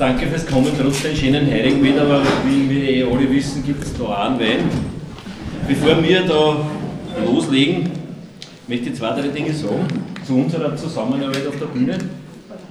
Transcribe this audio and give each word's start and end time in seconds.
danke 0.00 0.26
fürs 0.28 0.46
Kommen, 0.46 0.72
trotz 0.80 1.02
den 1.02 1.14
schönen 1.14 1.46
heiligen 1.46 1.84
Wetter, 1.84 2.02
aber 2.02 2.22
wie 2.46 2.70
wir 2.70 2.88
eh 2.88 3.02
alle 3.02 3.30
wissen, 3.30 3.62
gibt 3.62 3.84
es 3.84 3.92
da 3.98 4.04
auch 4.04 4.18
einen 4.18 4.40
Wein. 4.40 4.64
Bevor 5.68 6.02
wir 6.02 6.22
da 6.22 6.64
loslegen, 7.22 7.90
möchte 8.66 8.88
ich 8.88 8.94
zwei, 8.94 9.10
drei 9.10 9.28
Dinge 9.28 9.52
sagen 9.52 9.86
zu 10.26 10.36
unserer 10.36 10.74
Zusammenarbeit 10.74 11.46
auf 11.46 11.58
der 11.58 11.66
Bühne. 11.66 11.98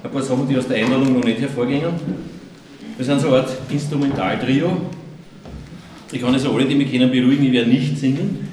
Ein 0.04 0.12
paar 0.12 0.24
Sachen, 0.24 0.48
die 0.48 0.58
aus 0.58 0.68
der 0.68 0.78
Einladung 0.78 1.14
noch 1.14 1.24
nicht 1.24 1.40
hervorgingen. 1.40 1.92
Wir 2.98 3.06
sind 3.06 3.22
so 3.22 3.28
eine 3.28 3.38
Art 3.38 3.50
Instrumentaltrio. 3.70 4.72
Ich 6.12 6.22
kann 6.22 6.34
also 6.34 6.52
alle, 6.52 6.66
die 6.66 6.74
mich 6.74 6.90
kennen, 6.90 7.12
beruhigen, 7.12 7.46
ich 7.46 7.52
werde 7.52 7.70
nicht 7.70 7.96
singen. 7.96 8.50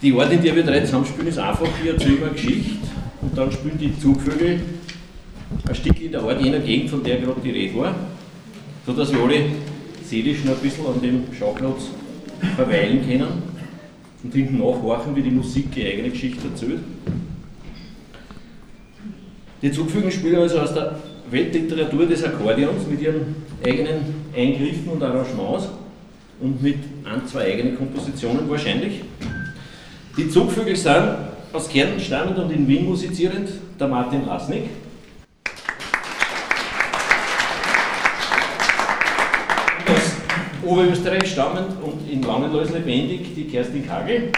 Die 0.00 0.12
Art, 0.12 0.32
in 0.32 0.40
der 0.40 0.54
wir 0.54 0.62
drei 0.62 0.80
zusammenspielen, 0.82 1.26
ist 1.26 1.38
einfach, 1.38 1.66
wir 1.82 1.94
erzählen 1.94 2.22
eine 2.22 2.32
Geschichte 2.32 2.86
und 3.20 3.36
dann 3.36 3.50
spielen 3.50 3.78
die 3.80 3.98
Zugvögel 3.98 4.60
ein 5.68 5.74
Stück 5.74 6.00
in 6.00 6.12
der 6.12 6.22
Art 6.22 6.40
jener 6.40 6.60
Gegend, 6.60 6.90
von 6.90 7.02
der 7.02 7.18
gerade 7.18 7.40
die 7.42 7.50
Rede 7.50 7.78
war, 7.78 7.94
sodass 8.86 9.12
wir 9.12 9.20
alle 9.22 9.44
seelisch 10.04 10.44
noch 10.44 10.54
ein 10.54 10.60
bisschen 10.60 10.86
an 10.86 11.00
dem 11.00 11.24
Schauplatz 11.36 11.84
verweilen 12.56 13.06
können 13.06 13.42
und 14.22 14.34
hinten 14.34 14.58
nachhorchen, 14.58 15.14
wie 15.16 15.22
die 15.22 15.30
Musik 15.30 15.72
die 15.72 15.86
eigene 15.86 16.10
Geschichte 16.10 16.48
erzählt. 16.48 16.80
Die 19.62 19.72
Zugvögel 19.72 20.10
spielen 20.10 20.36
also 20.36 20.58
aus 20.58 20.74
der 20.74 20.98
Weltliteratur 21.30 22.06
des 22.06 22.22
Akkordeons 22.22 22.86
mit 22.86 23.00
ihren 23.00 23.36
eigenen 23.64 24.14
Eingriffen 24.36 24.88
und 24.92 25.02
Arrangements 25.02 25.68
und 26.40 26.62
mit 26.62 26.78
ein, 27.04 27.26
zwei 27.26 27.44
eigenen 27.52 27.76
Kompositionen 27.76 28.48
wahrscheinlich. 28.48 29.00
Die 30.16 30.28
Zugvögel 30.28 30.76
sind 30.76 31.16
aus 31.52 31.68
Kärnten 31.68 32.00
stammend 32.00 32.38
und 32.38 32.50
in 32.50 32.68
Wien 32.68 32.84
musizierend 32.84 33.48
der 33.80 33.88
Martin 33.88 34.26
Lasnik. 34.26 34.64
Oberösterreich 40.66 41.30
stammend 41.30 41.72
und 41.82 42.10
in 42.10 42.22
Langenlois 42.22 42.70
lebendig 42.72 43.34
die 43.34 43.44
Kerstin 43.44 43.86
Kagel. 43.86 44.30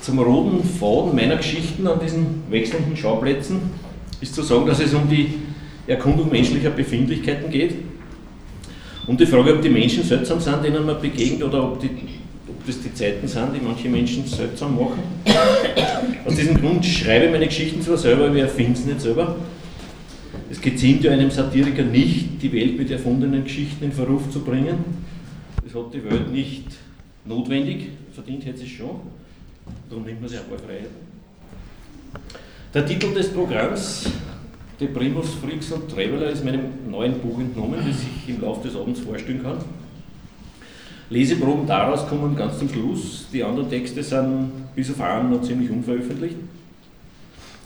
Zum 0.00 0.18
roten 0.18 0.64
Faden 0.64 1.14
meiner 1.14 1.36
Geschichten 1.36 1.86
an 1.86 2.00
diesen 2.00 2.42
wechselnden 2.50 2.96
Schauplätzen 2.96 3.60
ist 4.20 4.34
zu 4.34 4.42
sagen, 4.42 4.66
dass 4.66 4.80
es 4.80 4.94
um 4.94 5.08
die 5.08 5.34
Erkundung 5.86 6.30
menschlicher 6.30 6.70
Befindlichkeiten 6.70 7.50
geht. 7.50 7.76
Um 9.06 9.16
die 9.16 9.26
Frage, 9.26 9.54
ob 9.54 9.62
die 9.62 9.68
Menschen 9.68 10.04
seltsam 10.04 10.40
sind, 10.40 10.64
denen 10.64 10.86
man 10.86 11.00
begegnet, 11.00 11.42
oder 11.42 11.64
ob, 11.64 11.80
die, 11.80 11.90
ob 12.48 12.66
das 12.66 12.80
die 12.80 12.94
Zeiten 12.94 13.26
sind, 13.26 13.48
die 13.54 13.64
manche 13.64 13.88
Menschen 13.88 14.24
seltsam 14.26 14.76
machen. 14.76 15.02
Aus 16.24 16.36
diesem 16.36 16.60
Grund 16.60 16.84
schreibe 16.86 17.26
ich 17.26 17.32
meine 17.32 17.46
Geschichten 17.46 17.82
zwar 17.82 17.96
selber, 17.96 18.26
aber 18.26 18.36
ich 18.36 18.42
erfinde 18.42 18.78
es 18.78 18.84
nicht 18.84 19.00
selber. 19.00 19.36
Es 20.52 20.60
geziemt 20.60 21.02
ja 21.02 21.12
einem 21.12 21.30
Satiriker 21.30 21.82
nicht, 21.82 22.42
die 22.42 22.52
Welt 22.52 22.76
mit 22.76 22.90
erfundenen 22.90 23.42
Geschichten 23.42 23.86
in 23.86 23.90
Verruf 23.90 24.30
zu 24.30 24.40
bringen. 24.40 24.84
Das 25.64 25.74
hat 25.74 25.94
die 25.94 26.04
Welt 26.04 26.30
nicht 26.30 26.66
notwendig, 27.24 27.88
verdient 28.12 28.44
hätte 28.44 28.58
sie 28.58 28.66
es 28.66 28.70
schon. 28.72 29.00
Darum 29.88 30.04
nimmt 30.04 30.20
man 30.20 30.28
sich 30.28 30.38
ein 30.38 30.44
paar 30.44 30.58
Freiheiten. 30.58 30.90
Der 32.74 32.84
Titel 32.84 33.14
des 33.14 33.30
Programms, 33.30 34.10
De 34.78 34.88
Primus, 34.88 35.36
Freaks 35.36 35.72
und 35.72 35.88
Traveler, 35.88 36.28
ist 36.28 36.44
meinem 36.44 36.64
neuen 36.90 37.18
Buch 37.20 37.40
entnommen, 37.40 37.78
das 37.78 38.02
ich 38.02 38.34
im 38.34 38.42
Laufe 38.42 38.68
des 38.68 38.76
Abends 38.76 39.00
vorstellen 39.00 39.42
kann. 39.42 39.56
Leseproben 41.08 41.66
daraus 41.66 42.06
kommen 42.06 42.36
ganz 42.36 42.58
zum 42.58 42.68
Schluss. 42.68 43.26
Die 43.32 43.42
anderen 43.42 43.70
Texte 43.70 44.02
sind 44.02 44.50
bis 44.74 44.90
auf 44.90 45.00
einen 45.00 45.30
noch 45.30 45.40
ziemlich 45.40 45.70
unveröffentlicht. 45.70 46.36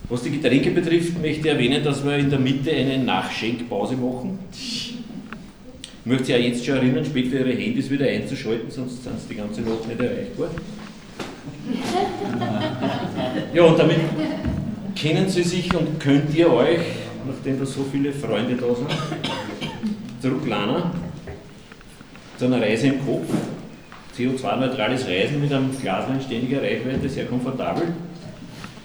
Was 0.09 0.23
die 0.23 0.31
Getränke 0.31 0.71
betrifft, 0.71 1.21
möchte 1.21 1.41
ich 1.41 1.47
erwähnen, 1.47 1.83
dass 1.83 2.05
wir 2.05 2.17
in 2.17 2.31
der 2.31 2.39
Mitte 2.39 2.71
eine 2.71 2.99
Nachschenkpause 2.99 3.97
machen. 3.97 4.39
Ich 4.53 4.95
möchte 6.05 6.27
Sie 6.27 6.35
auch 6.35 6.39
jetzt 6.39 6.65
schon 6.65 6.77
erinnern, 6.77 7.05
später 7.05 7.41
Ihre 7.41 7.53
Handys 7.53 7.91
wieder 7.91 8.07
einzuschalten, 8.07 8.71
sonst 8.71 9.03
sind 9.03 9.21
Sie 9.21 9.29
die 9.31 9.35
ganze 9.35 9.63
Nacht 9.63 9.89
nicht 9.89 10.01
erreichbar. 10.01 10.49
Ja, 13.53 13.65
und 13.65 13.79
damit 13.79 13.99
kennen 14.95 15.29
Sie 15.29 15.43
sich 15.43 15.75
und 15.75 15.99
könnt 15.99 16.33
ihr 16.37 16.53
euch, 16.53 16.79
nachdem 17.27 17.59
da 17.59 17.67
so 17.67 17.85
viele 17.91 18.13
Freunde 18.13 18.55
da 18.55 18.75
sind, 18.75 18.91
zurücklernen 20.21 20.85
zu 22.39 22.45
einer 22.45 22.61
Reise 22.61 22.89
im 22.89 23.05
Kopf. 23.05 23.27
CO2-neutrales 24.17 25.07
Reisen 25.09 25.41
mit 25.41 25.53
einem 25.53 25.77
Glas 25.79 26.09
in 26.09 26.21
ständiger 26.21 26.63
Reichweite, 26.63 27.09
sehr 27.09 27.27
komfortabel. 27.27 27.89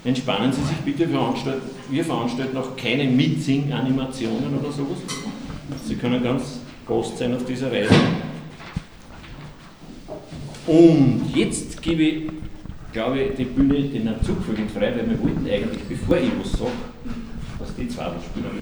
Entspannen 0.03 0.51
Sie 0.51 0.61
sich 0.61 0.77
bitte, 0.77 1.07
veranstalten, 1.07 1.69
wir 1.89 2.03
veranstalten 2.03 2.57
auch 2.57 2.75
keine 2.75 3.03
Mitsing-Animationen 3.05 4.59
oder 4.59 4.71
sowas. 4.71 4.97
Sie 5.85 5.95
können 5.95 6.23
ganz 6.23 6.59
Gast 6.87 7.17
sein 7.17 7.35
auf 7.35 7.45
dieser 7.45 7.71
Reise. 7.71 7.93
Und 10.65 11.31
jetzt 11.35 11.81
gebe 11.81 12.03
ich 12.03 12.31
glaube 12.91 13.19
ich, 13.19 13.35
die 13.35 13.45
Bühne 13.45 13.81
den 13.83 14.09
Zugvögeln 14.23 14.69
frei, 14.69 14.93
weil 14.95 15.09
wir 15.09 15.19
wollten 15.21 15.45
eigentlich, 15.45 15.83
bevor 15.87 16.17
ich 16.17 16.29
was 16.39 16.51
sage, 16.51 16.71
dass 17.59 17.75
die 17.75 17.87
zwei 17.87 18.11
spielen. 18.23 18.61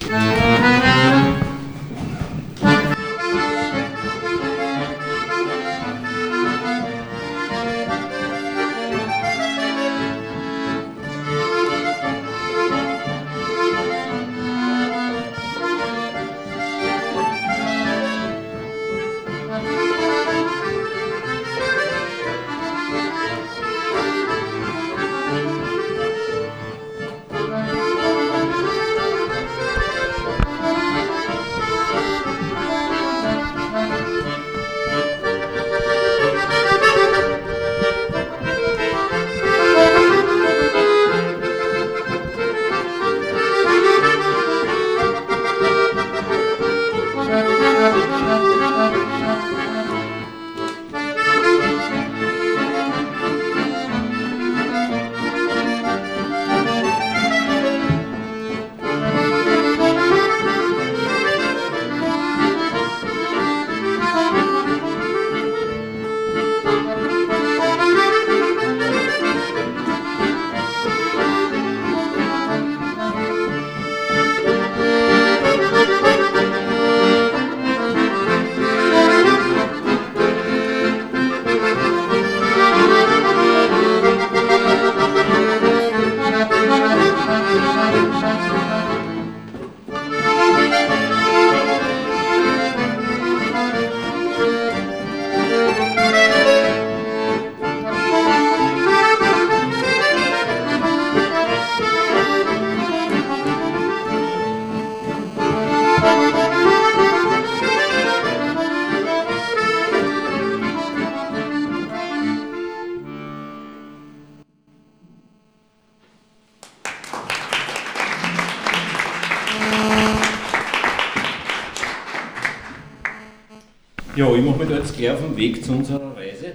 Ja, 124.19 124.35
ich 124.35 124.43
mache 124.43 124.59
mich 124.59 124.67
da 124.67 124.75
jetzt 124.75 124.97
gleich 124.97 125.11
auf 125.11 125.21
den 125.21 125.37
Weg 125.37 125.63
zu 125.63 125.71
unserer 125.71 126.13
Reise 126.13 126.47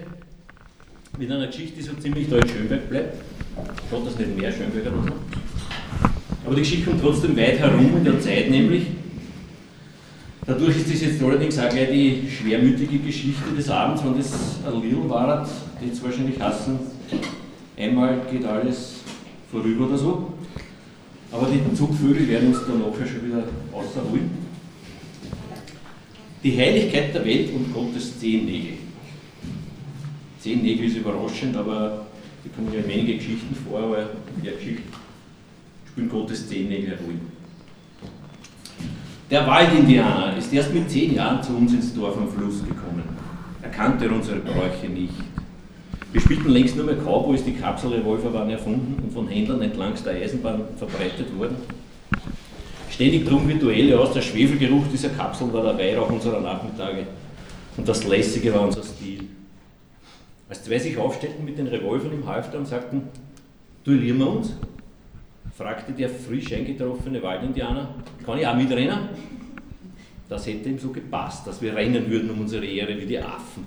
mit 1.19 1.33
einer 1.33 1.47
Geschichte, 1.47 1.77
die 1.77 1.83
so 1.83 1.95
ziemlich 1.95 2.29
da 2.29 2.37
Schönberg 2.47 2.91
bleibt. 2.91 3.17
Schaut, 3.89 4.07
dass 4.07 4.19
nicht 4.19 4.39
mehr 4.39 4.53
Schönberger 4.53 4.91
noch 4.91 5.05
sind. 5.05 5.15
Aber 6.45 6.55
die 6.55 6.61
Geschichte 6.61 6.91
kommt 6.91 7.01
trotzdem 7.01 7.35
weit 7.35 7.59
herum 7.59 7.97
in 7.97 8.05
der 8.05 8.21
Zeit, 8.21 8.51
nämlich. 8.51 8.89
Dadurch 10.47 10.77
ist 10.77 10.93
das 10.93 11.01
jetzt 11.01 11.23
allerdings 11.23 11.59
auch 11.59 11.71
gleich 11.71 11.89
die 11.89 12.29
schwermütige 12.31 12.99
Geschichte 12.99 13.55
des 13.57 13.71
Abends, 13.71 14.05
wenn 14.05 14.19
das 14.19 14.31
ein 14.67 14.83
Little 14.83 15.09
war, 15.09 15.49
die 15.81 15.87
jetzt 15.87 16.05
wahrscheinlich 16.05 16.39
hassen, 16.39 16.79
einmal 17.79 18.21
geht 18.31 18.45
alles 18.45 18.97
vorüber 19.51 19.87
oder 19.87 19.97
so. 19.97 20.35
Aber 21.33 21.49
die 21.49 21.75
Zugvögel 21.75 22.29
werden 22.29 22.49
uns 22.49 22.59
dann 22.67 22.81
nachher 22.81 23.07
schon 23.07 23.27
wieder 23.27 23.45
außerholen. 23.73 24.44
Die 26.45 26.59
Heiligkeit 26.59 27.15
der 27.15 27.25
Welt 27.25 27.55
und 27.55 27.73
Gottes 27.73 28.21
Zehennägel. 28.21 28.75
Zehennägel 30.39 30.85
ist 30.85 30.99
überraschend, 30.99 31.57
aber 31.57 32.05
die 32.45 32.51
kommen 32.51 32.71
ja 32.71 32.87
wenige 32.87 33.17
Geschichten 33.17 33.55
vor, 33.55 33.81
aber 33.81 34.11
in 34.37 34.45
der 34.45 34.53
Geschichte 34.53 34.83
spielen 35.91 36.11
Gottes 36.11 36.47
Zehennägel 36.47 36.93
eine 36.93 37.01
Rolle. 37.01 37.21
Der 39.31 39.47
Waldindianer 39.47 40.37
ist 40.37 40.53
erst 40.53 40.75
mit 40.75 40.91
zehn 40.91 41.15
Jahren 41.15 41.43
zu 41.43 41.57
uns 41.57 41.73
ins 41.73 41.95
Dorf 41.95 42.19
am 42.19 42.29
Fluss 42.29 42.63
gekommen. 42.63 43.05
Er 43.63 43.71
kannte 43.71 44.11
unsere 44.11 44.41
Bräuche 44.41 44.91
nicht. 44.93 45.15
Wir 46.13 46.21
spielten 46.21 46.51
längst 46.51 46.77
nur 46.77 46.85
mehr 46.85 46.97
Cowboys, 46.97 47.43
die 47.43 47.55
Kapselrevolver 47.55 48.35
waren 48.35 48.51
erfunden 48.51 49.03
und 49.03 49.15
von 49.15 49.29
Händlern 49.29 49.63
entlang 49.63 49.95
der 50.05 50.13
Eisenbahn 50.13 50.61
verbreitet 50.77 51.35
worden. 51.39 51.57
Ständig 52.95 53.27
trugen 53.27 53.49
wir 53.49 53.57
Duelle 53.57 53.99
aus, 53.99 54.13
der 54.13 54.23
Schwefelgeruch 54.23 54.85
dieser 54.87 55.09
Kapseln 55.09 55.53
war 55.53 55.65
der 55.65 55.77
Weihrauch 55.77 56.11
unserer 56.11 56.41
Nachmittage 56.41 57.05
und 57.77 57.89
das 57.89 58.05
Lässige 58.05 58.55
war 58.55 58.61
unser 58.61 58.85
Stil. 58.85 59.25
Als 60.49 60.63
zwei 60.63 60.79
sich 60.79 60.97
aufstellten 60.97 61.45
mit 61.45 61.59
den 61.59 61.67
Revolvern 61.67 62.13
im 62.13 62.25
Halfter 62.25 62.57
und 62.57 62.69
sagten, 62.69 63.03
duellieren 63.83 64.19
wir 64.19 64.31
uns? 64.31 64.57
fragte 65.59 65.91
der 65.91 66.09
frisch 66.09 66.53
eingetroffene 66.53 67.21
Waldindianer, 67.21 67.97
kann 68.25 68.39
ich 68.39 68.47
auch 68.47 68.55
mitrennen? 68.55 69.09
Das 70.29 70.47
hätte 70.47 70.69
ihm 70.69 70.79
so 70.79 70.91
gepasst, 70.91 71.49
dass 71.49 71.61
wir 71.61 71.75
rennen 71.75 72.09
würden 72.09 72.31
um 72.31 72.43
unsere 72.43 72.65
Ehre 72.65 72.97
wie 72.97 73.07
die 73.07 73.19
Affen. 73.19 73.67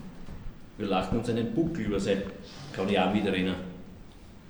Wir 0.77 0.87
lachten 0.87 1.17
uns 1.17 1.27
einen 1.27 1.53
Buckel 1.53 1.87
über 1.87 1.99
sein, 1.99 2.21
kann 2.71 2.87
ich 2.87 2.97
auch 2.97 3.13
mitrennen. 3.13 3.55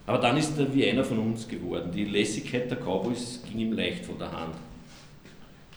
Aber 0.06 0.20
dann 0.20 0.38
ist 0.38 0.56
er 0.60 0.72
wie 0.72 0.88
einer 0.88 1.04
von 1.04 1.18
uns 1.18 1.48
geworden. 1.48 1.92
Die 1.92 2.06
Lässigkeit 2.06 2.70
der 2.70 2.78
Cowboys 2.78 3.42
ging 3.50 3.58
ihm 3.58 3.74
leicht 3.74 4.06
von 4.06 4.20
der 4.20 4.32
Hand. 4.32 4.54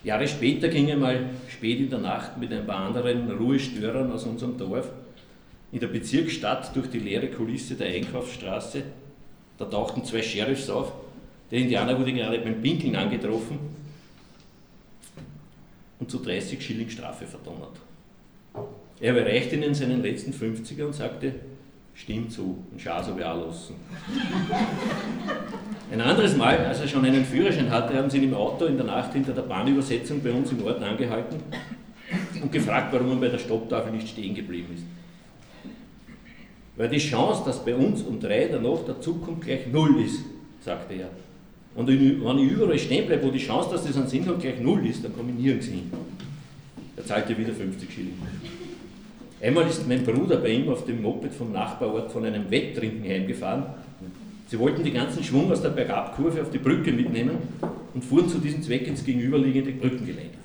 Jahre 0.02 0.26
später 0.26 0.68
ging 0.68 0.88
er 0.88 0.96
mal 0.96 1.30
spät 1.48 1.80
in 1.80 1.90
der 1.90 1.98
Nacht 1.98 2.38
mit 2.38 2.52
ein 2.52 2.66
paar 2.66 2.86
anderen 2.86 3.30
Ruhestörern 3.30 4.10
aus 4.12 4.24
unserem 4.24 4.56
Dorf 4.56 4.88
in 5.72 5.80
der 5.80 5.88
Bezirksstadt 5.88 6.74
durch 6.74 6.88
die 6.88 6.98
leere 6.98 7.28
Kulisse 7.28 7.74
der 7.74 7.88
Einkaufsstraße. 7.88 8.82
Da 9.58 9.64
tauchten 9.66 10.04
zwei 10.04 10.22
Sheriffs 10.22 10.70
auf. 10.70 10.92
Der 11.50 11.60
Indianer 11.60 11.98
wurde 11.98 12.12
gerade 12.12 12.38
beim 12.38 12.60
Pinkeln 12.62 12.96
angetroffen 12.96 13.58
und 15.98 16.10
zu 16.10 16.18
30 16.18 16.60
Schilling 16.60 16.88
Strafe 16.88 17.26
verdonnert. 17.26 17.76
Er 19.00 19.16
erreichte 19.16 19.56
ihnen 19.56 19.74
seinen 19.74 20.02
letzten 20.02 20.32
50er 20.32 20.84
und 20.84 20.94
sagte, 20.94 21.34
stimmt 21.94 22.32
zu 22.32 22.64
und 22.70 22.80
schau 22.80 23.02
so 23.02 23.16
wie 23.16 23.20
lassen. 23.20 23.74
Ein 25.92 26.00
anderes 26.00 26.36
Mal, 26.36 26.58
als 26.58 26.80
er 26.80 26.88
schon 26.88 27.04
einen 27.04 27.24
Führerschein 27.24 27.68
hatte, 27.68 27.96
haben 27.96 28.08
sie 28.08 28.18
ihn 28.18 28.24
im 28.24 28.34
Auto 28.34 28.66
in 28.66 28.76
der 28.76 28.86
Nacht 28.86 29.12
hinter 29.12 29.32
der 29.32 29.42
Bahnübersetzung 29.42 30.22
bei 30.22 30.30
uns 30.30 30.52
im 30.52 30.64
Ort 30.64 30.82
angehalten 30.82 31.36
und 32.40 32.52
gefragt, 32.52 32.92
warum 32.92 33.10
er 33.10 33.16
bei 33.16 33.28
der 33.28 33.38
Stopptafel 33.38 33.92
nicht 33.92 34.08
stehen 34.08 34.34
geblieben 34.34 34.74
ist. 34.74 34.84
Weil 36.76 36.88
die 36.88 36.98
Chance, 36.98 37.42
dass 37.44 37.64
bei 37.64 37.74
uns 37.74 38.02
um 38.02 38.20
drei 38.20 38.46
der 38.46 38.60
Nacht 38.60 38.86
der 38.86 39.00
Zug 39.00 39.24
kommt, 39.24 39.42
gleich 39.42 39.66
null 39.66 40.00
ist, 40.00 40.20
sagte 40.64 40.94
er. 40.94 41.10
Und 41.74 41.88
wenn 41.88 42.38
ich 42.38 42.52
überall 42.52 42.78
stehen 42.78 43.06
bleibe, 43.06 43.26
wo 43.26 43.30
die 43.30 43.38
Chance, 43.38 43.70
dass 43.72 43.84
das 43.84 43.96
einen 43.96 44.08
Sinn 44.08 44.26
hat, 44.26 44.40
gleich 44.40 44.60
null 44.60 44.86
ist, 44.86 45.04
dann 45.04 45.14
komme 45.14 45.30
ich 45.30 45.42
nirgends 45.42 45.66
hin. 45.66 45.90
Er 46.96 47.04
zahlte 47.04 47.36
wieder 47.36 47.52
50 47.52 47.92
Schilling. 47.92 48.14
Einmal 49.42 49.66
ist 49.66 49.88
mein 49.88 50.04
Bruder 50.04 50.36
bei 50.36 50.50
ihm 50.50 50.68
auf 50.68 50.84
dem 50.84 51.00
Moped 51.00 51.32
vom 51.32 51.52
Nachbarort 51.52 52.12
von 52.12 52.24
einem 52.24 52.50
Wetttrinken 52.50 53.08
heimgefahren. 53.08 53.64
Sie 54.48 54.58
wollten 54.58 54.84
die 54.84 54.92
ganzen 54.92 55.24
Schwung 55.24 55.50
aus 55.50 55.62
der 55.62 55.70
Bergabkurve 55.70 56.42
auf 56.42 56.50
die 56.50 56.58
Brücke 56.58 56.92
mitnehmen 56.92 57.38
und 57.94 58.04
fuhren 58.04 58.28
zu 58.28 58.38
diesem 58.38 58.62
Zweck 58.62 58.86
ins 58.86 59.04
gegenüberliegende 59.04 59.72
Brückengeländer. 59.72 60.38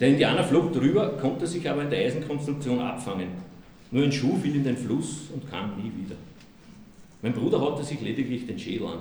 Der 0.00 0.08
Indianer 0.08 0.44
flog 0.44 0.72
drüber, 0.72 1.18
konnte 1.20 1.46
sich 1.46 1.68
aber 1.68 1.82
in 1.82 1.90
der 1.90 1.98
Eisenkonstruktion 1.98 2.80
abfangen. 2.80 3.28
Nur 3.90 4.04
ein 4.04 4.12
Schuh 4.12 4.36
fiel 4.36 4.54
in 4.56 4.64
den 4.64 4.76
Fluss 4.76 5.28
und 5.34 5.50
kam 5.50 5.76
nie 5.76 5.90
wieder. 6.04 6.16
Mein 7.20 7.32
Bruder 7.32 7.60
haute 7.60 7.82
sich 7.82 8.00
lediglich 8.00 8.46
den 8.46 8.58
Schädel 8.58 8.86
an. 8.86 8.98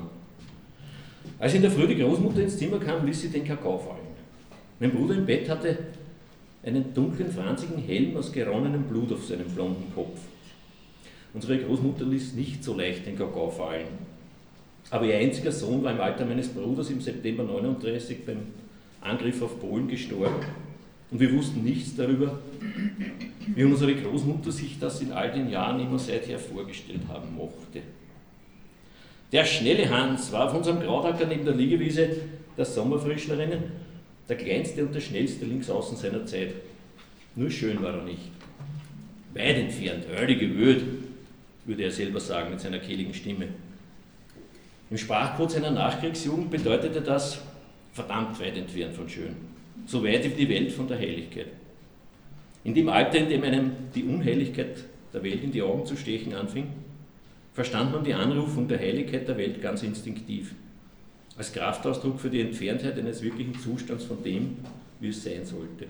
Als 1.40 1.54
in 1.54 1.62
der 1.62 1.72
Früh 1.72 1.88
die 1.88 1.98
Großmutter 1.98 2.42
ins 2.42 2.58
Zimmer 2.58 2.80
kam, 2.80 3.06
ließ 3.06 3.22
sie 3.22 3.30
den 3.30 3.46
Kakao 3.46 3.78
fallen. 3.78 4.08
Mein 4.80 4.92
Bruder 4.92 5.16
im 5.16 5.26
Bett 5.26 5.48
hatte 5.50 5.78
einen 6.68 6.94
dunklen, 6.94 7.32
franzigen 7.32 7.82
Helm 7.82 8.18
aus 8.18 8.32
geronnenem 8.32 8.84
Blut 8.84 9.12
auf 9.14 9.26
seinem 9.26 9.48
blonden 9.48 9.92
Kopf. 9.96 10.20
Unsere 11.34 11.58
Großmutter 11.60 12.06
ließ 12.06 12.34
nicht 12.34 12.64
so 12.64 12.76
leicht 12.76 13.06
den 13.06 13.18
Kakao 13.18 13.50
fallen. 13.50 13.88
Aber 14.90 15.06
ihr 15.06 15.16
einziger 15.16 15.52
Sohn 15.52 15.84
war 15.84 15.94
im 15.94 16.02
Alter 16.02 16.26
meines 16.26 16.50
Bruders 16.50 16.90
im 16.90 17.00
September 17.00 17.44
39 17.44 18.26
beim 18.26 18.40
Angriff 19.02 19.42
auf 19.42 19.60
Polen 19.60 19.88
gestorben. 19.88 20.46
Und 21.10 21.20
wir 21.20 21.32
wussten 21.34 21.64
nichts 21.64 21.96
darüber, 21.96 22.40
wie 23.56 23.64
unsere 23.64 23.96
Großmutter 23.96 24.52
sich 24.52 24.78
das 24.78 25.02
in 25.02 25.14
all 25.14 25.32
den 25.32 25.50
Jahren 25.50 25.80
immer 25.80 26.00
seither 26.00 26.38
vorgestellt 26.38 27.02
haben 27.08 27.34
mochte. 27.36 27.82
Der 29.32 29.46
schnelle 29.46 29.90
Hans 29.90 30.32
war 30.34 30.48
auf 30.48 30.56
unserem 30.56 30.82
Krautacker 30.82 31.28
neben 31.28 31.46
der 31.46 31.56
Liegewiese 31.56 32.10
der 32.58 32.66
Sommerfrischlerinnen 32.66 33.87
der 34.30 34.38
kleinste 34.38 34.86
und 34.86 34.94
der 34.94 35.00
schnellste 35.00 35.46
Linksaußen 35.46 35.98
seiner 35.98 36.26
Zeit. 36.26 36.54
Nur 37.36 37.50
schön 37.50 37.82
war 37.82 37.96
er 37.96 38.04
nicht. 38.04 38.32
Weit 39.34 39.58
entfernt, 39.58 40.06
heilige 40.16 40.58
Wöd, 40.58 40.84
würde 41.66 41.84
er 41.84 41.92
selber 41.92 42.20
sagen 42.20 42.52
mit 42.52 42.60
seiner 42.60 42.80
kehligen 42.80 43.14
Stimme. 43.14 43.48
Im 44.90 44.98
Sprachcode 44.98 45.52
seiner 45.52 45.72
Nachkriegsjugend 45.72 46.50
bedeutete 46.50 47.02
das 47.02 47.42
verdammt 47.94 48.40
weit 48.40 48.58
entfernt 48.58 48.94
von 48.94 49.10
schön. 49.10 49.36
So 49.86 50.04
weit 50.04 50.24
wie 50.24 50.46
die 50.46 50.50
Welt 50.50 50.72
von 50.72 50.88
der 50.88 50.98
Heiligkeit. 50.98 51.48
In 52.64 52.74
dem 52.74 52.90
Alter, 52.90 53.20
in 53.20 53.30
dem 53.30 53.44
einem 53.44 53.72
die 53.96 54.04
Unheiligkeit 54.04 54.84
der 55.14 55.24
Welt 55.24 55.44
in 55.44 55.52
die 55.52 55.62
Augen 55.62 55.86
zu 55.86 55.96
stechen 55.96 56.34
anfing, 56.34 56.68
verstand 57.54 57.92
man 57.92 58.04
die 58.04 58.14
Anrufung 58.14 58.68
der 58.68 58.80
Heiligkeit 58.80 59.28
der 59.28 59.38
Welt 59.38 59.62
ganz 59.62 59.84
instinktiv 59.84 60.54
als 61.38 61.54
Kraftausdruck 61.54 62.20
für 62.20 62.30
die 62.30 62.42
Entferntheit 62.42 62.98
eines 62.98 63.22
wirklichen 63.22 63.58
Zustands 63.60 64.06
von 64.06 64.24
dem, 64.24 64.58
wie 65.00 65.10
es 65.10 65.24
sein 65.24 65.46
sollte. 65.46 65.86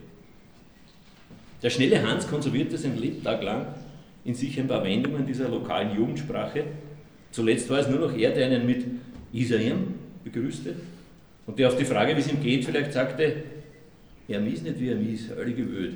Der 1.64 1.70
schnelle 1.70 2.06
Hans 2.06 2.28
konservierte 2.28 2.78
sein 2.78 2.98
Lebtag 2.98 3.42
lang 3.42 3.68
in 4.26 4.36
sich 4.36 4.60
ein 4.60 4.68
paar 4.68 4.84
Wendungen 4.84 5.26
dieser 5.26 5.48
lokalen 5.48 5.96
Jugendsprache. 5.96 6.66
Zuletzt 7.32 7.70
war 7.70 7.80
es 7.80 7.88
nur 7.88 8.00
noch 8.00 8.16
er, 8.16 8.32
der 8.32 8.48
einen 8.48 8.66
mit 8.66 8.84
Isaim 9.32 9.96
begrüßte 10.24 10.76
und 11.46 11.58
der 11.58 11.70
auf 11.70 11.78
die 11.78 11.86
Frage, 11.86 12.16
wie 12.16 12.20
es 12.20 12.32
ihm 12.32 12.44
geht, 12.44 12.66
vielleicht 12.66 12.94
sagte, 12.94 13.44
er 14.28 14.40
mies 14.42 14.62
nicht 14.62 14.80
wie 14.80 14.90
er 14.90 14.96
mies, 14.96 15.30
heilige 15.36 15.66
Wöd. 15.66 15.94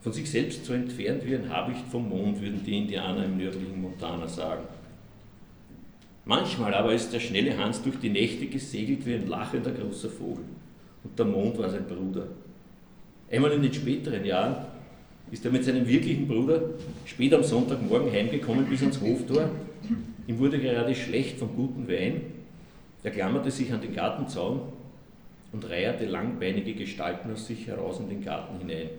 Von 0.00 0.12
sich 0.12 0.30
selbst 0.30 0.64
so 0.64 0.72
entfernt 0.72 1.26
wie 1.26 1.34
ein 1.34 1.48
Habicht 1.50 1.86
vom 1.90 2.08
Mond, 2.08 2.40
würden 2.40 2.64
die 2.64 2.78
Indianer 2.78 3.24
im 3.24 3.36
nördlichen 3.36 3.82
Montana 3.82 4.26
sagen. 4.26 4.62
Manchmal 6.24 6.74
aber 6.74 6.92
ist 6.92 7.12
der 7.12 7.20
schnelle 7.20 7.56
Hans 7.56 7.82
durch 7.82 7.98
die 7.98 8.10
Nächte 8.10 8.46
gesegelt 8.46 9.06
wie 9.06 9.14
ein 9.14 9.26
lachender 9.26 9.70
großer 9.70 10.10
Vogel. 10.10 10.44
Und 11.02 11.18
der 11.18 11.26
Mond 11.26 11.58
war 11.58 11.70
sein 11.70 11.86
Bruder. 11.86 12.26
Einmal 13.30 13.52
in 13.52 13.62
den 13.62 13.72
späteren 13.72 14.24
Jahren 14.24 14.66
ist 15.30 15.44
er 15.44 15.52
mit 15.52 15.64
seinem 15.64 15.86
wirklichen 15.86 16.26
Bruder 16.26 16.60
spät 17.06 17.32
am 17.32 17.42
Sonntagmorgen 17.42 18.12
heimgekommen 18.12 18.66
bis 18.66 18.80
ans 18.82 19.00
Hoftor. 19.00 19.50
Ihm 20.26 20.38
wurde 20.38 20.58
gerade 20.58 20.94
schlecht 20.94 21.38
vom 21.38 21.54
guten 21.54 21.88
Wein. 21.88 22.22
Er 23.02 23.10
klammerte 23.12 23.50
sich 23.50 23.72
an 23.72 23.80
den 23.80 23.94
Gartenzaun 23.94 24.60
und 25.52 25.68
reierte 25.68 26.04
langbeinige 26.04 26.74
Gestalten 26.74 27.32
aus 27.32 27.46
sich 27.46 27.66
heraus 27.66 27.98
in 28.00 28.08
den 28.08 28.22
Garten 28.22 28.58
hinein. 28.58 28.90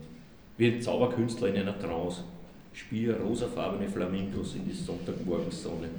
Wie 0.57 0.67
ein 0.67 0.81
Zauberkünstler 0.81 1.49
in 1.49 1.57
einer 1.57 1.77
Trance 1.79 2.23
spie 2.73 3.07
er 3.07 3.19
rosafarbene 3.19 3.87
Flamingos 3.87 4.55
in 4.55 4.65
die 4.65 4.73
Sonntagmorgensonne. 4.73 5.89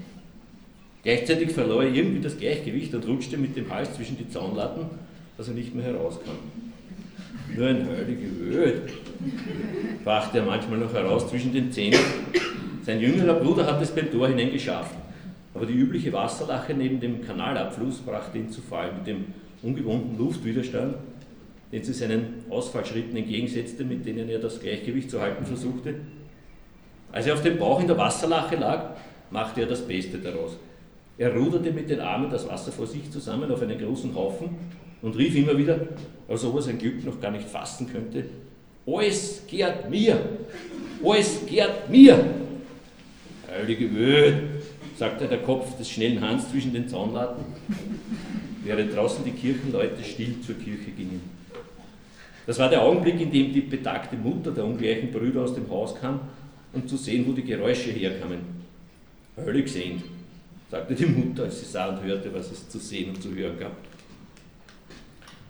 Gleichzeitig 1.02 1.50
verlor 1.50 1.82
er 1.82 1.92
irgendwie 1.92 2.21
das 2.21 2.38
Gleichgewicht 2.38 2.94
und 2.94 3.06
rutschte 3.09 3.37
mit 3.37 3.56
dem 3.56 3.73
Hals 3.73 3.94
zwischen 3.94 4.16
die 4.16 4.28
Zaunlatten, 4.28 4.87
dass 5.37 5.49
er 5.49 5.54
nicht 5.54 5.75
mehr 5.75 5.85
herauskam. 5.85 6.30
Nur 7.56 7.66
ein 7.66 7.87
heilige 7.88 8.26
Öd, 8.26 8.82
brachte 10.04 10.38
er 10.38 10.44
manchmal 10.44 10.78
noch 10.78 10.92
heraus 10.92 11.28
zwischen 11.28 11.52
den 11.52 11.73
Zähnen. 11.73 11.99
Sein 12.85 13.00
jüngerer 13.00 13.35
Bruder 13.35 13.66
hat 13.66 13.82
es 13.82 13.90
beim 13.90 14.11
Tor 14.11 14.28
hinein 14.28 14.52
geschafft, 14.52 14.94
aber 15.54 15.66
die 15.66 15.75
übliche 15.75 16.12
Wasserlache 16.12 16.73
neben 16.73 17.00
dem 17.00 17.25
Kanalabfluss 17.25 17.99
brachte 17.99 18.38
ihn 18.38 18.50
zu 18.50 18.61
Fall 18.61 18.92
mit 18.92 19.06
dem 19.06 19.26
ungewohnten 19.62 20.16
Luftwiderstand, 20.18 20.94
den 21.73 21.82
sie 21.82 21.92
seinen 21.92 22.44
Ausfallschritten 22.49 23.16
entgegensetzte, 23.16 23.85
mit 23.85 24.06
denen 24.06 24.28
er 24.28 24.38
das 24.38 24.61
Gleichgewicht 24.61 25.11
zu 25.11 25.21
halten 25.21 25.44
versuchte. 25.44 25.94
Als 27.11 27.26
er 27.26 27.35
auf 27.35 27.42
dem 27.42 27.59
Bauch 27.59 27.80
in 27.80 27.87
der 27.87 27.99
Wasserlache 27.99 28.56
lag, 28.56 28.97
machte 29.30 29.62
er 29.62 29.66
das 29.66 29.87
Beste 29.87 30.18
daraus. 30.18 30.56
Er 31.19 31.35
ruderte 31.35 31.73
mit 31.73 31.90
den 31.90 32.00
Armen 32.00 32.31
das 32.31 32.49
Wasser 32.49 32.73
vor 32.73 32.87
sich 32.87 33.11
zusammen 33.11 33.50
auf 33.50 33.62
einen 33.62 33.78
großen 33.78 34.14
Haufen 34.14 34.50
und 35.02 35.16
rief 35.16 35.37
immer 35.37 35.57
wieder, 35.57 35.78
als 36.28 36.45
ob 36.45 36.57
er 36.57 36.62
sein 36.62 36.78
Glück 36.78 37.04
noch 37.04 37.21
gar 37.21 37.31
nicht 37.31 37.49
fassen 37.49 37.90
könnte, 37.90 38.25
alles 38.87 39.42
gehört 39.49 39.90
mir, 39.90 40.19
alles 41.04 41.47
gehört 41.47 41.88
mir. 41.90 42.25
Heilige 43.49 43.95
Wöhl, 43.95 44.42
sagte 44.97 45.26
der 45.26 45.38
Kopf 45.38 45.76
des 45.76 45.90
schnellen 45.90 46.21
Hans 46.21 46.50
zwischen 46.50 46.73
den 46.73 46.88
Zaunlatten, 46.88 47.45
während 48.64 48.95
draußen 48.95 49.25
die 49.25 49.33
Kirchenleute 49.33 50.02
still 50.02 50.40
zur 50.40 50.57
Kirche 50.57 50.90
gingen. 50.97 51.21
Das 52.47 52.59
war 52.59 52.69
der 52.69 52.83
Augenblick, 52.83 53.21
in 53.21 53.31
dem 53.31 53.52
die 53.52 53.61
betagte 53.61 54.16
Mutter 54.16 54.50
der 54.50 54.64
ungleichen 54.64 55.12
Brüder 55.12 55.42
aus 55.42 55.54
dem 55.54 55.69
Haus 55.71 55.95
kam, 55.95 56.21
um 56.73 56.87
zu 56.88 56.97
sehen, 56.97 57.25
wo 57.26 57.33
die 57.33 57.45
Geräusche 57.45 57.90
herkamen. 57.90 58.40
Völlig 59.37 59.69
sehend, 59.69 60.02
sagte 60.73 60.95
die 60.95 61.05
Mutter, 61.05 61.43
als 61.43 61.61
sie 61.61 61.67
sah 61.67 61.88
und 61.88 62.02
hörte, 62.02 62.33
was 62.33 62.50
es 62.50 62.67
zu 62.67 62.79
sehen 62.79 63.11
und 63.11 63.23
zu 63.23 63.35
hören 63.35 63.59
gab. 63.59 63.76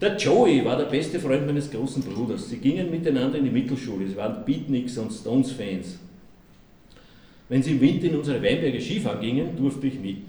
Der 0.00 0.16
Joey 0.16 0.64
war 0.64 0.76
der 0.76 0.86
beste 0.86 1.20
Freund 1.20 1.46
meines 1.46 1.70
großen 1.70 2.02
Bruders. 2.02 2.50
Sie 2.50 2.56
gingen 2.56 2.90
miteinander 2.90 3.38
in 3.38 3.44
die 3.44 3.50
Mittelschule. 3.52 4.08
Sie 4.08 4.16
waren 4.16 4.44
Beatniks 4.44 4.98
und 4.98 5.12
Stones-Fans. 5.12 6.00
Wenn 7.48 7.62
sie 7.62 7.70
im 7.70 7.80
Winter 7.80 8.08
in 8.08 8.16
unsere 8.16 8.42
Weinberge 8.42 8.80
Skifahren 8.80 9.20
gingen, 9.20 9.56
durfte 9.56 9.86
ich 9.86 10.00
mit. 10.00 10.24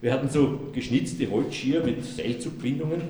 Wir 0.00 0.10
hatten 0.10 0.30
so 0.30 0.58
geschnitzte 0.72 1.30
Holzskier 1.30 1.84
mit 1.84 2.02
Seilzugbindungen. 2.02 3.02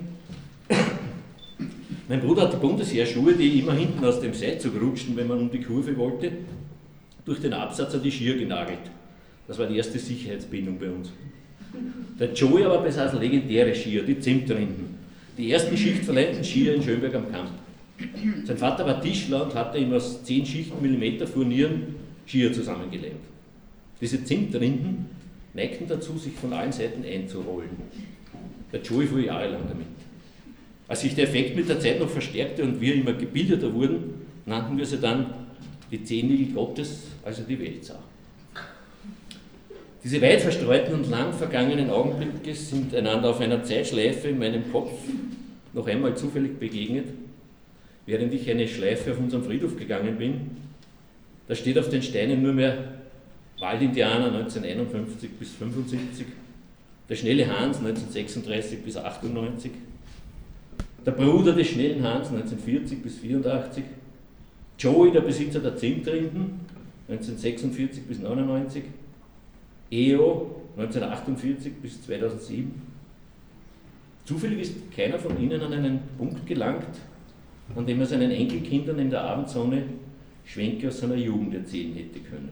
Mein 2.09 2.21
Bruder 2.21 2.43
hatte 2.43 2.57
Bundesheerschuhe, 2.57 3.35
die 3.35 3.61
immer 3.61 3.75
hinten 3.75 4.05
aus 4.05 4.21
dem 4.21 4.35
Seilzug 4.35 4.83
rutschten, 4.83 5.17
wenn 5.17 5.29
man 5.29 5.39
um 5.39 5.51
die 5.53 5.63
Kurve 5.63 5.97
wollte, 5.97 6.33
durch 7.25 7.39
den 7.39 7.53
Absatz 7.53 7.95
an 7.95 8.03
die 8.03 8.11
Skier 8.11 8.37
genagelt. 8.37 8.81
Das 9.49 9.59
war 9.59 9.67
die 9.67 9.79
erste 9.79 9.99
Sicherheitsbindung 9.99 10.79
bei 10.79 10.91
uns. 10.91 11.11
Der 12.21 12.33
Joey 12.33 12.65
aber 12.65 12.83
besaß 12.83 13.15
legendäre 13.15 13.75
Skier, 13.75 14.03
die 14.03 14.21
Zimtrinden. 14.21 14.99
Die 15.37 15.51
ersten 15.51 15.77
schichtverleihten 15.77 16.45
Skier 16.45 16.75
in 16.75 16.83
Schönberg 16.83 17.15
am 17.15 17.33
Kamp. 17.33 17.51
Sein 18.45 18.59
Vater 18.59 18.87
war 18.87 19.01
Tischler 19.01 19.45
und 19.45 19.55
hatte 19.55 19.79
ihm 19.79 19.93
aus 19.93 20.23
10 20.23 20.47
Schichten 20.47 20.83
Millimeter 20.83 21.27
Furnieren 21.27 21.95
Skier 22.27 22.53
zusammengelähmt. 22.53 23.17
Diese 24.01 24.23
Zimtrinden 24.23 25.07
neigten 25.55 25.89
dazu, 25.89 26.17
sich 26.19 26.35
von 26.35 26.53
allen 26.53 26.71
Seiten 26.71 27.05
einzurollen. 27.05 27.71
Der 28.73 28.83
Joey 28.83 29.07
fuhr 29.07 29.21
jahrelang 29.21 29.63
damit. 29.69 29.87
Als 30.87 31.01
sich 31.01 31.15
der 31.15 31.25
Effekt 31.25 31.57
mit 31.57 31.69
der 31.69 31.81
Zeit 31.81 31.99
noch 31.99 32.09
verstärkte 32.09 32.63
und 32.63 32.81
wir 32.81 32.95
immer 32.95 33.15
gebildeter 33.15 33.73
wurden, 33.73 34.15
nannten 34.47 34.77
wir 34.77 34.87
sie 34.87 34.99
dann 34.99 35.27
die 35.91 36.03
Zehennägel 36.03 36.55
Gottes, 36.55 37.09
also 37.25 37.43
die 37.43 37.59
Weltsau. 37.59 37.99
Diese 40.09 40.23
weit 40.23 40.41
verstreuten 40.41 40.95
und 40.95 41.11
lang 41.11 41.35
vergangenen 41.35 41.91
Augenblicke 41.91 42.55
sind 42.55 42.95
einander 42.95 43.29
auf 43.29 43.41
einer 43.41 43.63
Zeitschleife 43.63 44.29
in 44.29 44.39
meinem 44.39 44.73
Kopf 44.73 44.91
noch 45.75 45.87
einmal 45.87 46.17
zufällig 46.17 46.59
begegnet, 46.59 47.09
während 48.07 48.33
ich 48.33 48.51
eine 48.51 48.67
Schleife 48.67 49.13
auf 49.13 49.19
unserem 49.19 49.45
Friedhof 49.45 49.77
gegangen 49.77 50.17
bin. 50.17 50.53
Da 51.47 51.55
steht 51.55 51.79
auf 51.79 51.91
den 51.91 52.01
Steinen 52.01 52.43
nur 52.43 52.55
mehr 52.55 52.85
Waldindianer 53.61 54.33
1951 54.33 55.29
bis 55.39 55.51
1975, 55.61 56.27
der 57.07 57.15
schnelle 57.15 57.47
Hans 57.47 57.77
1936 57.77 58.79
bis 58.79 58.97
1998, 58.97 59.73
der 61.05 61.11
Bruder 61.11 61.53
des 61.53 61.67
schnellen 61.67 62.03
Hans 62.03 62.29
1940 62.29 63.03
bis 63.03 63.17
1984, 63.17 63.85
Joey, 64.79 65.13
der 65.13 65.21
Besitzer 65.21 65.61
der 65.61 65.77
Zimtrinden 65.77 66.61
1946 67.09 68.05
bis 68.05 68.17
1999, 68.21 68.85
EO 69.91 70.55
1948 70.77 71.73
bis 71.83 72.03
2007. 72.03 72.71
Zufällig 74.25 74.61
ist 74.61 74.93
keiner 74.95 75.19
von 75.19 75.41
ihnen 75.41 75.61
an 75.61 75.73
einen 75.73 76.01
Punkt 76.19 76.47
gelangt, 76.47 76.87
an 77.75 77.87
dem 77.87 78.01
er 78.01 78.07
seinen 78.07 78.31
Enkelkindern 78.31 78.99
in 78.99 79.11
der 79.11 79.23
Abendsonne 79.23 79.83
Schwenke 80.45 80.89
aus 80.89 81.01
seiner 81.01 81.15
Jugend 81.15 81.55
erzählen 81.55 81.95
hätte 81.95 82.21
können. 82.21 82.51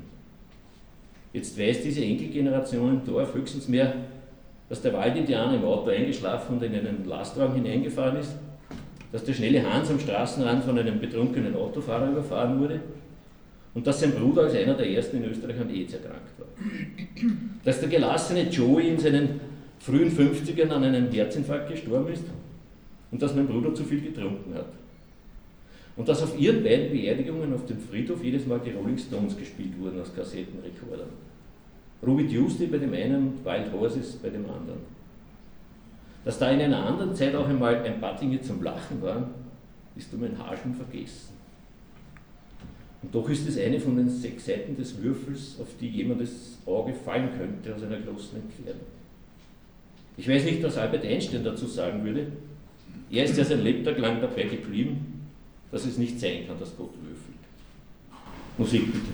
Jetzt 1.33 1.59
weiß 1.59 1.83
diese 1.83 2.02
Enkelgeneration 2.02 3.00
im 3.00 3.05
Dorf 3.05 3.35
höchstens 3.35 3.69
mehr, 3.69 3.95
dass 4.69 4.83
der 4.83 4.95
Waldindianer 4.95 5.55
im 5.55 5.64
Auto 5.64 5.90
eingeschlafen 5.90 6.57
und 6.57 6.62
in 6.62 6.75
einen 6.75 7.05
Lastwagen 7.07 7.62
hineingefahren 7.62 8.16
ist, 8.16 8.35
dass 9.12 9.25
der 9.25 9.35
schnelle 9.35 9.62
Hans 9.62 9.90
am 9.90 10.00
Straßenrand 10.00 10.64
von 10.64 10.78
einem 10.78 10.99
betrunkenen 10.99 11.55
Autofahrer 11.55 12.11
überfahren 12.11 12.59
wurde 12.59 12.81
und 13.76 13.87
dass 13.87 14.00
sein 14.00 14.12
Bruder 14.12 14.45
als 14.45 14.54
einer 14.54 14.73
der 14.73 14.88
ersten 14.88 15.18
in 15.18 15.30
Österreich 15.30 15.61
an 15.61 15.68
AIDS 15.68 15.92
erkrankt 15.92 16.33
war. 16.38 16.47
Dass 17.62 17.78
der 17.78 17.90
gelassene 17.90 18.49
Joey 18.49 18.88
in 18.88 18.99
seinen 18.99 19.38
frühen 19.78 20.11
50ern 20.11 20.71
an 20.71 20.83
einem 20.83 21.12
Herzinfarkt 21.12 21.68
gestorben 21.68 22.11
ist 22.11 22.25
und 23.11 23.21
dass 23.21 23.35
mein 23.35 23.47
Bruder 23.47 23.75
zu 23.75 23.85
viel 23.85 24.00
getrunken 24.00 24.54
hat. 24.54 24.73
Und 25.95 26.09
dass 26.09 26.23
auf 26.23 26.38
ihren 26.38 26.64
beiden 26.64 26.90
Beerdigungen 26.90 27.52
auf 27.52 27.66
dem 27.66 27.78
Friedhof 27.78 28.25
jedes 28.25 28.47
Mal 28.47 28.61
die 28.64 28.71
Rolling 28.71 28.97
Stones 28.97 29.37
gespielt 29.37 29.78
wurden 29.78 30.00
aus 30.00 30.14
Kassettenrekordern. 30.14 31.11
Ruby 32.02 32.26
Tuesday 32.28 32.68
bei 32.68 32.78
dem 32.78 32.95
einen 32.95 33.28
und 33.28 33.45
Wild 33.45 33.71
Horses 33.73 34.12
bei 34.23 34.30
dem 34.30 34.47
anderen. 34.47 34.80
Dass 36.25 36.38
da 36.38 36.50
in 36.50 36.62
einer 36.62 36.83
anderen 36.83 37.14
Zeit 37.14 37.35
auch 37.35 37.47
einmal 37.47 37.83
ein 37.83 38.00
paar 38.00 38.18
Dinge 38.18 38.40
zum 38.40 38.62
Lachen 38.62 39.02
waren, 39.02 39.26
ist 39.97 40.14
um 40.14 40.25
ein 40.25 40.38
Haar 40.38 40.56
vergessen. 40.56 41.36
Und 43.07 43.15
doch 43.15 43.31
ist 43.31 43.49
es 43.49 43.57
eine 43.57 43.79
von 43.79 43.97
den 43.97 44.11
sechs 44.11 44.47
Seiten 44.47 44.77
des 44.77 45.01
Würfels, 45.01 45.55
auf 45.61 45.69
die 45.81 45.89
jemandes 45.89 46.59
Auge 46.67 46.93
fallen 46.93 47.29
könnte 47.39 47.73
aus 47.73 47.85
einer 47.85 48.01
großen 48.01 48.41
Entfernung. 48.43 48.81
Ich 50.17 50.29
weiß 50.29 50.45
nicht, 50.45 50.61
was 50.65 50.77
Albert 50.77 51.05
Einstein 51.05 51.45
dazu 51.45 51.67
sagen 51.67 52.05
würde. 52.05 52.27
Er 53.09 53.25
ist 53.25 53.39
ja 53.39 53.45
sein 53.45 53.63
Lebtag 53.63 53.99
lang 53.99 54.21
dabei 54.21 54.43
geblieben, 54.43 55.29
dass 55.71 55.85
es 55.85 55.99
nicht 55.99 56.19
sein 56.19 56.49
kann, 56.49 56.59
dass 56.59 56.77
Gott 56.77 56.95
würfelt. 56.95 57.39
Musik 58.59 58.93
bitte. 58.93 59.13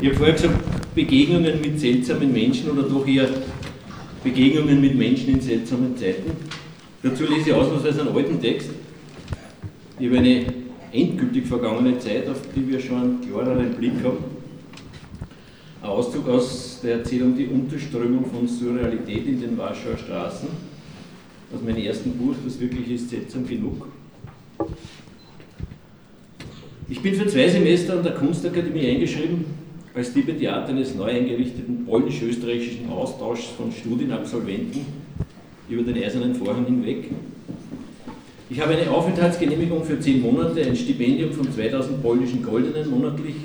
Ich 0.00 0.06
habe 0.06 0.16
vorher 0.16 0.34
gesagt, 0.34 0.94
Begegnungen 0.94 1.60
mit 1.60 1.78
seltsamen 1.78 2.32
Menschen 2.32 2.70
oder 2.70 2.84
doch 2.84 3.06
eher 3.06 3.28
Begegnungen 4.24 4.80
mit 4.80 4.96
Menschen 4.96 5.34
in 5.34 5.40
seltsamen 5.42 5.94
Zeiten. 5.94 6.30
Dazu 7.02 7.24
lese 7.24 7.50
ich 7.50 7.54
ausnahmsweise 7.54 8.00
einen 8.00 8.16
alten 8.16 8.40
Text 8.40 8.70
über 9.98 10.16
eine 10.16 10.46
endgültig 10.90 11.46
vergangene 11.46 11.98
Zeit, 11.98 12.26
auf 12.30 12.40
die 12.56 12.66
wir 12.66 12.80
schon 12.80 12.96
einen 12.96 13.20
klareren 13.20 13.74
Blick 13.74 14.02
haben. 14.02 14.24
Ein 15.82 15.88
Auszug 15.90 16.26
aus 16.28 16.80
der 16.82 16.98
Erzählung 16.98 17.36
Die 17.36 17.46
Unterströmung 17.46 18.24
von 18.24 18.48
Surrealität 18.48 19.26
in 19.26 19.40
den 19.40 19.58
Warschauer 19.58 19.98
Straßen, 19.98 20.48
aus 21.54 21.62
meinem 21.62 21.84
ersten 21.84 22.12
Buch, 22.12 22.34
das 22.42 22.58
wirklich 22.58 22.90
ist 22.90 23.10
seltsam 23.10 23.46
genug. 23.46 23.86
Ich 26.88 27.02
bin 27.02 27.14
für 27.14 27.26
zwei 27.26 27.48
Semester 27.48 27.98
an 27.98 28.02
der 28.02 28.14
Kunstakademie 28.14 28.88
eingeschrieben, 28.88 29.59
als 29.94 30.08
Stipendiat 30.08 30.68
eines 30.68 30.94
neu 30.94 31.10
eingerichteten 31.10 31.84
polnisch-österreichischen 31.84 32.88
Austauschs 32.88 33.46
von 33.56 33.72
Studienabsolventen 33.72 34.86
über 35.68 35.82
den 35.82 36.02
eisernen 36.02 36.34
Vorhang 36.34 36.64
hinweg. 36.64 37.10
Ich 38.48 38.60
habe 38.60 38.74
eine 38.76 38.90
Aufenthaltsgenehmigung 38.90 39.84
für 39.84 39.98
zehn 40.00 40.22
Monate, 40.22 40.62
ein 40.62 40.76
Stipendium 40.76 41.32
von 41.32 41.50
2000 41.50 42.02
polnischen 42.02 42.42
Goldenen 42.42 42.90
monatlich 42.90 43.36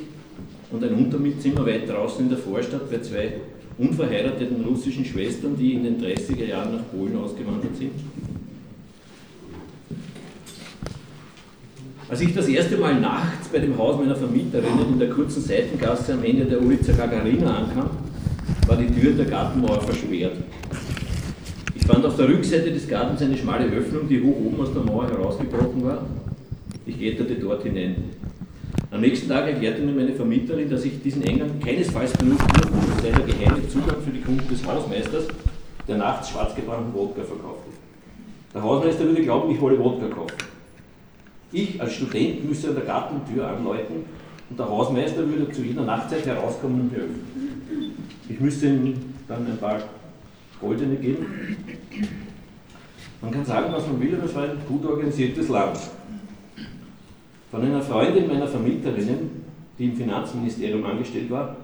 und 0.72 0.84
ein 0.84 0.94
Untermietzimmer 0.96 1.66
weit 1.66 1.88
draußen 1.88 2.26
in 2.26 2.30
der 2.30 2.40
Vorstadt 2.40 2.90
bei 2.90 3.00
zwei 3.00 3.34
unverheirateten 3.78 4.64
russischen 4.66 5.06
Schwestern, 5.06 5.56
die 5.58 5.74
in 5.74 5.84
den 5.84 6.02
30er 6.02 6.46
Jahren 6.46 6.76
nach 6.76 6.92
Polen 6.92 7.18
ausgewandert 7.18 7.76
sind. 7.78 7.92
Als 12.08 12.22
ich 12.22 12.36
das 12.36 12.48
erste 12.48 12.78
Mal 12.78 13.00
nachts 13.00 13.48
bei 13.48 13.58
dem 13.58 13.76
Haus 13.80 13.98
meiner 13.98 14.16
Vermieterinnen 14.16 14.94
in 14.94 15.00
der 15.00 15.10
kurzen 15.10 15.42
Seitengasse 15.42 16.14
am 16.14 16.24
Ende 16.24 16.46
der 16.46 16.62
Ulica 16.62 16.92
Gagarina 16.92 17.58
ankam, 17.58 17.90
war 18.68 18.78
die 18.78 18.94
Tür 18.94 19.14
der 19.14 19.26
Gartenmauer 19.26 19.82
versperrt. 19.82 20.38
Ich 21.74 21.84
fand 21.84 22.06
auf 22.06 22.16
der 22.16 22.30
Rückseite 22.30 22.72
des 22.72 22.88
Gartens 22.88 23.24
eine 23.24 23.36
schmale 23.36 23.66
Öffnung, 23.66 24.08
die 24.08 24.22
hoch 24.22 24.36
oben 24.38 24.62
aus 24.62 24.72
der 24.72 24.84
Mauer 24.84 25.10
herausgebrochen 25.10 25.84
war. 25.84 26.06
Ich 26.86 27.00
kletterte 27.00 27.36
dort 27.36 27.64
hinein. 27.64 27.96
Am 28.92 29.02
nächsten 29.02 29.28
Tag 29.28 29.48
erklärte 29.48 29.82
mir 29.82 29.94
meine 29.94 30.14
Vermieterin, 30.14 30.70
dass 30.70 30.86
ich 30.86 31.02
diesen 31.02 31.24
Eingang 31.28 31.60
keinesfalls 31.60 32.14
benutzen 32.14 32.48
durfte, 32.54 32.78
es 32.98 33.02
sei 33.02 33.10
der 33.10 33.26
geheime 33.26 33.68
Zugang 33.68 34.00
für 34.06 34.12
die 34.12 34.22
Kunden 34.22 34.48
des 34.48 34.64
Hausmeisters, 34.64 35.26
der 35.88 35.98
nachts 35.98 36.30
schwarzgebrannten 36.30 36.94
Wodka 36.94 37.24
verkaufte. 37.24 37.72
Der 38.54 38.62
Hausmeister 38.62 39.06
würde 39.06 39.24
glauben, 39.24 39.52
ich 39.52 39.60
wolle 39.60 39.80
Wodka 39.80 40.08
kaufen. 40.08 40.55
Ich 41.56 41.82
als 41.82 41.94
Student 41.94 42.44
müsse 42.44 42.68
an 42.68 42.76
der 42.76 42.84
Gartentür 42.84 43.48
anläuten 43.48 44.04
und 44.50 44.60
der 44.60 44.68
Hausmeister 44.68 45.26
würde 45.26 45.50
zu 45.54 45.62
jeder 45.62 45.84
Nachtzeit 45.84 46.26
herauskommen 46.26 46.82
und 46.82 46.92
mir 46.92 46.98
öffnen. 46.98 47.96
Ich 48.28 48.38
müsste 48.42 48.68
ihm 48.68 48.94
dann 49.26 49.48
ein 49.48 49.58
paar 49.58 49.82
Goldene 50.60 50.98
geben. 50.98 51.26
Man 53.22 53.32
kann 53.32 53.46
sagen, 53.46 53.72
was 53.72 53.88
man 53.88 54.02
will, 54.02 54.16
aber 54.16 54.26
es 54.26 54.36
war 54.36 54.44
ein 54.44 54.58
gut 54.68 54.86
organisiertes 54.86 55.48
Land. 55.48 55.80
Von 57.50 57.62
einer 57.62 57.82
Freundin 57.82 58.28
meiner 58.28 58.48
Vermieterinnen, 58.48 59.30
die 59.80 59.86
im 59.86 59.96
Finanzministerium 59.96 60.84
angestellt 60.84 61.32
war, 61.32 61.56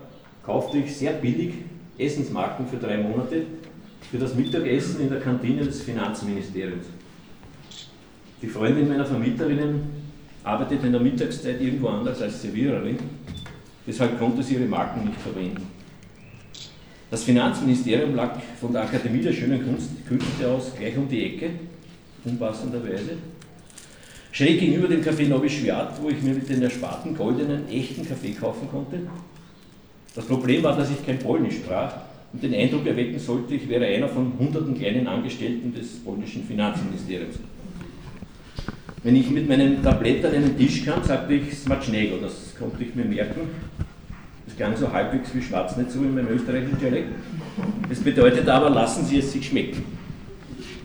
kaufte 0.46 0.78
ich 0.78 0.96
sehr 0.96 1.12
billig 1.12 1.56
Essensmarken 1.98 2.66
für 2.66 2.78
drei 2.78 2.98
Monate 2.98 3.44
für 4.10 4.18
das 4.18 4.36
Mittagessen 4.36 5.02
in 5.02 5.10
der 5.10 5.20
Kantine 5.20 5.66
des 5.66 5.82
Finanzministeriums. 5.82 6.86
Die 8.42 8.48
Freundin 8.48 8.88
meiner 8.88 9.06
Vermieterinnen 9.06 9.84
arbeitet 10.44 10.84
in 10.84 10.92
der 10.92 11.02
Mittagszeit 11.02 11.62
irgendwo 11.62 11.90
anders 11.90 12.22
als 12.22 12.42
Serviererin, 12.42 12.98
deshalb 13.86 14.18
konnte 14.18 14.42
sie 14.42 14.56
ihre 14.56 14.66
Marken 14.66 15.06
nicht 15.06 15.22
verwenden. 15.22 15.68
Das 17.12 17.24
Finanzministerium 17.24 18.16
lag 18.16 18.40
von 18.60 18.74
der 18.74 18.84
Akademie 18.84 19.22
der 19.22 19.34
Schönen 19.34 19.64
Kunst, 19.64 19.90
Künste 20.08 20.48
aus 20.48 20.72
gleich 20.76 20.98
um 20.98 21.08
die 21.08 21.26
Ecke, 21.26 21.52
unpassenderweise. 22.24 23.18
Schräg 24.32 24.60
gegenüber 24.60 24.88
dem 24.88 25.02
Café 25.02 25.28
Novi 25.28 25.50
Schwert, 25.50 26.02
wo 26.02 26.10
ich 26.10 26.22
mir 26.24 26.34
mit 26.34 26.50
den 26.50 26.64
ersparten 26.64 27.16
goldenen 27.16 27.68
echten 27.70 28.08
Kaffee 28.08 28.32
kaufen 28.32 28.70
konnte. 28.72 29.02
Das 30.16 30.26
Problem 30.26 30.64
war, 30.64 30.76
dass 30.76 30.90
ich 30.90 31.06
kein 31.06 31.20
Polnisch 31.20 31.58
sprach 31.58 31.94
und 32.34 32.42
den 32.42 32.56
Eindruck 32.56 32.88
erwecken 32.88 33.20
sollte, 33.20 33.56
ich 33.56 33.68
wäre 33.70 33.86
einer 33.86 34.08
von 34.08 34.32
hunderten 34.40 34.74
kleinen 34.74 35.06
Angestellten 35.06 35.74
des 35.74 36.00
polnischen 36.04 36.44
Finanzministeriums. 36.46 37.36
Wenn 39.04 39.16
ich 39.16 39.32
mit 39.32 39.50
meinem 39.50 39.82
Tablett 39.82 40.24
an 40.26 40.36
einen 40.36 40.56
Tisch 40.56 40.86
kam, 40.86 41.04
sagte 41.04 41.34
ich 41.34 41.58
Smacznego, 41.58 42.18
das 42.22 42.54
konnte 42.58 42.84
ich 42.84 42.94
mir 42.94 43.06
merken. 43.06 43.42
Das 44.46 44.56
klang 44.56 44.78
so 44.78 44.92
halbwegs 44.92 45.34
wie 45.34 45.42
Schwarznetz 45.42 45.94
so 45.94 46.02
in 46.02 46.14
meinem 46.14 46.28
österreichischen 46.28 46.80
Dialekt. 46.80 47.08
Das 47.90 48.00
bedeutet 48.00 48.48
aber, 48.48 48.70
lassen 48.70 49.04
Sie 49.04 49.18
es 49.18 49.32
sich 49.32 49.48
schmecken. 49.48 49.84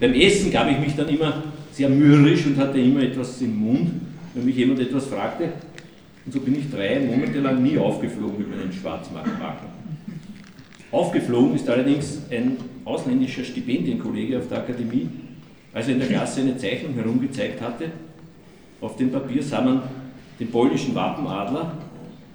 Beim 0.00 0.14
Essen 0.14 0.50
gab 0.50 0.70
ich 0.70 0.78
mich 0.78 0.96
dann 0.96 1.08
immer 1.08 1.42
sehr 1.72 1.90
mürrisch 1.90 2.46
und 2.46 2.56
hatte 2.56 2.78
immer 2.78 3.02
etwas 3.02 3.38
im 3.42 3.54
Mund, 3.54 3.90
wenn 4.32 4.46
mich 4.46 4.56
jemand 4.56 4.80
etwas 4.80 5.06
fragte. 5.06 5.50
Und 6.24 6.32
so 6.32 6.40
bin 6.40 6.58
ich 6.58 6.70
drei 6.70 7.00
Monate 7.00 7.38
lang 7.40 7.62
nie 7.62 7.76
aufgeflogen 7.76 8.38
mit 8.38 8.48
meinen 8.48 8.72
Schwarzmarktmarken. 8.72 9.68
Aufgeflogen 10.90 11.54
ist 11.54 11.68
allerdings 11.68 12.22
ein 12.30 12.56
ausländischer 12.86 13.44
Stipendienkollege 13.44 14.38
auf 14.38 14.48
der 14.48 14.58
Akademie, 14.58 15.08
als 15.74 15.88
er 15.88 15.94
in 15.94 16.00
der 16.00 16.08
Klasse 16.08 16.40
eine 16.40 16.56
Zeichnung 16.56 16.94
herumgezeigt 16.94 17.60
hatte 17.60 17.90
auf 18.80 18.96
dem 18.96 19.10
Papier 19.10 19.42
sah 19.42 19.60
man 19.60 19.82
den 20.38 20.50
polnischen 20.50 20.94
Wappenadler 20.94 21.78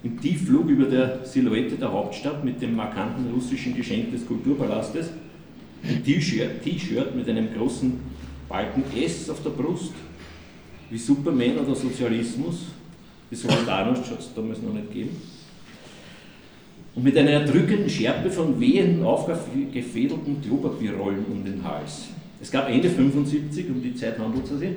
im 0.03 0.19
Tiefflug 0.19 0.67
über 0.67 0.85
der 0.85 1.23
Silhouette 1.23 1.75
der 1.75 1.91
Hauptstadt 1.91 2.43
mit 2.43 2.61
dem 2.61 2.75
markanten 2.75 3.31
russischen 3.31 3.75
Geschenk 3.75 4.11
des 4.11 4.25
Kulturpalastes, 4.25 5.11
ein 5.83 6.03
T-Shirt 6.03 7.15
mit 7.15 7.29
einem 7.29 7.53
großen 7.53 7.99
Balken 8.49 8.83
S 8.97 9.29
auf 9.29 9.41
der 9.43 9.51
Brust, 9.51 9.93
wie 10.89 10.97
Superman 10.97 11.59
oder 11.59 11.75
Sozialismus, 11.75 12.65
die 13.29 13.35
Soldanos 13.35 14.09
hat 14.09 14.19
es 14.19 14.33
damals 14.33 14.61
noch 14.61 14.73
nicht 14.73 14.89
gegeben, 14.89 15.15
und 16.93 17.03
mit 17.03 17.17
einer 17.17 17.31
erdrückenden 17.31 17.89
Schärpe 17.89 18.29
von 18.29 18.59
wehenden, 18.59 19.03
aufgefädelten 19.05 20.41
Klopapierrollen 20.41 21.25
um 21.31 21.45
den 21.45 21.63
Hals. 21.63 22.07
Es 22.41 22.51
gab 22.51 22.69
Ende 22.69 22.89
75, 22.89 23.69
um 23.69 23.81
die 23.81 23.95
Zeit 23.95 24.19
handelt 24.19 24.43
es 24.45 24.59
sich, 24.59 24.71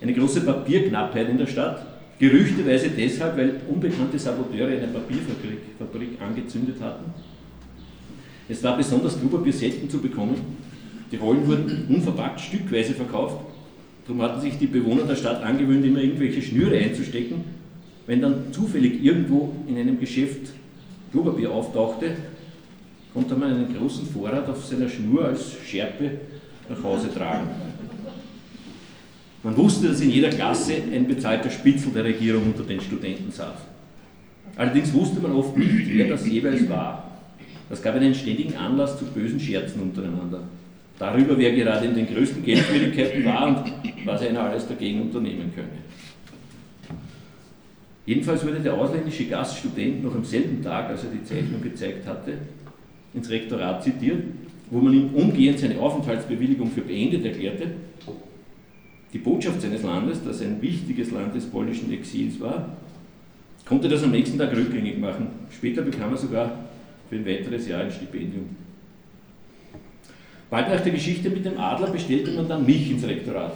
eine 0.00 0.14
große 0.14 0.40
Papierknappheit 0.42 1.28
in 1.28 1.38
der 1.38 1.46
Stadt. 1.46 1.86
Gerüchteweise 2.18 2.90
deshalb, 2.90 3.36
weil 3.36 3.60
unbekannte 3.68 4.18
Saboteure 4.18 4.68
eine 4.68 4.88
Papierfabrik 4.88 5.58
Fabrik 5.78 6.20
angezündet 6.20 6.76
hatten. 6.80 7.12
Es 8.48 8.62
war 8.62 8.76
besonders 8.76 9.18
Klopapier 9.18 9.52
selten 9.52 9.88
zu 9.88 9.98
bekommen. 9.98 10.34
Die 11.10 11.16
Rollen 11.16 11.46
wurden 11.46 11.86
unverpackt 11.88 12.40
stückweise 12.40 12.94
verkauft. 12.94 13.36
Darum 14.06 14.22
hatten 14.22 14.40
sich 14.40 14.58
die 14.58 14.66
Bewohner 14.66 15.04
der 15.04 15.16
Stadt 15.16 15.42
angewöhnt, 15.42 15.84
immer 15.84 16.00
irgendwelche 16.00 16.42
Schnüre 16.42 16.76
einzustecken. 16.76 17.44
Wenn 18.06 18.20
dann 18.20 18.52
zufällig 18.52 19.02
irgendwo 19.02 19.54
in 19.66 19.78
einem 19.78 19.98
Geschäft 20.00 20.52
Klopapier 21.12 21.50
auftauchte, 21.50 22.16
konnte 23.14 23.34
man 23.36 23.54
einen 23.54 23.76
großen 23.76 24.06
Vorrat 24.06 24.48
auf 24.48 24.64
seiner 24.64 24.88
Schnur 24.88 25.26
als 25.26 25.56
Schärpe 25.64 26.10
nach 26.68 26.82
Hause 26.82 27.12
tragen. 27.14 27.48
Man 29.42 29.56
wusste, 29.56 29.88
dass 29.88 30.00
in 30.00 30.10
jeder 30.10 30.28
Klasse 30.28 30.74
ein 30.92 31.08
bezahlter 31.08 31.50
Spitzel 31.50 31.92
der 31.92 32.04
Regierung 32.04 32.44
unter 32.46 32.62
den 32.62 32.80
Studenten 32.80 33.30
saß. 33.30 33.56
Allerdings 34.56 34.92
wusste 34.92 35.20
man 35.20 35.32
oft 35.32 35.56
nicht, 35.56 35.88
wer 35.94 36.08
das 36.08 36.26
jeweils 36.26 36.68
war. 36.68 37.10
Das 37.70 37.82
gab 37.82 37.94
einen 37.94 38.14
ständigen 38.14 38.54
Anlass 38.56 38.98
zu 38.98 39.06
bösen 39.06 39.40
Scherzen 39.40 39.80
untereinander. 39.80 40.42
Darüber, 40.98 41.38
wer 41.38 41.52
gerade 41.52 41.86
in 41.86 41.94
den 41.94 42.06
größten 42.06 42.44
Geldschwierigkeiten 42.44 43.24
war 43.24 43.48
und 43.48 43.72
was 44.04 44.20
einer 44.20 44.42
alles 44.42 44.68
dagegen 44.68 45.00
unternehmen 45.00 45.50
könne. 45.54 45.68
Jedenfalls 48.04 48.44
wurde 48.44 48.60
der 48.60 48.74
ausländische 48.74 49.24
Gaststudent 49.26 50.02
noch 50.02 50.14
am 50.14 50.24
selben 50.24 50.62
Tag, 50.62 50.90
als 50.90 51.04
er 51.04 51.10
die 51.10 51.24
Zeichnung 51.24 51.62
gezeigt 51.62 52.06
hatte, 52.06 52.32
ins 53.14 53.30
Rektorat 53.30 53.82
zitiert, 53.82 54.22
wo 54.70 54.80
man 54.80 54.92
ihm 54.92 55.14
umgehend 55.14 55.58
seine 55.58 55.78
Aufenthaltsbewilligung 55.78 56.70
für 56.70 56.82
beendet 56.82 57.24
erklärte 57.24 57.68
die 59.12 59.18
Botschaft 59.18 59.60
seines 59.60 59.82
Landes, 59.82 60.20
das 60.24 60.40
ein 60.40 60.62
wichtiges 60.62 61.10
Land 61.10 61.34
des 61.34 61.46
polnischen 61.46 61.92
Exils 61.92 62.38
war, 62.40 62.76
konnte 63.64 63.88
das 63.88 64.02
am 64.04 64.12
nächsten 64.12 64.38
Tag 64.38 64.54
rückgängig 64.54 64.98
machen. 64.98 65.28
Später 65.50 65.82
bekam 65.82 66.12
er 66.12 66.16
sogar 66.16 66.50
für 67.08 67.16
ein 67.16 67.26
weiteres 67.26 67.66
Jahr 67.66 67.82
ein 67.82 67.90
Stipendium. 67.90 68.44
Bald 70.48 70.68
nach 70.68 70.80
der 70.80 70.92
Geschichte 70.92 71.30
mit 71.30 71.44
dem 71.44 71.58
Adler 71.58 71.90
bestellte 71.90 72.32
man 72.32 72.48
dann 72.48 72.66
mich 72.66 72.90
ins 72.90 73.04
Rektorat. 73.04 73.52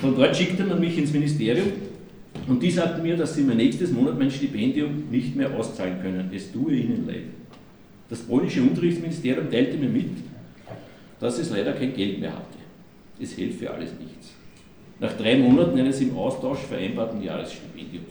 Von 0.00 0.14
dort 0.16 0.36
schickte 0.36 0.64
man 0.64 0.80
mich 0.80 0.96
ins 0.98 1.12
Ministerium 1.12 1.68
und 2.48 2.62
die 2.62 2.70
sagten 2.70 3.02
mir, 3.02 3.16
dass 3.16 3.34
sie 3.34 3.42
mir 3.42 3.54
nächstes 3.54 3.92
Monat 3.92 4.18
mein 4.18 4.30
Stipendium 4.30 5.04
nicht 5.10 5.36
mehr 5.36 5.52
auszahlen 5.54 6.00
können. 6.00 6.30
Es 6.34 6.50
tue 6.52 6.74
ihnen 6.74 7.06
leid. 7.06 7.24
Das 8.08 8.20
polnische 8.20 8.62
Unterrichtsministerium 8.62 9.50
teilte 9.50 9.76
mir 9.76 9.88
mit, 9.88 10.10
dass 11.20 11.38
es 11.38 11.50
leider 11.50 11.72
kein 11.72 11.94
Geld 11.94 12.20
mehr 12.20 12.32
hatte 12.32 12.61
es 13.20 13.36
helfe 13.36 13.70
alles 13.70 13.90
nichts. 13.98 14.32
Nach 15.00 15.12
drei 15.16 15.36
Monaten 15.36 15.78
eines 15.78 16.00
im 16.00 16.16
Austausch 16.16 16.60
vereinbarten 16.60 17.22
Jahresstipendiums. 17.22 18.08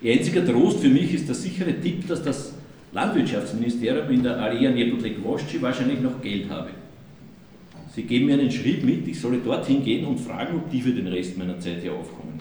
Ihr 0.00 0.12
einziger 0.12 0.44
Trost 0.44 0.80
für 0.80 0.88
mich 0.88 1.14
ist 1.14 1.28
der 1.28 1.34
sichere 1.34 1.80
Tipp, 1.80 2.06
dass 2.08 2.22
das 2.22 2.54
Landwirtschaftsministerium 2.92 4.10
in 4.10 4.22
der 4.22 4.38
Alea 4.38 4.70
Nebodlek-Woschi 4.70 5.62
wahrscheinlich 5.62 6.00
noch 6.00 6.20
Geld 6.20 6.48
habe. 6.50 6.70
Sie 7.94 8.02
geben 8.02 8.26
mir 8.26 8.34
einen 8.34 8.50
Schritt 8.50 8.84
mit, 8.84 9.06
ich 9.06 9.20
solle 9.20 9.38
dorthin 9.38 9.84
gehen 9.84 10.06
und 10.06 10.18
fragen, 10.18 10.56
ob 10.56 10.70
die 10.70 10.80
für 10.80 10.92
den 10.92 11.06
Rest 11.06 11.36
meiner 11.38 11.58
Zeit 11.58 11.82
hier 11.82 11.92
aufkommen. 11.92 12.40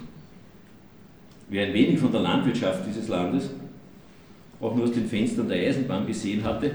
Wer 1.50 1.68
ein 1.68 1.74
wenig 1.74 2.00
von 2.00 2.12
der 2.12 2.22
Landwirtschaft 2.22 2.86
dieses 2.88 3.08
Landes 3.10 3.50
auch 4.62 4.76
nur 4.76 4.86
aus 4.86 4.94
den 4.94 5.08
Fenstern 5.08 5.50
der 5.50 5.68
Eisenbahn 5.68 6.06
gesehen 6.08 6.44
hatte, 6.44 6.72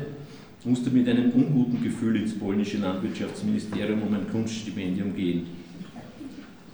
musste 0.64 0.90
mit 0.90 1.08
einem 1.08 1.30
unguten 1.30 1.82
Gefühl 1.82 2.16
ins 2.16 2.38
polnische 2.38 2.78
Landwirtschaftsministerium 2.78 4.02
um 4.02 4.14
ein 4.14 4.28
Kunststipendium 4.30 5.14
gehen. 5.14 5.46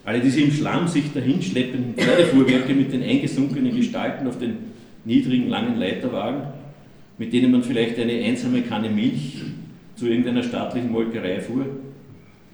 Alle 0.05 0.21
diese 0.21 0.41
im 0.41 0.51
Schlamm 0.51 0.89
sich 0.89 1.13
dahinschleppenden 1.13 1.95
Pferdefuhrwerke 1.97 2.75
mit 2.75 2.93
den 2.93 3.03
eingesunkenen 3.03 3.77
Gestalten 3.77 4.27
auf 4.27 4.39
den 4.39 4.57
niedrigen, 5.05 5.49
langen 5.49 5.79
Leiterwagen, 5.79 6.43
mit 7.19 7.33
denen 7.33 7.53
man 7.53 7.63
vielleicht 7.63 7.99
eine 7.99 8.13
einsame 8.13 8.63
Kanne 8.63 8.89
Milch 8.89 9.43
zu 9.97 10.07
irgendeiner 10.07 10.43
staatlichen 10.43 10.91
Molkerei 10.91 11.41
fuhr. 11.41 11.67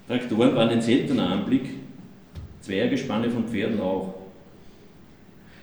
Traktoren 0.07 0.55
waren 0.55 0.69
ein 0.69 0.81
seltener 0.81 1.29
Anblick, 1.29 1.63
Zweiergespanne 2.61 3.29
von 3.29 3.47
Pferden 3.47 3.79
auch. 3.79 4.15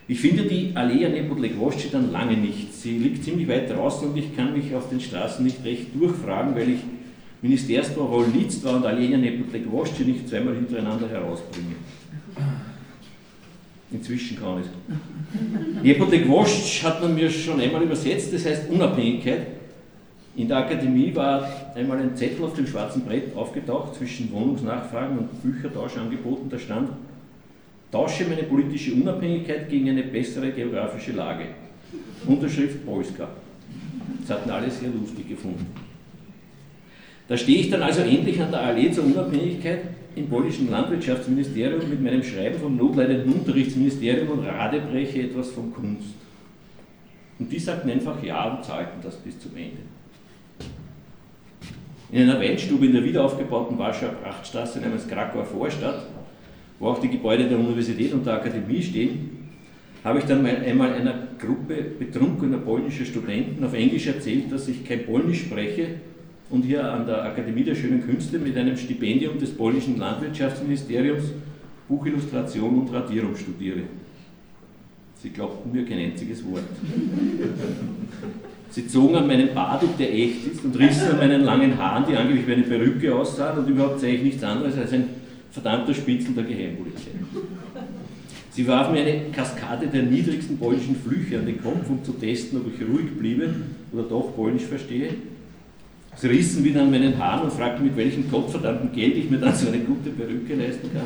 Ich 0.07 0.19
finde 0.19 0.43
die 0.43 0.71
Alea 0.73 1.09
Nepodlegwoschi 1.09 1.89
dann 1.91 2.11
lange 2.11 2.37
nicht. 2.37 2.66
Sie 2.87 2.99
liegt 2.99 3.21
ziemlich 3.21 3.49
weit 3.49 3.69
draußen 3.69 4.07
und 4.07 4.17
ich 4.17 4.33
kann 4.33 4.53
mich 4.53 4.73
auf 4.73 4.87
den 4.87 5.01
Straßen 5.01 5.43
nicht 5.43 5.61
recht 5.65 5.87
durchfragen, 5.93 6.55
weil 6.55 6.69
ich 6.69 6.79
Ministerstvo 7.41 8.01
Rolnictva 8.05 8.77
und 8.77 8.85
Alea 8.85 9.17
Nepodlegwoschi 9.17 10.05
nicht 10.05 10.29
zweimal 10.29 10.55
hintereinander 10.55 11.09
herausbringe. 11.09 11.75
Inzwischen 13.91 14.39
kann 14.39 14.61
ich 14.61 14.67
es. 14.67 15.83
Nepodlegwoschi 15.83 16.85
hat 16.85 17.01
man 17.01 17.13
mir 17.13 17.29
schon 17.29 17.59
einmal 17.59 17.83
übersetzt, 17.83 18.31
das 18.31 18.45
heißt 18.45 18.69
Unabhängigkeit. 18.69 19.47
In 20.37 20.47
der 20.47 20.59
Akademie 20.59 21.13
war 21.13 21.45
einmal 21.75 21.97
ein 21.97 22.15
Zettel 22.15 22.45
auf 22.45 22.53
dem 22.53 22.67
schwarzen 22.67 23.03
Brett 23.03 23.35
aufgetaucht 23.35 23.95
zwischen 23.95 24.31
Wohnungsnachfragen 24.31 25.17
und 25.17 25.43
Büchertauschangeboten. 25.43 26.49
Da 26.49 26.57
stand 26.57 26.91
Tausche 27.91 28.23
meine 28.23 28.43
politische 28.43 28.93
Unabhängigkeit 28.93 29.69
gegen 29.69 29.89
eine 29.89 30.03
bessere 30.03 30.51
geografische 30.51 31.11
Lage. 31.11 31.47
Unterschrift 32.25 32.85
Polska. 32.85 33.29
Das 34.21 34.37
hatten 34.37 34.49
alle 34.49 34.69
sehr 34.69 34.89
lustig 34.89 35.29
gefunden. 35.29 35.65
Da 37.27 37.37
stehe 37.37 37.59
ich 37.59 37.69
dann 37.69 37.81
also 37.81 38.01
endlich 38.01 38.41
an 38.41 38.51
der 38.51 38.61
Allee 38.61 38.91
zur 38.91 39.05
Unabhängigkeit 39.05 39.81
im 40.15 40.29
polnischen 40.29 40.69
Landwirtschaftsministerium 40.71 41.89
mit 41.89 42.01
meinem 42.01 42.23
Schreiben 42.23 42.59
vom 42.59 42.77
notleidenden 42.77 43.33
Unterrichtsministerium 43.33 44.39
und 44.39 44.45
radebreche 44.45 45.23
etwas 45.23 45.49
von 45.49 45.73
Kunst. 45.73 46.15
Und 47.39 47.51
die 47.51 47.59
sagten 47.59 47.89
einfach 47.89 48.21
ja 48.23 48.55
und 48.55 48.63
zahlten 48.63 48.99
das 49.03 49.15
bis 49.17 49.39
zum 49.39 49.55
Ende. 49.55 49.77
In 52.11 52.21
einer 52.21 52.39
Weinstube 52.39 52.85
in 52.85 52.93
der 52.93 53.03
wiederaufgebauten 53.03 53.77
Warschauer 53.77 54.13
Prachtstraße 54.23 54.79
namens 54.79 55.07
Krakauer 55.07 55.45
Vorstadt 55.45 56.07
wo 56.79 56.89
auch 56.89 56.99
die 56.99 57.09
Gebäude 57.09 57.47
der 57.47 57.57
Universität 57.57 58.13
und 58.13 58.25
der 58.25 58.35
Akademie 58.35 58.81
stehen, 58.81 59.36
habe 60.07 60.19
ich 60.19 60.25
dann 60.25 60.41
mal 60.41 60.55
einmal 60.55 60.93
einer 60.93 61.13
Gruppe 61.37 61.75
betrunkener 61.99 62.59
polnischer 62.59 63.03
Studenten 63.03 63.63
auf 63.63 63.73
Englisch 63.73 64.07
erzählt, 64.07 64.49
dass 64.51 64.67
ich 64.69 64.85
kein 64.85 65.05
Polnisch 65.05 65.41
spreche 65.41 65.87
und 66.49 66.63
hier 66.63 66.89
an 66.89 67.05
der 67.05 67.25
Akademie 67.25 67.63
der 67.63 67.75
Schönen 67.75 68.01
Künste 68.05 68.39
mit 68.39 68.55
einem 68.55 68.77
Stipendium 68.77 69.37
des 69.37 69.51
polnischen 69.51 69.99
Landwirtschaftsministeriums 69.99 71.25
Buchillustration 71.89 72.81
und 72.81 72.93
Radierung 72.93 73.35
studiere. 73.35 73.81
Sie 75.21 75.29
glaubten 75.29 75.73
mir 75.73 75.85
kein 75.85 75.99
einziges 75.99 76.45
Wort. 76.45 76.63
Sie 78.69 78.87
zogen 78.87 79.15
an 79.15 79.27
meinem 79.27 79.53
Bart, 79.53 79.83
der 79.99 80.13
echt 80.13 80.47
ist, 80.47 80.63
und 80.63 80.77
rissen 80.77 81.11
an 81.11 81.17
meinen 81.17 81.43
langen 81.43 81.77
Haaren, 81.77 82.05
die 82.09 82.15
angeblich 82.15 82.47
wie 82.47 82.53
eine 82.53 82.63
Perücke 82.63 83.13
aussahen, 83.13 83.59
und 83.59 83.69
überhaupt 83.69 83.99
zeige 83.99 84.17
ich 84.17 84.23
nichts 84.23 84.43
anderes 84.43 84.77
als 84.77 84.93
ein 84.93 85.05
verdammter 85.51 85.93
Spitzel 85.93 86.33
der 86.33 86.43
Geheimpolizei. 86.43 87.11
Sie 88.57 88.67
warfen 88.67 88.95
mir 88.95 89.01
eine 89.01 89.29
Kaskade 89.31 89.85
der 89.85 90.01
niedrigsten 90.01 90.57
polnischen 90.57 90.95
Flüche 90.95 91.37
an 91.37 91.45
den 91.45 91.61
Kopf, 91.61 91.87
um 91.89 92.03
zu 92.03 92.13
testen, 92.13 92.59
ob 92.59 92.65
ich 92.73 92.81
ruhig 92.81 93.15
bliebe 93.15 93.53
oder 93.93 94.01
doch 94.01 94.35
polnisch 94.35 94.63
verstehe. 94.63 95.09
Sie 96.15 96.27
rissen 96.27 96.63
wieder 96.63 96.81
an 96.81 96.89
meinen 96.89 97.19
Haaren 97.19 97.43
und 97.43 97.53
fragten, 97.53 97.85
mit 97.85 97.95
welchem 97.95 98.31
gottverdammten 98.31 98.91
Geld 98.93 99.15
ich 99.15 99.29
mir 99.29 99.37
dann 99.37 99.53
so 99.53 99.67
eine 99.67 99.77
gute 99.77 100.09
Perücke 100.09 100.55
leisten 100.55 100.89
kann. 100.91 101.03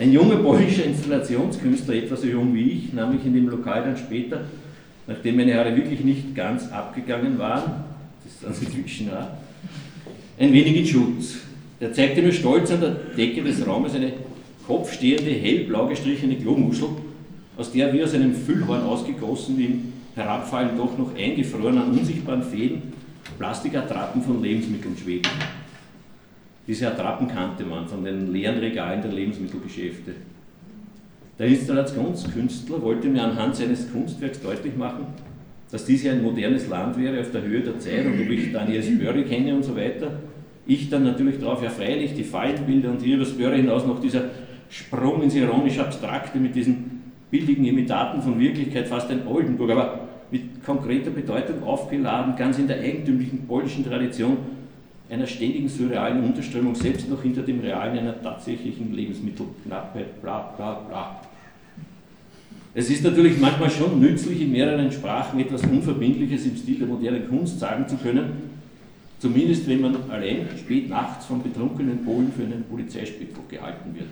Ein 0.00 0.10
junger 0.10 0.34
polnischer 0.34 0.84
Installationskünstler, 0.84 1.94
etwas 1.94 2.22
so 2.22 2.26
jung 2.26 2.52
wie 2.52 2.70
ich, 2.70 2.92
nahm 2.92 3.14
mich 3.14 3.24
in 3.24 3.34
dem 3.34 3.48
Lokal 3.48 3.84
dann 3.84 3.96
später, 3.96 4.40
nachdem 5.06 5.36
meine 5.36 5.54
Haare 5.54 5.76
wirklich 5.76 6.00
nicht 6.00 6.34
ganz 6.34 6.72
abgegangen 6.72 7.38
waren, 7.38 7.84
das 8.24 8.32
ist 8.32 8.42
dann 8.42 8.66
inzwischen 8.66 9.10
auch, 9.10 9.28
ein 10.40 10.52
wenig 10.52 10.76
in 10.76 10.86
Schutz. 10.86 11.36
Er 11.78 11.92
zeigte 11.92 12.20
mir 12.20 12.32
stolz 12.32 12.72
an 12.72 12.80
der 12.80 12.96
Decke 13.16 13.44
des 13.44 13.64
Raumes 13.64 13.94
eine 13.94 14.12
kopfstehende, 14.66 15.30
hellblau 15.30 15.86
gestrichene 15.86 16.36
Klomuschel, 16.36 16.88
aus 17.56 17.72
der 17.72 17.92
wie 17.92 18.02
aus 18.02 18.14
einem 18.14 18.34
Füllhorn 18.34 18.82
ausgegossen, 18.82 19.58
im 19.60 19.92
Herabfallen 20.14 20.76
doch 20.76 20.96
noch 20.96 21.14
eingefroren 21.16 21.78
an 21.78 21.90
unsichtbaren 21.90 22.42
Fäden, 22.42 22.94
Plastikattrappen 23.38 24.22
von 24.22 24.42
Lebensmitteln 24.42 24.96
schwebten. 24.96 25.30
Diese 26.66 26.88
Attrappen 26.88 27.28
kannte 27.28 27.64
man 27.64 27.86
von 27.86 28.04
den 28.04 28.32
leeren 28.32 28.58
Regalen 28.58 29.02
der 29.02 29.12
Lebensmittelgeschäfte. 29.12 30.14
Der 31.38 31.46
Installationskünstler 31.48 32.80
wollte 32.80 33.08
mir 33.08 33.22
anhand 33.22 33.56
seines 33.56 33.90
Kunstwerks 33.92 34.40
deutlich 34.40 34.76
machen, 34.76 35.06
dass 35.70 35.84
dies 35.84 36.02
hier 36.02 36.12
ein 36.12 36.22
modernes 36.22 36.68
Land 36.68 36.96
wäre 36.98 37.20
auf 37.20 37.32
der 37.32 37.42
Höhe 37.42 37.60
der 37.60 37.78
Zeit 37.80 38.06
und 38.06 38.20
ob 38.20 38.30
ich 38.30 38.52
Daniel 38.52 38.82
Spörri 38.82 39.24
kenne 39.24 39.54
und 39.54 39.64
so 39.64 39.76
weiter. 39.76 40.12
Ich 40.66 40.88
dann 40.88 41.04
natürlich 41.04 41.40
darauf, 41.40 41.62
ja 41.62 41.68
freilich, 41.68 42.14
die 42.14 42.22
Fallenbilder 42.22 42.90
und 42.90 43.02
hier 43.02 43.16
über 43.16 43.26
Spöre 43.26 43.56
hinaus 43.56 43.84
noch 43.84 44.00
dieser 44.00 44.22
Sprung 44.74 45.22
ins 45.22 45.36
ironisch 45.36 45.78
Abstrakte 45.78 46.38
mit 46.38 46.56
diesen 46.56 47.12
billigen 47.30 47.64
Imitaten 47.64 48.20
von 48.20 48.40
Wirklichkeit, 48.40 48.88
fast 48.88 49.08
ein 49.08 49.24
Oldenburg, 49.24 49.70
aber 49.70 50.00
mit 50.32 50.64
konkreter 50.64 51.10
Bedeutung 51.10 51.62
aufgeladen, 51.62 52.34
ganz 52.36 52.58
in 52.58 52.66
der 52.66 52.80
eigentümlichen 52.80 53.46
polnischen 53.46 53.84
Tradition 53.84 54.36
einer 55.08 55.28
ständigen 55.28 55.68
surrealen 55.68 56.24
Unterströmung, 56.24 56.74
selbst 56.74 57.08
noch 57.08 57.22
hinter 57.22 57.42
dem 57.42 57.60
Realen 57.60 57.98
einer 57.98 58.20
tatsächlichen 58.20 58.92
Lebensmittelknappheit, 58.92 60.20
bla 60.20 60.40
bla 60.56 60.74
bla. 60.88 61.20
Es 62.74 62.90
ist 62.90 63.04
natürlich 63.04 63.38
manchmal 63.38 63.70
schon 63.70 64.00
nützlich, 64.00 64.40
in 64.40 64.50
mehreren 64.50 64.90
Sprachen 64.90 65.38
etwas 65.38 65.62
Unverbindliches 65.62 66.46
im 66.46 66.56
Stil 66.56 66.78
der 66.80 66.88
modernen 66.88 67.28
Kunst 67.28 67.60
sagen 67.60 67.86
zu 67.86 67.96
können, 67.96 68.53
Zumindest 69.18 69.66
wenn 69.68 69.80
man 69.80 70.10
allein 70.10 70.48
spät 70.58 70.88
nachts 70.88 71.26
von 71.26 71.42
betrunkenen 71.42 72.04
Polen 72.04 72.30
für 72.32 72.42
einen 72.42 72.64
Polizeispitzel 72.64 73.42
gehalten 73.48 73.94
wird. 73.94 74.08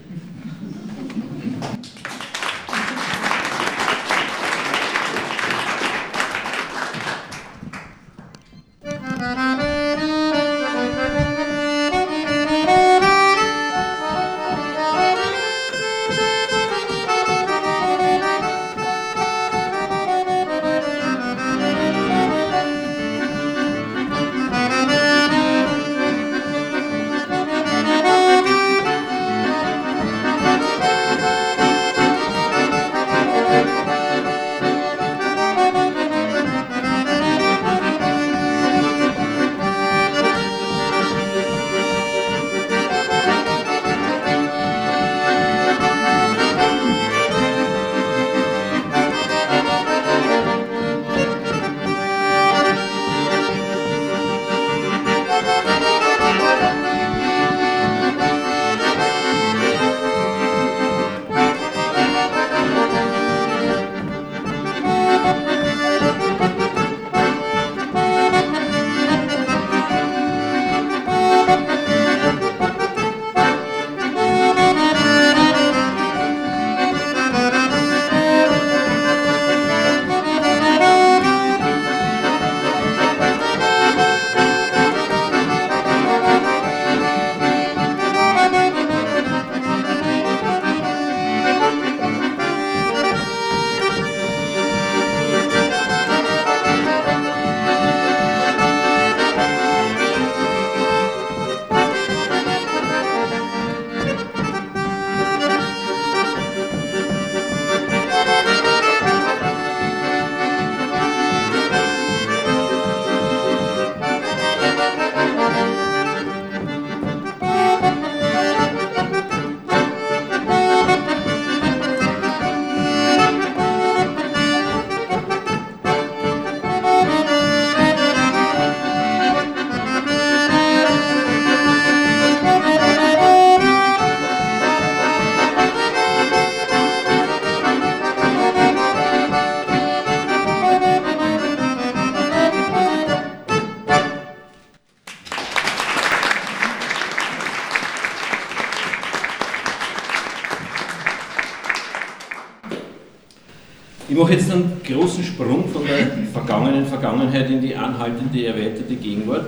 Vergangenheit 157.02 157.50
in 157.50 157.60
die 157.60 157.74
anhaltende, 157.74 158.46
erweiterte 158.46 158.94
Gegenwart. 158.94 159.46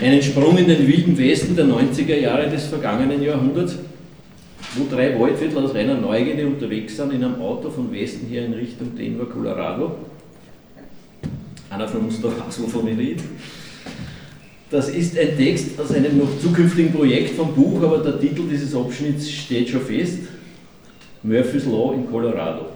Einen 0.00 0.22
Sprung 0.22 0.56
in 0.56 0.68
den 0.68 0.86
wilden 0.86 1.18
Westen 1.18 1.56
der 1.56 1.64
90er 1.64 2.14
Jahre 2.14 2.48
des 2.48 2.66
vergangenen 2.66 3.20
Jahrhunderts, 3.20 3.74
wo 4.76 4.86
drei 4.88 5.18
Waldviertel 5.18 5.58
aus 5.58 5.74
reiner 5.74 5.96
Neugierde 5.96 6.46
unterwegs 6.46 6.96
sind 6.96 7.12
in 7.12 7.24
einem 7.24 7.40
Auto 7.40 7.68
von 7.68 7.92
Westen 7.92 8.28
her 8.28 8.46
in 8.46 8.52
Richtung 8.52 8.94
Denver, 8.96 9.26
Colorado. 9.26 9.96
Einer 11.68 11.88
von 11.88 12.02
uns 12.02 12.22
weiß, 12.22 12.62
wovon 12.62 12.86
ich 12.86 12.98
rede. 12.98 13.22
Das 14.70 14.88
ist 14.88 15.18
ein 15.18 15.36
Text 15.36 15.80
aus 15.80 15.90
einem 15.90 16.16
noch 16.16 16.38
zukünftigen 16.40 16.92
Projekt 16.92 17.30
vom 17.30 17.52
Buch, 17.56 17.82
aber 17.82 17.98
der 17.98 18.20
Titel 18.20 18.42
dieses 18.48 18.72
Abschnitts 18.72 19.28
steht 19.28 19.68
schon 19.68 19.80
fest. 19.80 20.20
Murphy's 21.24 21.66
Law 21.66 21.92
in 21.92 22.08
Colorado. 22.08 22.66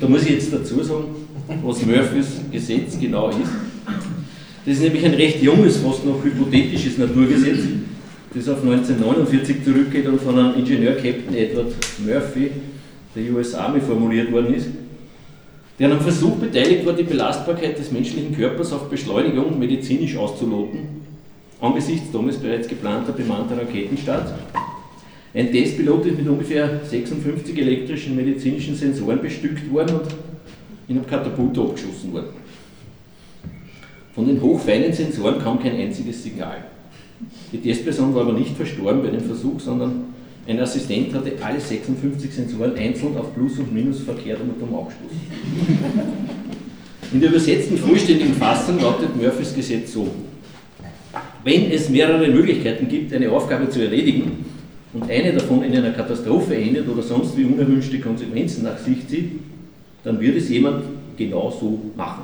Da 0.00 0.08
muss 0.08 0.24
ich 0.24 0.30
jetzt 0.30 0.52
dazu 0.52 0.82
sagen, 0.82 1.25
was 1.62 1.84
Murphys 1.84 2.40
Gesetz 2.50 2.98
genau 2.98 3.30
ist. 3.30 3.50
Das 4.64 4.74
ist 4.74 4.82
nämlich 4.82 5.04
ein 5.04 5.14
recht 5.14 5.42
junges, 5.42 5.76
fast 5.76 6.04
noch 6.04 6.22
hypothetisches 6.24 6.98
Naturgesetz, 6.98 7.60
das 8.34 8.48
auf 8.48 8.62
1949 8.62 9.64
zurückgeht 9.64 10.06
und 10.06 10.20
von 10.20 10.38
einem 10.38 10.54
Ingenieur 10.56 10.94
Captain 10.94 11.34
Edward 11.34 11.72
Murphy 12.04 12.50
der 13.14 13.32
US 13.32 13.54
Army 13.54 13.80
formuliert 13.80 14.30
worden 14.30 14.54
ist, 14.54 14.68
der 15.78 15.86
an 15.86 15.92
einem 15.92 16.02
Versuch 16.02 16.36
beteiligt 16.36 16.84
war, 16.84 16.92
die 16.92 17.02
Belastbarkeit 17.02 17.78
des 17.78 17.90
menschlichen 17.92 18.36
Körpers 18.36 18.72
auf 18.72 18.88
Beschleunigung 18.88 19.58
medizinisch 19.58 20.16
auszuloten, 20.16 20.80
angesichts 21.60 22.10
damals 22.12 22.36
bereits 22.36 22.68
geplanter 22.68 23.12
bemannter 23.12 23.56
Raketenstarts. 23.58 24.32
Ein 25.34 25.52
Testpilot 25.52 26.06
ist 26.06 26.18
mit 26.18 26.28
ungefähr 26.28 26.80
56 26.82 27.58
elektrischen 27.58 28.16
medizinischen 28.16 28.74
Sensoren 28.74 29.20
bestückt 29.20 29.70
worden 29.70 29.96
und 29.96 30.06
in 30.88 30.96
einem 30.96 31.06
Katapult 31.06 31.58
abgeschossen 31.58 32.12
worden. 32.12 32.46
Von 34.14 34.26
den 34.26 34.40
hochfeinen 34.40 34.92
Sensoren 34.92 35.38
kam 35.38 35.62
kein 35.62 35.76
einziges 35.76 36.22
Signal. 36.22 36.64
Die 37.52 37.58
Testperson 37.58 38.14
war 38.14 38.22
aber 38.22 38.32
nicht 38.32 38.56
verstorben 38.56 39.02
bei 39.02 39.10
dem 39.10 39.20
Versuch, 39.20 39.60
sondern 39.60 40.04
ein 40.46 40.60
Assistent 40.60 41.12
hatte 41.12 41.32
alle 41.42 41.60
56 41.60 42.32
Sensoren 42.32 42.76
einzeln 42.76 43.16
auf 43.16 43.34
Plus 43.34 43.58
und 43.58 43.74
Minus 43.74 44.00
verkehrt 44.00 44.40
und 44.40 44.50
unterm 44.50 44.74
Aufstoß. 44.74 45.10
In 47.12 47.20
der 47.20 47.30
übersetzten 47.30 47.76
vollständigen 47.78 48.34
Fassung 48.34 48.80
lautet 48.80 49.16
Murphys 49.20 49.54
Gesetz 49.54 49.92
so. 49.92 50.08
Wenn 51.44 51.70
es 51.70 51.88
mehrere 51.88 52.28
Möglichkeiten 52.28 52.88
gibt, 52.88 53.12
eine 53.12 53.30
Aufgabe 53.30 53.68
zu 53.68 53.82
erledigen, 53.82 54.44
und 54.92 55.10
eine 55.10 55.32
davon 55.32 55.62
in 55.62 55.76
einer 55.76 55.90
Katastrophe 55.90 56.56
endet 56.56 56.88
oder 56.88 57.02
sonst 57.02 57.36
wie 57.36 57.44
unerwünschte 57.44 58.00
Konsequenzen 58.00 58.64
nach 58.64 58.78
sich 58.78 59.06
zieht, 59.06 59.32
dann 60.06 60.20
wird 60.20 60.36
es 60.36 60.48
jemand 60.48 60.84
genau 61.16 61.50
so 61.50 61.80
machen. 61.96 62.22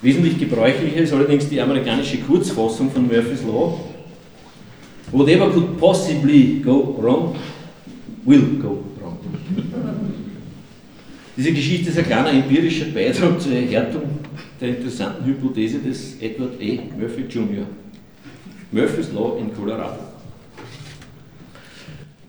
Wesentlich 0.00 0.38
gebräuchlicher 0.38 0.96
ist 0.96 1.12
allerdings 1.12 1.46
die 1.46 1.60
amerikanische 1.60 2.16
Kurzfassung 2.18 2.90
von 2.90 3.06
Murphy's 3.06 3.42
Law. 3.42 3.78
Whatever 5.12 5.50
could 5.50 5.78
possibly 5.78 6.62
go 6.64 6.98
wrong, 6.98 7.36
will 8.24 8.58
go 8.62 8.82
wrong. 8.98 9.18
Diese 11.36 11.52
Geschichte 11.52 11.90
ist 11.90 11.98
ein 11.98 12.06
kleiner 12.06 12.30
empirischer 12.30 12.86
Beitrag 12.86 13.42
zur 13.42 13.52
Erhärtung 13.52 14.20
der 14.58 14.70
interessanten 14.70 15.26
Hypothese 15.26 15.80
des 15.80 16.16
Edward 16.22 16.54
A. 16.58 16.98
Murphy 16.98 17.24
Jr. 17.28 17.66
Murphy's 18.72 19.12
Law 19.12 19.36
in 19.38 19.54
Colorado. 19.54 20.00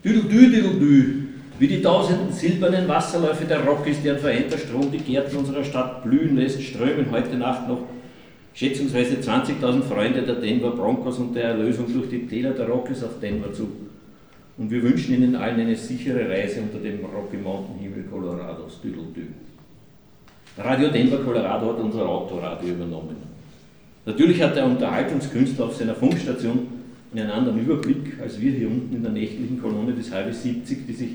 Düdeldü, 0.03 0.51
düdeldü, 0.51 1.24
wie 1.57 1.67
die 1.67 1.81
tausenden 1.81 2.31
silbernen 2.31 2.87
Wasserläufe 2.87 3.45
der 3.45 3.63
Rockies, 3.65 4.01
deren 4.03 4.19
vereinter 4.19 4.57
Strom 4.57 4.91
die 4.91 4.97
Gärten 4.97 5.37
unserer 5.37 5.63
Stadt 5.63 6.03
blühen 6.03 6.35
lässt, 6.35 6.61
strömen 6.61 7.11
heute 7.11 7.37
Nacht 7.37 7.67
noch 7.67 7.83
schätzungsweise 8.53 9.15
20.000 9.15 9.81
Freunde 9.83 10.21
der 10.23 10.35
Denver 10.35 10.71
Broncos 10.71 11.17
und 11.19 11.33
der 11.33 11.49
Erlösung 11.49 11.91
durch 11.93 12.09
die 12.09 12.27
Täler 12.27 12.51
der 12.51 12.67
Rockies 12.67 13.03
auf 13.03 13.19
Denver 13.21 13.53
zu. 13.53 13.69
Und 14.57 14.71
wir 14.71 14.81
wünschen 14.83 15.15
Ihnen 15.15 15.35
allen 15.35 15.59
eine 15.59 15.75
sichere 15.75 16.29
Reise 16.29 16.61
unter 16.61 16.79
dem 16.79 17.03
Rocky 17.03 17.37
Mountain 17.37 17.77
Himmel 17.79 18.03
Colorados. 18.03 18.79
Düdeldü. 18.81 19.27
Radio 20.57 20.89
Denver 20.89 21.17
Colorado 21.17 21.73
hat 21.73 21.79
unser 21.79 22.07
Autoradio 22.07 22.69
übernommen. 22.69 23.17
Natürlich 24.05 24.41
hat 24.41 24.55
der 24.55 24.65
Unterhaltungskünstler 24.65 25.65
auf 25.65 25.75
seiner 25.75 25.95
Funkstation 25.95 26.67
einen 27.13 27.29
anderen 27.29 27.59
Überblick 27.59 28.19
als 28.21 28.39
wir 28.39 28.51
hier 28.51 28.67
unten 28.67 28.95
in 28.95 29.03
der 29.03 29.11
nächtlichen 29.11 29.61
Kolonne 29.61 29.93
des 29.93 30.11
Highway 30.13 30.31
70, 30.31 30.87
die 30.87 30.93
sich 30.93 31.09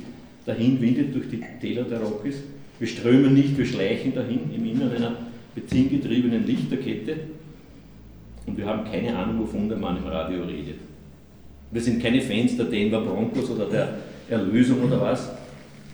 dahin 0.50 0.80
windet 0.80 1.14
durch 1.14 1.28
die 1.28 1.42
Täler 1.60 1.84
der 1.84 2.00
Rockies. 2.00 2.36
Wir 2.78 2.86
strömen 2.86 3.34
nicht, 3.34 3.56
wir 3.56 3.66
schleichen 3.66 4.14
dahin 4.14 4.50
im 4.54 4.64
Innern 4.64 4.92
einer 4.94 5.16
benzingetriebenen 5.54 6.46
Lichterkette 6.46 7.16
und 8.46 8.56
wir 8.56 8.66
haben 8.66 8.90
keine 8.90 9.16
Ahnung, 9.16 9.40
wovon 9.40 9.68
der 9.68 9.78
Mann 9.78 9.96
im 9.96 10.06
Radio 10.06 10.42
redet. 10.44 10.76
Wir 11.70 11.80
sind 11.80 12.02
keine 12.02 12.20
Fans 12.20 12.56
der 12.56 12.66
Denver 12.66 13.00
Broncos 13.00 13.50
oder 13.50 13.66
der 13.66 13.98
Erlösung 14.28 14.82
oder 14.82 15.00
was. 15.00 15.30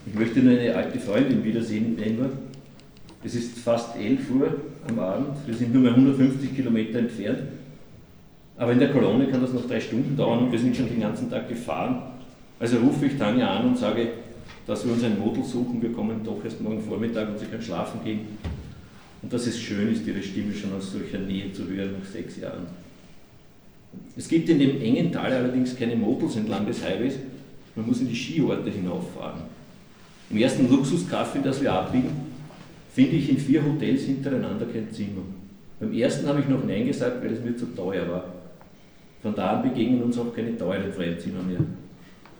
Ich 0.05 0.17
möchte 0.17 0.39
nur 0.39 0.57
eine 0.57 0.73
alte 0.75 0.99
Freundin 0.99 1.43
wiedersehen 1.43 1.85
in 1.85 1.97
Denver. 1.97 2.29
Es 3.23 3.35
ist 3.35 3.59
fast 3.59 3.97
11 3.97 4.31
Uhr 4.31 4.55
am 4.87 4.99
Abend, 4.99 5.35
wir 5.45 5.53
sind 5.53 5.73
nur 5.73 5.83
mehr 5.83 5.91
150 5.91 6.55
Kilometer 6.55 6.99
entfernt 6.99 7.39
aber 8.57 8.71
in 8.71 8.79
der 8.79 8.91
Kolonne 8.91 9.27
kann 9.27 9.41
das 9.41 9.53
noch 9.53 9.67
drei 9.67 9.79
Stunden 9.79 10.17
dauern 10.17 10.39
und 10.39 10.51
wir 10.51 10.59
sind 10.59 10.75
schon 10.75 10.89
den 10.89 10.99
ganzen 10.99 11.29
Tag 11.29 11.47
gefahren. 11.47 12.01
Also 12.59 12.77
rufe 12.77 13.05
ich 13.05 13.17
Tanja 13.17 13.47
an 13.47 13.67
und 13.67 13.77
sage, 13.77 14.07
dass 14.67 14.85
wir 14.85 14.93
uns 14.93 15.03
ein 15.03 15.17
Model 15.17 15.43
suchen, 15.43 15.81
wir 15.81 15.93
kommen 15.93 16.21
doch 16.23 16.43
erst 16.43 16.61
morgen 16.61 16.81
Vormittag 16.81 17.29
und 17.29 17.39
sie 17.39 17.45
kann 17.45 17.61
schlafen 17.61 18.01
gehen. 18.03 18.19
Und 19.21 19.31
dass 19.31 19.47
es 19.47 19.57
schön 19.57 19.91
ist, 19.91 20.05
ihre 20.05 20.21
Stimme 20.21 20.53
schon 20.53 20.73
aus 20.73 20.91
solcher 20.91 21.19
Nähe 21.19 21.51
zu 21.53 21.67
hören 21.67 21.95
nach 21.97 22.07
sechs 22.07 22.37
Jahren. 22.37 22.67
Es 24.15 24.27
gibt 24.27 24.49
in 24.49 24.59
dem 24.59 24.81
engen 24.81 25.11
Tal 25.11 25.31
allerdings 25.31 25.75
keine 25.75 25.95
Motels 25.95 26.35
entlang 26.35 26.67
des 26.67 26.83
Highways, 26.83 27.15
man 27.75 27.87
muss 27.87 28.01
in 28.01 28.09
die 28.09 28.15
Skiorte 28.15 28.69
hinauffahren. 28.69 29.41
Im 30.29 30.37
ersten 30.37 30.67
Luxuscafé, 30.67 31.41
das 31.41 31.61
wir 31.61 31.71
abbiegen, 31.71 32.09
finde 32.93 33.15
ich 33.15 33.29
in 33.29 33.37
vier 33.37 33.63
Hotels 33.63 34.01
hintereinander 34.01 34.65
kein 34.65 34.91
Zimmer. 34.91 35.21
Beim 35.79 35.93
ersten 35.93 36.27
habe 36.27 36.41
ich 36.41 36.47
noch 36.47 36.65
Nein 36.65 36.87
gesagt, 36.87 37.23
weil 37.23 37.31
es 37.31 37.43
mir 37.43 37.55
zu 37.55 37.67
teuer 37.67 38.09
war. 38.09 38.25
Von 39.21 39.33
da 39.35 39.51
an 39.51 39.69
begegnen 39.69 40.03
uns 40.03 40.17
auch 40.17 40.35
keine 40.35 40.57
teuren 40.57 40.91
Fremdzimmer 40.91 41.43
mehr. 41.43 41.59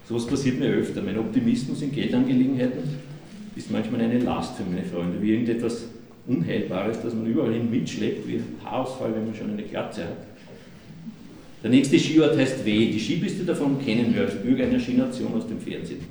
So 0.07 0.15
etwas 0.15 0.27
passiert 0.27 0.59
mir 0.59 0.69
öfter. 0.69 1.01
Mein 1.01 1.17
Optimismus 1.17 1.81
in 1.81 1.91
Geldangelegenheiten 1.91 2.83
ist 3.55 3.71
manchmal 3.71 4.01
eine 4.01 4.19
Last 4.19 4.55
für 4.55 4.63
meine 4.63 4.83
Freunde, 4.83 5.21
wie 5.21 5.31
irgendetwas 5.31 5.85
Unheilbares, 6.27 7.01
das 7.01 7.13
man 7.13 7.25
überall 7.25 7.53
hin 7.53 7.69
mitschleppt, 7.69 8.27
wie 8.27 8.39
Haarausfall, 8.63 9.13
wenn 9.15 9.25
man 9.25 9.35
schon 9.35 9.51
eine 9.51 9.63
Glatze 9.63 10.03
hat. 10.03 10.17
Der 11.63 11.71
nächste 11.71 11.99
Skiort 11.99 12.37
heißt 12.37 12.65
W. 12.65 12.91
Die 12.91 12.99
Skipiste 12.99 13.43
davon 13.43 13.83
kennen 13.83 14.13
wir 14.13 14.21
als 14.21 14.35
Bürger 14.35 14.65
einer 14.65 14.79
Skination 14.79 15.33
aus 15.33 15.47
dem 15.47 15.59
Fernsehen. 15.59 16.01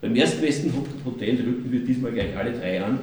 Beim 0.00 0.14
erstbesten 0.14 0.72
Hotel 1.04 1.36
rücken 1.36 1.66
wir 1.70 1.80
diesmal 1.80 2.12
gleich 2.12 2.36
alle 2.36 2.52
drei 2.52 2.82
an 2.82 2.98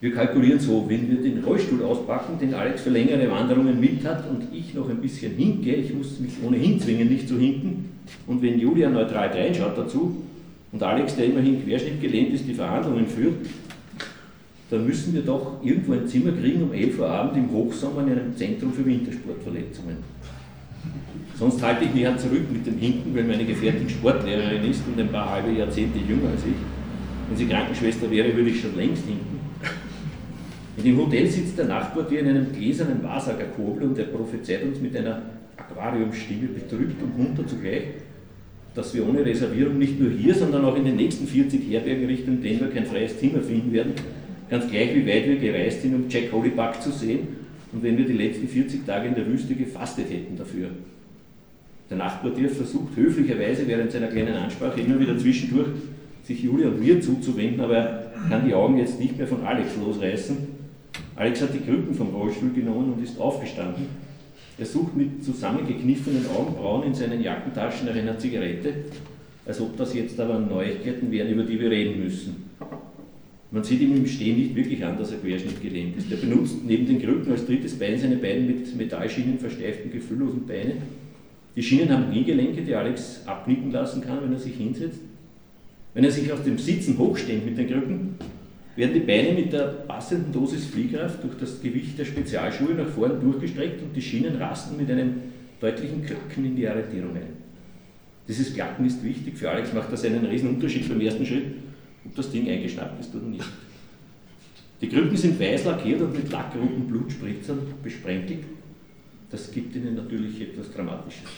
wir 0.00 0.14
kalkulieren 0.14 0.58
so, 0.58 0.86
wenn 0.88 1.10
wir 1.10 1.20
den 1.20 1.44
Rollstuhl 1.44 1.82
auspacken, 1.82 2.38
den 2.38 2.54
Alex 2.54 2.80
für 2.82 2.90
längere 2.90 3.30
Wanderungen 3.30 3.78
mit 3.78 4.02
hat 4.04 4.28
und 4.30 4.44
ich 4.50 4.72
noch 4.72 4.88
ein 4.88 4.96
bisschen 4.96 5.34
hinke, 5.34 5.74
ich 5.74 5.92
muss 5.92 6.18
mich 6.18 6.32
ohnehin 6.42 6.80
zwingen, 6.80 7.08
nicht 7.10 7.28
zu 7.28 7.38
hinken, 7.38 7.90
und 8.26 8.42
wenn 8.42 8.58
Julia 8.58 8.88
neutral 8.88 9.28
reinschaut 9.28 9.76
dazu 9.76 10.16
und 10.72 10.82
Alex, 10.82 11.16
der 11.16 11.26
immerhin 11.26 11.64
Querschnitt 11.64 12.00
gelähmt 12.00 12.34
ist, 12.34 12.46
die 12.46 12.54
Verhandlungen 12.54 13.06
führt, 13.06 13.34
dann 14.70 14.86
müssen 14.86 15.12
wir 15.12 15.22
doch 15.22 15.60
irgendwo 15.64 15.94
ein 15.94 16.06
Zimmer 16.06 16.32
kriegen 16.32 16.62
um 16.62 16.72
11 16.72 16.98
Uhr 16.98 17.08
Abend 17.08 17.36
im 17.36 17.50
Hochsommer 17.50 18.02
in 18.02 18.12
einem 18.12 18.36
Zentrum 18.36 18.72
für 18.72 18.86
Wintersportverletzungen. 18.86 19.96
Sonst 21.36 21.62
halte 21.62 21.84
ich 21.84 21.94
mich 21.94 22.02
ja 22.02 22.16
zurück 22.16 22.52
mit 22.52 22.66
dem 22.66 22.78
Hinken, 22.78 23.16
weil 23.16 23.24
meine 23.24 23.44
Gefährtin 23.44 23.88
Sportlehrerin 23.88 24.70
ist 24.70 24.82
und 24.86 25.00
ein 25.00 25.08
paar 25.08 25.30
halbe 25.30 25.50
Jahrzehnte 25.50 25.98
jünger 25.98 26.30
als 26.30 26.42
ich. 26.44 26.52
Wenn 27.28 27.36
sie 27.36 27.46
Krankenschwester 27.46 28.10
wäre, 28.10 28.34
würde 28.36 28.50
ich 28.50 28.60
schon 28.60 28.76
längst 28.76 29.04
hinken. 29.06 29.40
In 30.76 30.84
dem 30.84 30.98
Hotel 30.98 31.26
sitzt 31.26 31.58
der 31.58 31.66
Nachtportier 31.66 32.20
in 32.20 32.28
einem 32.28 32.52
gläsernen 32.52 33.02
Wahrsagerkobel 33.02 33.88
und 33.88 33.98
er 33.98 34.04
prophezeit 34.04 34.64
uns 34.64 34.80
mit 34.80 34.96
einer 34.96 35.22
Aquariumstimme 35.60 36.48
betrübt 36.48 37.02
und 37.02 37.18
munter 37.18 37.46
zugleich, 37.46 37.82
dass 38.74 38.94
wir 38.94 39.08
ohne 39.08 39.24
Reservierung 39.24 39.78
nicht 39.78 40.00
nur 40.00 40.10
hier, 40.10 40.34
sondern 40.34 40.64
auch 40.64 40.76
in 40.76 40.84
den 40.84 40.96
nächsten 40.96 41.26
40 41.26 41.70
Herbergen 41.70 42.06
Richtung 42.06 42.40
Denver 42.40 42.68
kein 42.68 42.86
freies 42.86 43.18
Zimmer 43.18 43.40
finden 43.40 43.72
werden, 43.72 43.92
ganz 44.48 44.68
gleich 44.70 44.94
wie 44.94 45.06
weit 45.06 45.26
wir 45.26 45.36
gereist 45.36 45.82
sind, 45.82 45.94
um 45.94 46.04
Jack 46.08 46.32
Holybuck 46.32 46.80
zu 46.80 46.90
sehen 46.90 47.28
und 47.72 47.82
wenn 47.82 47.98
wir 47.98 48.04
die 48.04 48.14
letzten 48.14 48.48
40 48.48 48.86
Tage 48.86 49.08
in 49.08 49.14
der 49.14 49.26
Wüste 49.26 49.54
gefastet 49.54 50.10
hätten 50.10 50.36
dafür. 50.36 50.68
Der 51.88 51.96
Nachtportier 51.96 52.48
versucht 52.48 52.96
höflicherweise 52.96 53.66
während 53.66 53.90
seiner 53.90 54.08
kleinen 54.08 54.34
Ansprache 54.34 54.80
immer 54.80 55.00
wieder 55.00 55.18
zwischendurch 55.18 55.68
sich 56.24 56.42
Julia 56.42 56.68
und 56.68 56.80
mir 56.80 57.00
zuzuwenden, 57.00 57.60
aber 57.60 57.76
er 57.76 58.12
kann 58.28 58.46
die 58.46 58.54
Augen 58.54 58.78
jetzt 58.78 59.00
nicht 59.00 59.18
mehr 59.18 59.26
von 59.26 59.44
Alex 59.44 59.70
losreißen 59.76 60.60
Alex 61.20 61.42
hat 61.42 61.52
die 61.52 61.60
Krücken 61.60 61.94
vom 61.94 62.14
Rollstuhl 62.14 62.50
genommen 62.50 62.94
und 62.94 63.04
ist 63.04 63.20
aufgestanden. 63.20 63.86
Er 64.60 64.66
sucht 64.66 64.94
mit 64.94 65.24
zusammengekniffenen 65.24 66.26
Augenbrauen 66.36 66.88
in 66.88 66.94
seinen 66.94 67.22
Jackentaschen 67.22 67.86
nach 67.86 67.94
einer 67.94 68.18
Zigarette, 68.18 68.74
als 69.46 69.58
ob 69.58 69.74
das 69.78 69.94
jetzt 69.94 70.20
aber 70.20 70.38
Neuigkeiten 70.38 71.10
wären, 71.10 71.30
über 71.32 71.44
die 71.44 71.58
wir 71.58 71.70
reden 71.70 72.04
müssen. 72.04 72.50
Man 73.50 73.64
sieht 73.64 73.80
ihm 73.80 73.96
im 73.96 74.06
Stehen 74.06 74.36
nicht 74.36 74.54
wirklich 74.54 74.84
an, 74.84 74.98
dass 74.98 75.12
er 75.12 75.18
querschnittgelähmt 75.18 75.96
ist. 75.96 76.12
Er 76.12 76.18
benutzt 76.18 76.56
neben 76.62 76.86
den 76.86 77.00
Krücken 77.00 77.32
als 77.32 77.46
drittes 77.46 77.78
Bein 77.78 77.98
seine 77.98 78.16
beiden 78.16 78.46
mit 78.46 78.76
Metallschienen 78.76 79.38
versteiften, 79.38 79.90
gefühllosen 79.90 80.46
Beine. 80.46 80.74
Die 81.56 81.62
Schienen 81.62 81.90
haben 81.90 82.10
Kniegelenke, 82.10 82.60
die 82.60 82.74
Alex 82.74 83.22
abknicken 83.24 83.72
lassen 83.72 84.02
kann, 84.02 84.22
wenn 84.22 84.32
er 84.34 84.38
sich 84.38 84.56
hinsetzt. 84.56 85.00
Wenn 85.94 86.04
er 86.04 86.10
sich 86.10 86.30
aus 86.30 86.44
dem 86.44 86.58
Sitzen 86.58 86.98
hochstemmt 86.98 87.46
mit 87.46 87.56
den 87.56 87.66
Krücken, 87.66 88.14
werden 88.76 88.94
die 88.94 89.00
Beine 89.00 89.32
mit 89.32 89.52
der 89.52 89.64
passenden 89.86 90.32
Dosis 90.32 90.66
Fliehkraft 90.66 91.22
durch 91.22 91.36
das 91.38 91.60
Gewicht 91.60 91.98
der 91.98 92.04
Spezialschuhe 92.04 92.74
nach 92.74 92.88
vorn 92.88 93.20
durchgestreckt 93.20 93.82
und 93.82 93.94
die 93.94 94.02
Schienen 94.02 94.36
rasten 94.36 94.76
mit 94.76 94.90
einem 94.90 95.14
deutlichen 95.60 96.04
Klacken 96.04 96.44
in 96.44 96.56
die 96.56 96.66
Arretierung 96.66 97.14
ein. 97.16 97.40
Dieses 98.26 98.54
Klacken 98.54 98.86
ist 98.86 99.02
wichtig, 99.02 99.36
für 99.36 99.50
Alex 99.50 99.72
macht 99.72 99.92
das 99.92 100.04
einen 100.04 100.24
riesen 100.24 100.50
Unterschied 100.50 100.88
beim 100.88 101.00
ersten 101.00 101.26
Schritt, 101.26 101.46
ob 102.04 102.14
das 102.14 102.30
Ding 102.30 102.48
eingeschnappt 102.48 103.00
ist 103.00 103.14
oder 103.14 103.26
nicht. 103.26 103.44
Die 104.80 104.88
Krücken 104.88 105.16
sind 105.16 105.38
weiß 105.38 105.64
lackiert 105.64 106.00
und 106.00 106.14
mit 106.14 106.30
lackroten 106.30 106.86
Blutspritzern 106.88 107.58
besprenkelt. 107.82 108.44
Das 109.30 109.50
gibt 109.50 109.76
ihnen 109.76 109.94
natürlich 109.94 110.40
etwas 110.40 110.72
Dramatisches. 110.72 111.28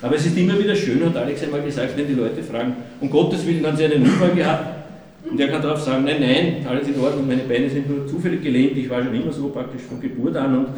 Aber 0.00 0.14
es 0.14 0.24
ist 0.24 0.36
immer 0.38 0.58
wieder 0.58 0.74
schön, 0.74 1.04
hat 1.04 1.16
Alex 1.16 1.42
einmal 1.42 1.62
gesagt, 1.62 1.96
wenn 1.96 2.06
die 2.06 2.14
Leute 2.14 2.42
fragen, 2.42 2.76
um 3.00 3.10
Gottes 3.10 3.44
Willen 3.46 3.66
haben 3.66 3.76
sie 3.76 3.84
einen 3.84 4.02
Unfall 4.02 4.34
gehabt, 4.34 4.79
und 5.28 5.38
er 5.38 5.48
kann 5.48 5.62
darauf 5.62 5.80
sagen, 5.80 6.04
nein, 6.04 6.20
nein, 6.20 6.66
alles 6.66 6.88
in 6.88 6.98
Ordnung, 6.98 7.26
meine 7.26 7.42
Beine 7.42 7.68
sind 7.68 7.88
nur 7.88 8.06
zufällig 8.06 8.42
gelähmt, 8.42 8.76
ich 8.76 8.88
war 8.88 9.02
schon 9.02 9.14
immer 9.14 9.32
so 9.32 9.48
praktisch 9.48 9.82
von 9.82 10.00
Geburt 10.00 10.36
an 10.36 10.58
und 10.58 10.68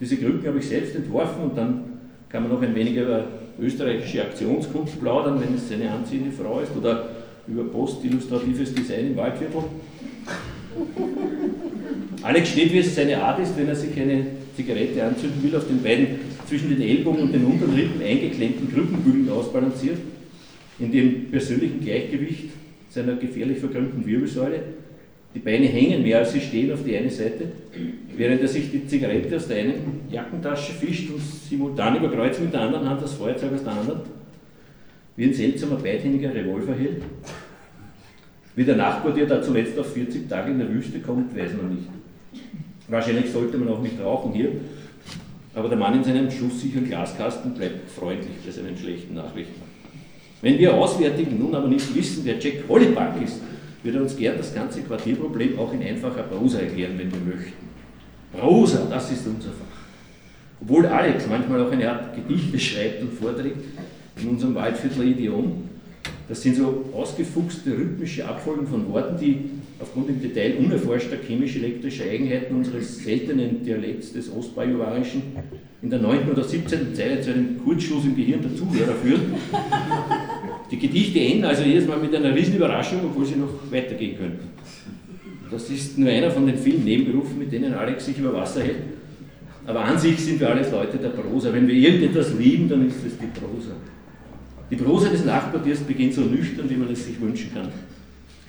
diese 0.00 0.16
Krücken 0.16 0.46
habe 0.46 0.58
ich 0.58 0.68
selbst 0.68 0.94
entworfen 0.94 1.42
und 1.42 1.56
dann 1.56 1.84
kann 2.28 2.42
man 2.42 2.52
noch 2.52 2.62
ein 2.62 2.74
wenig 2.74 2.96
über 2.96 3.24
österreichische 3.60 4.22
Aktionskunst 4.22 5.00
plaudern, 5.00 5.40
wenn 5.40 5.54
es 5.54 5.68
seine 5.68 5.90
anziehende 5.90 6.30
Frau 6.30 6.60
ist 6.60 6.76
oder 6.76 7.08
über 7.48 7.64
postillustratives 7.64 8.74
Design 8.74 9.08
im 9.08 9.16
Waldviertel. 9.16 9.62
Alex 12.22 12.50
steht, 12.50 12.72
wie 12.72 12.78
es 12.78 12.94
seine 12.94 13.22
Art 13.22 13.40
ist, 13.40 13.56
wenn 13.56 13.68
er 13.68 13.74
sich 13.74 13.98
eine 13.98 14.26
Zigarette 14.54 15.02
anzünden 15.02 15.42
will, 15.42 15.56
auf 15.56 15.66
den 15.66 15.82
beiden 15.82 16.06
zwischen 16.46 16.68
den 16.68 16.82
Ellbogen 16.82 17.22
und 17.22 17.32
den 17.32 17.44
unteren 17.44 17.74
Rippen 17.74 18.02
eingeklemmten 18.02 18.72
Krückenbügeln 18.72 19.30
ausbalanciert, 19.30 19.98
in 20.78 20.92
dem 20.92 21.30
persönlichen 21.30 21.80
Gleichgewicht 21.80 22.50
seiner 22.88 23.16
gefährlich 23.16 23.58
verkrümmten 23.58 24.04
Wirbelsäule. 24.06 24.60
Die 25.34 25.40
Beine 25.40 25.66
hängen 25.66 26.02
mehr 26.02 26.18
als 26.18 26.32
sie 26.32 26.40
stehen 26.40 26.72
auf 26.72 26.82
die 26.82 26.96
eine 26.96 27.10
Seite, 27.10 27.52
während 28.16 28.40
er 28.40 28.48
sich 28.48 28.70
die 28.70 28.86
Zigarette 28.86 29.36
aus 29.36 29.46
der 29.46 29.58
einen 29.58 30.00
Jackentasche 30.10 30.72
fischt 30.72 31.10
und 31.10 31.20
simultan 31.20 31.96
überkreuzt 31.96 32.40
mit 32.40 32.52
der 32.52 32.62
anderen 32.62 32.88
Hand 32.88 33.02
das 33.02 33.12
Feuerzeug 33.12 33.52
aus 33.52 33.62
der 33.62 33.72
anderen, 33.72 34.00
wie 35.16 35.24
ein 35.24 35.34
seltsamer 35.34 35.76
beidhändiger 35.76 36.34
Revolver 36.34 36.74
hält. 36.74 37.02
Wie 38.56 38.64
der 38.64 38.76
Nachbar, 38.76 39.12
der 39.12 39.26
da 39.26 39.42
zuletzt 39.42 39.78
auf 39.78 39.92
40 39.92 40.28
Tage 40.28 40.50
in 40.50 40.58
der 40.58 40.68
Wüste 40.68 40.98
kommt, 40.98 41.36
weiß 41.36 41.52
man 41.52 41.74
nicht. 41.74 41.88
Wahrscheinlich 42.88 43.30
sollte 43.30 43.58
man 43.58 43.68
auch 43.68 43.82
nicht 43.82 44.00
rauchen 44.00 44.32
hier, 44.32 44.52
aber 45.54 45.68
der 45.68 45.78
Mann 45.78 45.94
in 45.94 46.04
seinem 46.04 46.30
schusssicheren 46.30 46.86
Glaskasten 46.86 47.54
bleibt 47.54 47.90
freundlich 47.90 48.36
bei 48.44 48.50
seinen 48.50 48.76
schlechten 48.76 49.14
Nachrichten. 49.14 49.67
Wenn 50.40 50.58
wir 50.58 50.74
Auswärtigen 50.74 51.38
nun 51.38 51.54
aber 51.54 51.68
nicht 51.68 51.94
wissen, 51.94 52.22
wer 52.24 52.38
Jack 52.38 52.64
Hollyback 52.68 53.22
ist, 53.24 53.40
wird 53.82 53.96
er 53.96 54.02
uns 54.02 54.16
gern 54.16 54.36
das 54.36 54.54
ganze 54.54 54.82
Quartierproblem 54.82 55.58
auch 55.58 55.72
in 55.72 55.82
einfacher 55.82 56.22
Prosa 56.22 56.60
erklären, 56.60 56.92
wenn 56.96 57.10
wir 57.10 57.36
möchten. 57.36 57.68
Prosa, 58.32 58.86
das 58.88 59.10
ist 59.10 59.26
unser 59.26 59.50
Fach. 59.50 59.78
Obwohl 60.60 60.86
Alex 60.86 61.26
manchmal 61.28 61.64
auch 61.64 61.70
eine 61.70 61.90
Art 61.90 62.14
Gedichte 62.14 62.58
schreibt 62.58 63.02
und 63.02 63.12
vorträgt 63.12 63.64
in 64.20 64.28
unserem 64.28 64.54
Waldviertler 64.54 65.04
Idiom, 65.04 65.68
das 66.28 66.42
sind 66.42 66.56
so 66.56 66.84
ausgefuchste 66.92 67.70
rhythmische 67.70 68.28
Abfolgen 68.28 68.66
von 68.66 68.92
Worten, 68.92 69.18
die 69.18 69.50
aufgrund 69.80 70.10
im 70.10 70.20
Detail 70.20 70.56
unerforschter 70.58 71.16
chemisch-elektrischer 71.16 72.04
Eigenheiten 72.04 72.56
unseres 72.56 73.02
seltenen 73.02 73.64
Dialekts 73.64 74.12
des 74.12 74.30
Ostbajuwarischen 74.30 75.22
in 75.80 75.90
der 75.90 76.00
9. 76.00 76.30
oder 76.30 76.44
17. 76.44 76.94
Zeile 76.94 77.20
zu 77.20 77.30
einem 77.30 77.62
Kurzschluss 77.64 78.04
im 78.04 78.16
Gehirn 78.16 78.42
der 78.42 78.54
Zuhörer 78.54 78.94
führen. 78.94 79.34
Die 80.70 80.78
Gedichte 80.78 81.20
enden 81.20 81.44
also 81.44 81.62
jedes 81.62 81.86
Mal 81.86 81.98
mit 81.98 82.14
einer 82.14 82.34
riesen 82.34 82.56
Überraschung, 82.56 83.00
obwohl 83.04 83.24
sie 83.24 83.36
noch 83.36 83.48
weitergehen 83.70 84.18
können. 84.18 84.38
Das 85.50 85.70
ist 85.70 85.96
nur 85.96 86.10
einer 86.10 86.30
von 86.30 86.46
den 86.46 86.58
vielen 86.58 86.84
Nebenberufen, 86.84 87.38
mit 87.38 87.50
denen 87.50 87.72
Alex 87.72 88.04
sich 88.04 88.18
über 88.18 88.34
Wasser 88.34 88.62
hält. 88.62 88.82
Aber 89.66 89.84
an 89.84 89.98
sich 89.98 90.18
sind 90.18 90.40
wir 90.40 90.50
alles 90.50 90.70
Leute 90.70 90.98
der 90.98 91.08
Prosa. 91.08 91.52
Wenn 91.52 91.66
wir 91.66 91.74
irgendetwas 91.74 92.34
lieben, 92.38 92.68
dann 92.68 92.86
ist 92.86 93.04
es 93.06 93.18
die 93.18 93.26
Prosa. 93.26 93.72
Die 94.70 94.76
Prosa 94.76 95.08
des 95.08 95.24
Nachbartiers 95.24 95.80
beginnt 95.80 96.14
so 96.14 96.22
nüchtern, 96.22 96.68
wie 96.68 96.76
man 96.76 96.90
es 96.92 97.06
sich 97.06 97.18
wünschen 97.20 97.52
kann. 97.54 97.68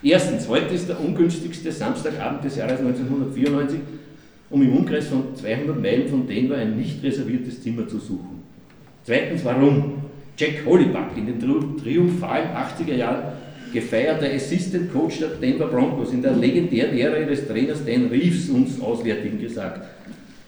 Erstens, 0.03 0.47
heute 0.47 0.73
ist 0.73 0.87
der 0.87 0.99
ungünstigste 0.99 1.71
Samstagabend 1.71 2.43
des 2.43 2.57
Jahres 2.57 2.79
1994, 2.79 3.79
um 4.49 4.61
im 4.61 4.77
Umkreis 4.77 5.07
von 5.07 5.35
200 5.35 5.81
Meilen 5.81 6.07
von 6.07 6.27
Denver 6.27 6.55
ein 6.55 6.77
nicht 6.77 7.03
reserviertes 7.03 7.61
Zimmer 7.61 7.87
zu 7.87 7.99
suchen. 7.99 8.43
Zweitens, 9.03 9.43
warum? 9.45 9.98
Jack 10.39 10.65
Hollybuck 10.65 11.17
in 11.17 11.25
den 11.25 11.77
triumphalen 11.77 12.47
80er 12.55 12.95
Jahren 12.95 13.23
gefeierter 13.73 14.33
Assistant 14.33 14.93
Coach 14.93 15.19
der 15.19 15.31
Denver 15.31 15.67
Broncos 15.67 16.13
in 16.13 16.21
der 16.21 16.31
legendären 16.31 16.97
Ära 16.97 17.19
ihres 17.19 17.45
Trainers 17.45 17.85
Dan 17.85 18.07
Reeves 18.07 18.49
uns 18.49 18.79
Auswärtigen 18.81 19.37
gesagt. 19.37 19.85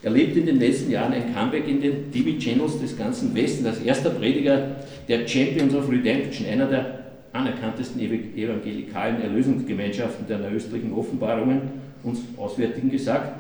Er 0.02 0.12
lebt 0.12 0.38
in 0.38 0.46
den 0.46 0.60
letzten 0.60 0.92
Jahren 0.92 1.12
ein 1.12 1.36
Comeback 1.36 1.68
in 1.68 1.82
den 1.82 2.10
TV-Channels 2.10 2.80
des 2.80 2.98
ganzen 2.98 3.36
Westens 3.36 3.68
als 3.68 3.82
erster 3.82 4.12
Prediger 4.12 4.78
der 5.10 5.28
Champions 5.28 5.76
of 5.76 5.92
Redemption, 5.92 6.48
einer 6.48 6.68
der 6.68 7.00
anerkanntesten 7.34 8.00
evangelikalen 8.02 9.22
Erlösungsgemeinschaften 9.22 10.26
der 10.26 10.40
östlichen 10.40 10.94
Offenbarungen, 10.94 11.64
uns 12.04 12.22
Auswärtigen 12.38 12.90
gesagt. 12.90 13.34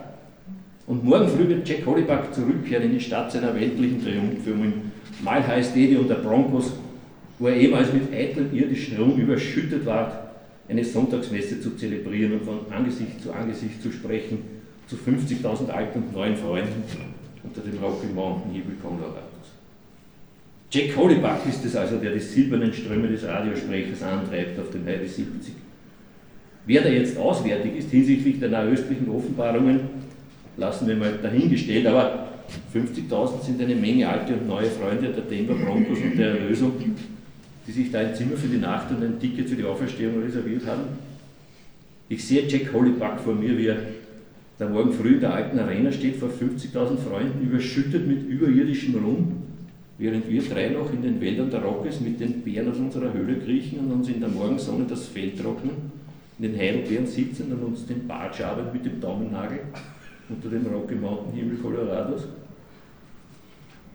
Und 0.85 1.05
morgen 1.05 1.29
früh 1.29 1.47
wird 1.47 1.67
Jack 1.67 1.85
Hollybuck 1.85 2.33
zurückkehren 2.33 2.83
in 2.83 2.91
die 2.95 2.99
Stadt 2.99 3.31
seiner 3.31 3.55
weltlichen 3.55 4.03
Triumphe, 4.03 4.51
um 4.51 4.90
Mile 5.23 5.47
High 5.47 5.65
Stadium 5.65 6.07
der 6.07 6.15
Broncos, 6.15 6.73
wo 7.37 7.47
er 7.47 7.55
ehemals 7.55 7.93
mit 7.93 8.13
eitlem 8.13 8.53
irdischen 8.53 8.97
Ruhm 8.97 9.19
überschüttet 9.19 9.85
war, 9.85 10.31
eine 10.67 10.83
Sonntagsmesse 10.83 11.61
zu 11.61 11.75
zelebrieren 11.75 12.33
und 12.33 12.43
von 12.43 12.59
Angesicht 12.71 13.21
zu 13.21 13.31
Angesicht 13.31 13.81
zu 13.81 13.91
sprechen, 13.91 14.39
zu 14.87 14.95
50.000 14.95 15.69
alten 15.69 15.99
und 15.99 16.13
neuen 16.13 16.35
Freunden 16.35 16.83
unter 17.43 17.61
dem 17.61 17.77
Rocky 17.83 18.07
Mountain 18.13 18.51
Hebel 18.53 18.75
Colorados. 18.81 19.31
Jack 20.71 20.95
Hollybuck 20.95 21.45
ist 21.49 21.65
es 21.65 21.75
also, 21.75 21.97
der 21.97 22.13
die 22.13 22.19
silbernen 22.19 22.73
Ströme 22.73 23.07
des 23.09 23.23
Radiosprechers 23.23 24.01
antreibt 24.03 24.57
auf 24.59 24.71
den 24.71 24.85
Highway 24.85 25.07
70. 25.07 25.53
Wer 26.65 26.81
da 26.81 26.89
jetzt 26.89 27.17
auswärtig 27.17 27.75
ist 27.77 27.91
hinsichtlich 27.91 28.39
der 28.39 28.49
nahöstlichen 28.49 29.09
Offenbarungen, 29.09 29.81
lassen 30.57 30.87
wir 30.87 30.95
mal 30.95 31.17
dahingestellt, 31.21 31.87
aber 31.87 32.30
50.000 32.73 33.43
sind 33.43 33.61
eine 33.61 33.75
Menge 33.75 34.07
alte 34.07 34.33
und 34.33 34.47
neue 34.47 34.69
Freunde 34.69 35.09
der 35.09 35.23
Denver 35.23 35.55
Broncos 35.55 35.99
und 35.99 36.17
der 36.17 36.39
Erlösung, 36.39 36.73
die 37.67 37.71
sich 37.71 37.91
da 37.91 37.99
ein 37.99 38.15
Zimmer 38.15 38.37
für 38.37 38.47
die 38.47 38.57
Nacht 38.57 38.91
und 38.91 39.03
ein 39.03 39.19
Ticket 39.19 39.49
für 39.49 39.55
die 39.55 39.63
Auferstehung 39.63 40.21
reserviert 40.21 40.65
haben. 40.65 40.83
Ich 42.09 42.25
sehe 42.25 42.47
Jack 42.47 42.73
Hollybuck 42.73 43.19
vor 43.23 43.35
mir, 43.35 43.57
wie 43.57 43.67
er 43.67 43.77
da 44.57 44.67
morgen 44.67 44.93
früh 44.93 45.13
in 45.13 45.21
der 45.21 45.33
alten 45.33 45.57
Arena 45.59 45.91
steht, 45.91 46.17
vor 46.17 46.29
50.000 46.29 46.97
Freunden, 46.97 47.41
überschüttet 47.41 48.05
mit 48.07 48.27
überirdischem 48.27 48.95
Ruhm, 48.95 49.43
während 49.97 50.29
wir 50.29 50.41
drei 50.43 50.69
noch 50.69 50.91
in 50.93 51.01
den 51.01 51.21
Wäldern 51.21 51.49
der 51.49 51.61
Rockies 51.61 51.99
mit 51.99 52.19
den 52.19 52.41
Bären 52.41 52.69
aus 52.69 52.77
unserer 52.77 53.13
Höhle 53.13 53.37
kriechen 53.37 53.79
und 53.79 53.91
uns 53.91 54.09
in 54.09 54.19
der 54.19 54.29
Morgensonne 54.29 54.85
das 54.87 55.07
Fell 55.07 55.31
trocknen, 55.31 55.91
in 56.37 56.51
den 56.51 56.59
Heidelbeeren 56.59 57.07
sitzen 57.07 57.51
und 57.51 57.63
uns 57.63 57.85
den 57.85 58.07
Bart 58.07 58.35
schaben 58.35 58.65
mit 58.73 58.85
dem 58.85 58.99
Daumennagel 58.99 59.59
unter 60.29 60.49
dem 60.49 60.65
Rocky 60.67 60.95
Mountain 60.95 61.33
Himmel 61.33 61.57
Colorados. 61.57 62.23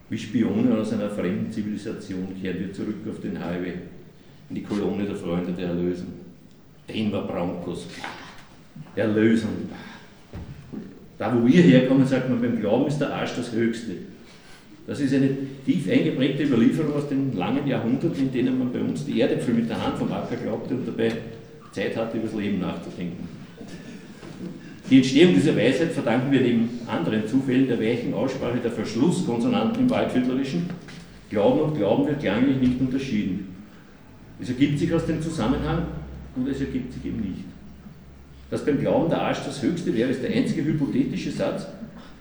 Wie 0.08 0.18
Spione 0.18 0.78
aus 0.78 0.92
einer 0.92 1.10
fremden 1.10 1.50
Zivilisation 1.50 2.28
kehren 2.40 2.60
wir 2.60 2.72
zurück 2.72 2.96
auf 3.10 3.20
den 3.20 3.42
Highway, 3.42 3.74
in 4.48 4.54
die 4.54 4.62
Kolonne 4.62 5.04
der 5.04 5.16
Freunde 5.16 5.52
der 5.52 5.68
Erlösung. 5.68 6.12
Denver 6.88 7.22
Broncos, 7.22 7.86
Erlösung. 8.94 9.68
Da, 11.18 11.34
wo 11.34 11.46
wir 11.46 11.62
herkommen, 11.62 12.06
sagt 12.06 12.28
man, 12.28 12.40
beim 12.40 12.60
Glauben 12.60 12.86
ist 12.86 12.98
der 12.98 13.12
Arsch 13.12 13.34
das 13.36 13.50
Höchste. 13.52 13.92
Das 14.86 15.00
ist 15.00 15.12
eine 15.12 15.30
tief 15.64 15.90
eingeprägte 15.90 16.44
Überlieferung 16.44 16.94
aus 16.94 17.08
den 17.08 17.36
langen 17.36 17.66
Jahrhunderten, 17.66 18.26
in 18.26 18.32
denen 18.32 18.58
man 18.58 18.72
bei 18.72 18.78
uns 18.78 19.04
die 19.04 19.20
Erdäpfel 19.20 19.54
mit 19.54 19.68
der 19.68 19.84
Hand 19.84 19.98
vom 19.98 20.12
Acker 20.12 20.36
glaubte 20.36 20.74
und 20.74 20.86
dabei 20.86 21.10
Zeit 21.72 21.96
hatte, 21.96 22.18
über 22.18 22.28
das 22.28 22.36
Leben 22.36 22.60
nachzudenken. 22.60 23.35
Die 24.88 24.98
Entstehung 24.98 25.34
dieser 25.34 25.56
Weisheit 25.56 25.92
verdanken 25.92 26.30
wir 26.30 26.40
neben 26.40 26.68
anderen 26.86 27.26
Zufällen 27.26 27.66
der 27.66 27.80
weichen 27.80 28.14
Aussprache 28.14 28.58
der 28.58 28.70
Verschlusskonsonanten 28.70 29.82
im 29.82 29.90
Waldviertlerischen. 29.90 30.70
Glauben 31.28 31.60
und 31.60 31.76
Glauben 31.76 32.06
wird 32.06 32.20
klanglich 32.20 32.58
nicht 32.58 32.80
unterschieden. 32.80 33.48
Es 34.40 34.48
ergibt 34.48 34.78
sich 34.78 34.92
aus 34.94 35.06
dem 35.06 35.20
Zusammenhang 35.20 35.86
und 36.36 36.46
es 36.48 36.60
ergibt 36.60 36.92
sich 36.92 37.04
eben 37.04 37.20
nicht. 37.20 37.44
Dass 38.48 38.64
beim 38.64 38.78
Glauben 38.78 39.10
der 39.10 39.22
Arsch 39.22 39.40
das 39.44 39.60
Höchste 39.60 39.92
wäre, 39.92 40.10
ist 40.10 40.22
der 40.22 40.32
einzige 40.32 40.64
hypothetische 40.64 41.32
Satz, 41.32 41.66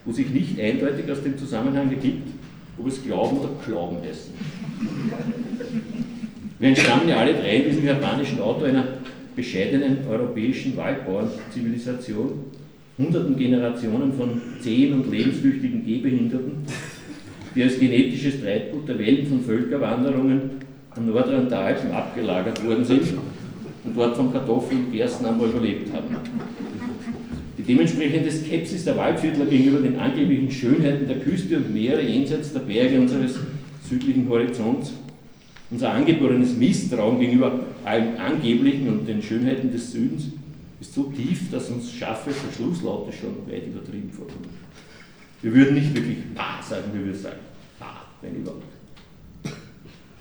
wo 0.03 0.11
sich 0.11 0.29
nicht 0.29 0.59
eindeutig 0.59 1.11
aus 1.11 1.21
dem 1.21 1.37
Zusammenhang 1.37 1.91
ergibt, 1.91 2.29
ob 2.79 2.87
es 2.87 3.03
Glauben 3.03 3.37
oder 3.37 3.49
Glauben 3.63 3.97
heißen. 3.97 4.33
Wir 6.57 6.69
entstammen 6.69 7.07
ja 7.07 7.17
alle 7.17 7.33
drei 7.33 7.57
in 7.57 7.69
diesem 7.69 7.85
japanischen 7.85 8.39
Auto 8.41 8.65
einer 8.65 8.85
bescheidenen 9.35 9.99
europäischen 10.09 10.75
Waldbauernzivilisation, 10.77 12.31
hunderten 12.97 13.35
Generationen 13.35 14.13
von 14.13 14.41
zähen 14.61 14.93
und 14.93 15.11
lebenstüchtigen 15.11 15.85
Gehbehinderten, 15.85 16.63
die 17.53 17.63
als 17.63 17.79
genetisches 17.79 18.41
Treibgut 18.41 18.87
der 18.87 18.97
Wellen 18.99 19.27
von 19.27 19.41
Völkerwanderungen 19.41 20.41
am 20.91 21.05
Nordrand 21.07 21.51
der 21.51 21.59
Alpen 21.59 21.91
abgelagert 21.91 22.65
worden 22.65 22.85
sind 22.85 23.03
und 23.83 23.97
dort 23.97 24.15
von 24.15 24.31
Kartoffeln 24.31 24.85
und 24.85 24.93
Gerstenanbau 24.93 25.45
überlebt 25.47 25.93
haben. 25.93 26.15
Die 27.57 27.63
dementsprechende 27.63 28.31
Skepsis 28.31 28.85
der 28.85 28.97
Waldviertler 28.97 29.45
gegenüber 29.45 29.79
den 29.79 29.97
angeblichen 29.97 30.51
Schönheiten 30.51 31.07
der 31.07 31.19
Küste 31.19 31.57
und 31.57 31.73
Meere 31.73 32.01
jenseits 32.01 32.53
der 32.53 32.59
Berge 32.59 32.99
unseres 32.99 33.39
südlichen 33.89 34.27
Horizonts, 34.29 34.93
unser 35.71 35.91
angeborenes 35.91 36.55
Misstrauen 36.55 37.19
gegenüber 37.19 37.59
allen 37.83 38.17
angeblichen 38.17 38.89
und 38.89 39.07
den 39.07 39.21
Schönheiten 39.21 39.71
des 39.71 39.91
Südens 39.91 40.27
ist 40.79 40.93
so 40.93 41.03
tief, 41.03 41.51
dass 41.51 41.69
uns 41.69 41.91
scharfe 41.91 42.31
Verschlusslaute 42.31 43.11
schon 43.11 43.51
weit 43.51 43.67
übertrieben 43.67 44.11
vorkommen. 44.11 44.49
Wir 45.41 45.53
würden 45.53 45.75
nicht 45.75 45.93
wirklich 45.95 46.17
Bah 46.33 46.61
sagen, 46.61 46.85
wir 46.93 47.05
würden 47.05 47.19
sagen 47.19 47.39
Bah, 47.79 48.07
wenn 48.21 48.35
überhaupt. 48.35 48.63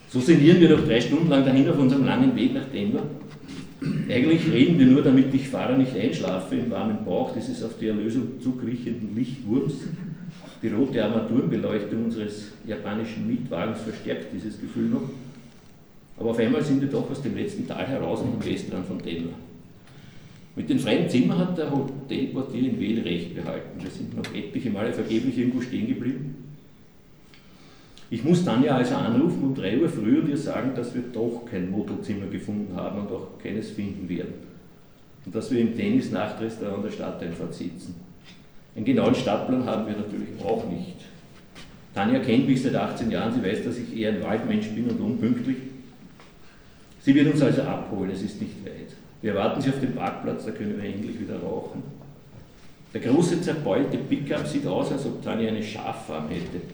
So 0.09 0.20
sinnieren 0.20 0.61
wir 0.61 0.70
noch 0.70 0.84
drei 0.84 1.01
Stunden 1.01 1.28
lang 1.28 1.45
dahin 1.45 1.68
auf 1.68 1.78
unserem 1.78 2.05
langen 2.05 2.36
Weg 2.36 2.55
nach 2.55 2.66
Denver. 2.66 3.03
Eigentlich 4.09 4.51
reden 4.51 4.78
wir 4.78 4.86
nur, 4.86 5.03
damit 5.03 5.34
ich 5.34 5.49
Fahrer 5.49 5.76
nicht 5.76 5.97
einschlafe 5.97 6.55
im 6.55 6.70
warmen 6.70 7.05
Bauch 7.05 7.32
dieses 7.34 7.62
auf 7.62 7.78
die 7.78 7.88
Erlösung 7.88 8.40
zugriechenden 8.40 9.14
Lichtwurms. 9.14 9.74
Die 10.62 10.68
rote 10.68 11.05
Armaturenbeleuchtung 11.05 12.05
unseres 12.05 12.53
japanischen 12.66 13.26
Mietwagens 13.26 13.80
verstärkt 13.80 14.32
dieses 14.32 14.59
Gefühl 14.61 14.88
noch. 14.88 15.11
Aber 16.16 16.30
auf 16.30 16.38
einmal 16.38 16.62
sind 16.62 16.80
wir 16.80 16.88
doch 16.88 17.10
aus 17.10 17.22
dem 17.22 17.36
letzten 17.36 17.66
Tal 17.66 17.86
heraus 17.86 18.20
und 18.20 18.34
am 18.34 18.44
Westrand 18.44 18.86
von 18.86 18.98
Denver. 18.98 19.34
Mit 20.56 20.70
den 20.70 20.78
freien 20.78 21.08
Zimmern 21.08 21.38
hat 21.38 21.58
der 21.58 21.70
Hotelportier 21.70 22.70
in 22.70 22.80
Wähl 22.80 23.00
recht 23.00 23.34
behalten. 23.34 23.82
Wir 23.82 23.90
sind 23.90 24.16
noch 24.16 24.32
etliche 24.32 24.70
Male 24.70 24.92
vergeblich 24.92 25.36
irgendwo 25.36 25.60
stehen 25.60 25.88
geblieben. 25.88 26.36
Ich 28.10 28.22
muss 28.22 28.44
dann 28.44 28.62
ja 28.62 28.76
also 28.76 28.94
anrufen 28.94 29.42
um 29.42 29.54
3 29.54 29.80
Uhr 29.80 29.88
früh 29.88 30.20
und 30.20 30.28
ihr 30.28 30.36
sagen, 30.36 30.70
dass 30.76 30.94
wir 30.94 31.02
doch 31.12 31.42
kein 31.50 31.70
Motelzimmer 31.70 32.26
gefunden 32.26 32.76
haben 32.76 33.00
und 33.00 33.10
auch 33.10 33.26
keines 33.42 33.70
finden 33.70 34.08
werden. 34.08 34.34
Und 35.26 35.34
dass 35.34 35.50
wir 35.50 35.58
im 35.58 35.74
Tennis-Nachtrestaurant 35.76 36.84
der 36.84 36.90
Stadteinfahrt 36.92 37.54
sitzen. 37.54 37.96
Einen 38.76 38.84
genauen 38.84 39.14
Stadtplan 39.14 39.64
haben 39.64 39.86
wir 39.86 39.96
natürlich 39.96 40.28
auch 40.44 40.68
nicht. 40.70 40.96
Tanja 41.94 42.20
kennt 42.20 42.46
mich 42.46 42.62
seit 42.62 42.74
18 42.76 43.10
Jahren, 43.10 43.32
sie 43.32 43.42
weiß, 43.42 43.64
dass 43.64 43.78
ich 43.78 43.96
eher 43.96 44.12
ein 44.12 44.22
Waldmensch 44.22 44.68
bin 44.68 44.88
und 44.88 45.00
unpünktlich. 45.00 45.56
Sie 47.05 47.14
wird 47.14 47.30
uns 47.30 47.42
also 47.42 47.61
abholen, 47.62 48.11
es 48.11 48.22
ist 48.22 48.40
nicht 48.40 48.64
weit. 48.64 48.96
Wir 49.20 49.34
warten 49.34 49.61
sie 49.61 49.68
auf 49.68 49.78
dem 49.78 49.94
Parkplatz, 49.94 50.46
da 50.46 50.52
können 50.52 50.80
wir 50.80 50.88
endlich 50.88 51.20
wieder 51.20 51.38
rauchen. 51.38 51.82
Der 52.94 53.02
große 53.02 53.42
zerbeulte 53.42 53.98
Pickup 53.98 54.46
sieht 54.46 54.66
aus, 54.66 54.90
als 54.90 55.05
ob 55.05 55.22
Tanja 55.22 55.48
eine 55.48 55.62
Schaffarm 55.62 56.30
hätte. 56.30 56.64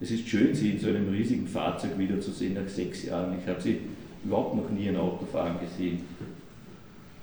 Es 0.00 0.10
ist 0.10 0.28
schön, 0.28 0.52
sie 0.56 0.70
in 0.70 0.80
so 0.80 0.88
einem 0.88 1.08
riesigen 1.08 1.46
Fahrzeug 1.46 1.96
wiederzusehen 1.96 2.54
nach 2.54 2.68
sechs 2.68 3.04
Jahren. 3.04 3.36
Ich 3.40 3.48
habe 3.48 3.60
sie 3.60 3.78
überhaupt 4.24 4.56
noch 4.56 4.70
nie 4.70 4.88
ein 4.88 4.96
Auto 4.96 5.24
fahren 5.24 5.54
gesehen. 5.60 6.00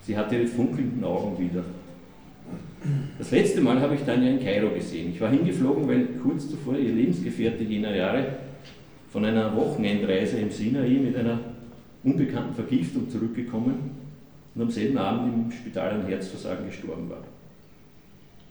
Sie 0.03 0.15
hat 0.15 0.31
ihre 0.31 0.47
funkelnden 0.47 1.03
Augen 1.03 1.37
wieder. 1.37 1.65
Das 3.19 3.31
letzte 3.31 3.59
Mal 3.59 3.81
habe 3.81 3.95
ich 3.95 4.01
Tanja 4.01 4.29
in 4.29 4.39
Kairo 4.39 4.69
gesehen. 4.69 5.11
Ich 5.13 5.19
war 5.19 5.29
hingeflogen, 5.29 5.85
weil 5.85 6.05
kurz 6.23 6.49
zuvor 6.49 6.77
ihr 6.77 6.93
Lebensgefährte 6.93 7.65
jener 7.65 7.93
Jahre 7.93 8.25
von 9.11 9.25
einer 9.25 9.53
Wochenendreise 9.53 10.39
im 10.39 10.49
Sinai 10.49 10.87
mit 11.03 11.17
einer 11.17 11.50
unbekannten 12.03 12.55
Vergiftung 12.55 13.09
zurückgekommen 13.09 13.91
und 14.55 14.61
am 14.61 14.71
selben 14.71 14.97
Abend 14.97 15.33
im 15.33 15.51
Spital 15.51 15.91
an 15.91 16.07
Herzversagen 16.07 16.65
gestorben 16.65 17.09
war. 17.09 17.23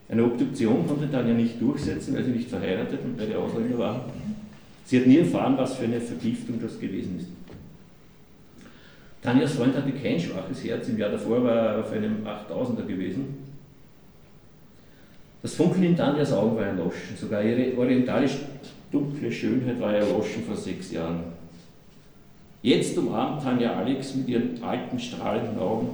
Eine 0.09 0.25
Obduktion 0.25 0.87
konnte 0.87 1.11
Tanja 1.11 1.35
nicht 1.35 1.61
durchsetzen, 1.61 2.15
weil 2.15 2.25
sie 2.25 2.33
nicht 2.33 2.49
verheiratet 2.49 3.01
und 3.05 3.17
beide 3.17 3.39
Ausländer 3.39 3.79
waren. 3.79 4.01
Sie 4.85 4.99
hat 4.99 5.07
nie 5.07 5.19
erfahren, 5.19 5.57
was 5.57 5.77
für 5.77 5.85
eine 5.85 6.01
Vergiftung 6.01 6.61
das 6.61 6.81
gewesen 6.81 7.19
ist. 7.21 7.29
Tanjas 9.23 9.53
Freund 9.53 9.77
hatte 9.77 9.93
kein 9.93 10.19
schwaches 10.19 10.65
Herz, 10.65 10.89
im 10.89 10.99
Jahr 10.99 11.11
davor 11.11 11.45
war 11.45 11.55
er 11.55 11.81
auf 11.81 11.93
einem 11.93 12.27
8000er 12.27 12.87
gewesen. 12.87 13.51
Das 15.43 15.55
Funkeln 15.55 15.85
in 15.85 15.97
Tanjas 15.97 16.33
Augen 16.33 16.57
war 16.57 16.67
erloschen, 16.67 17.17
sogar 17.17 17.43
ihre 17.43 17.77
orientalisch 17.79 18.37
dunkle 18.91 19.31
Schönheit 19.31 19.79
war 19.79 19.95
erloschen 19.95 20.43
vor 20.43 20.57
sechs 20.57 20.91
Jahren. 20.91 21.23
Jetzt 22.63 22.97
umarmt 22.99 23.43
Tanja 23.43 23.75
Alex 23.75 24.15
mit 24.15 24.29
ihren 24.29 24.63
alten, 24.63 24.99
strahlenden 24.99 25.59
Augen, 25.59 25.89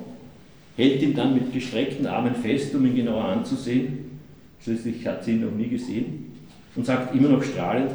hält 0.77 1.01
ihn 1.01 1.15
dann 1.15 1.35
mit 1.35 1.53
gestreckten 1.53 2.07
Armen 2.07 2.35
fest, 2.35 2.75
um 2.75 2.85
ihn 2.85 2.97
genauer 2.97 3.25
anzusehen. 3.25 4.19
Schließlich 4.63 5.07
hat 5.07 5.25
sie 5.25 5.33
ihn 5.33 5.43
noch 5.43 5.53
nie 5.53 5.69
gesehen 5.69 6.33
und 6.75 6.85
sagt 6.85 7.15
immer 7.15 7.29
noch 7.29 7.43
strahlend, 7.45 7.93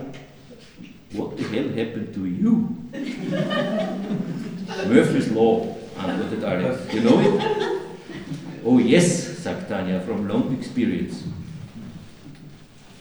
What 1.14 1.38
the 1.38 1.44
hell 1.54 1.70
happened 1.72 2.14
to 2.14 2.26
you? 2.26 2.70
Murphy's 4.88 5.30
Law, 5.32 5.76
antwortet 5.98 6.42
Alex. 6.42 6.78
You 6.94 7.02
know 7.02 7.20
it? 7.20 7.34
Oh 8.64 8.80
yes, 8.80 9.44
sagt 9.44 9.68
Tanja, 9.68 10.00
from 10.00 10.26
long 10.26 10.56
experience. 10.58 11.26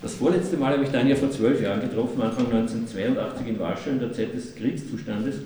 Das 0.02 0.14
vorletzte 0.14 0.56
Mal 0.56 0.72
habe 0.72 0.82
ich 0.82 0.90
Tanja 0.90 1.14
vor 1.14 1.30
zwölf 1.30 1.62
Jahren 1.62 1.82
getroffen, 1.82 2.20
Anfang 2.20 2.46
1982 2.46 3.46
in 3.46 3.60
Warschau 3.60 3.90
in 3.90 4.00
der 4.00 4.12
Zeit 4.12 4.34
des 4.34 4.56
Kriegszustandes 4.56 5.36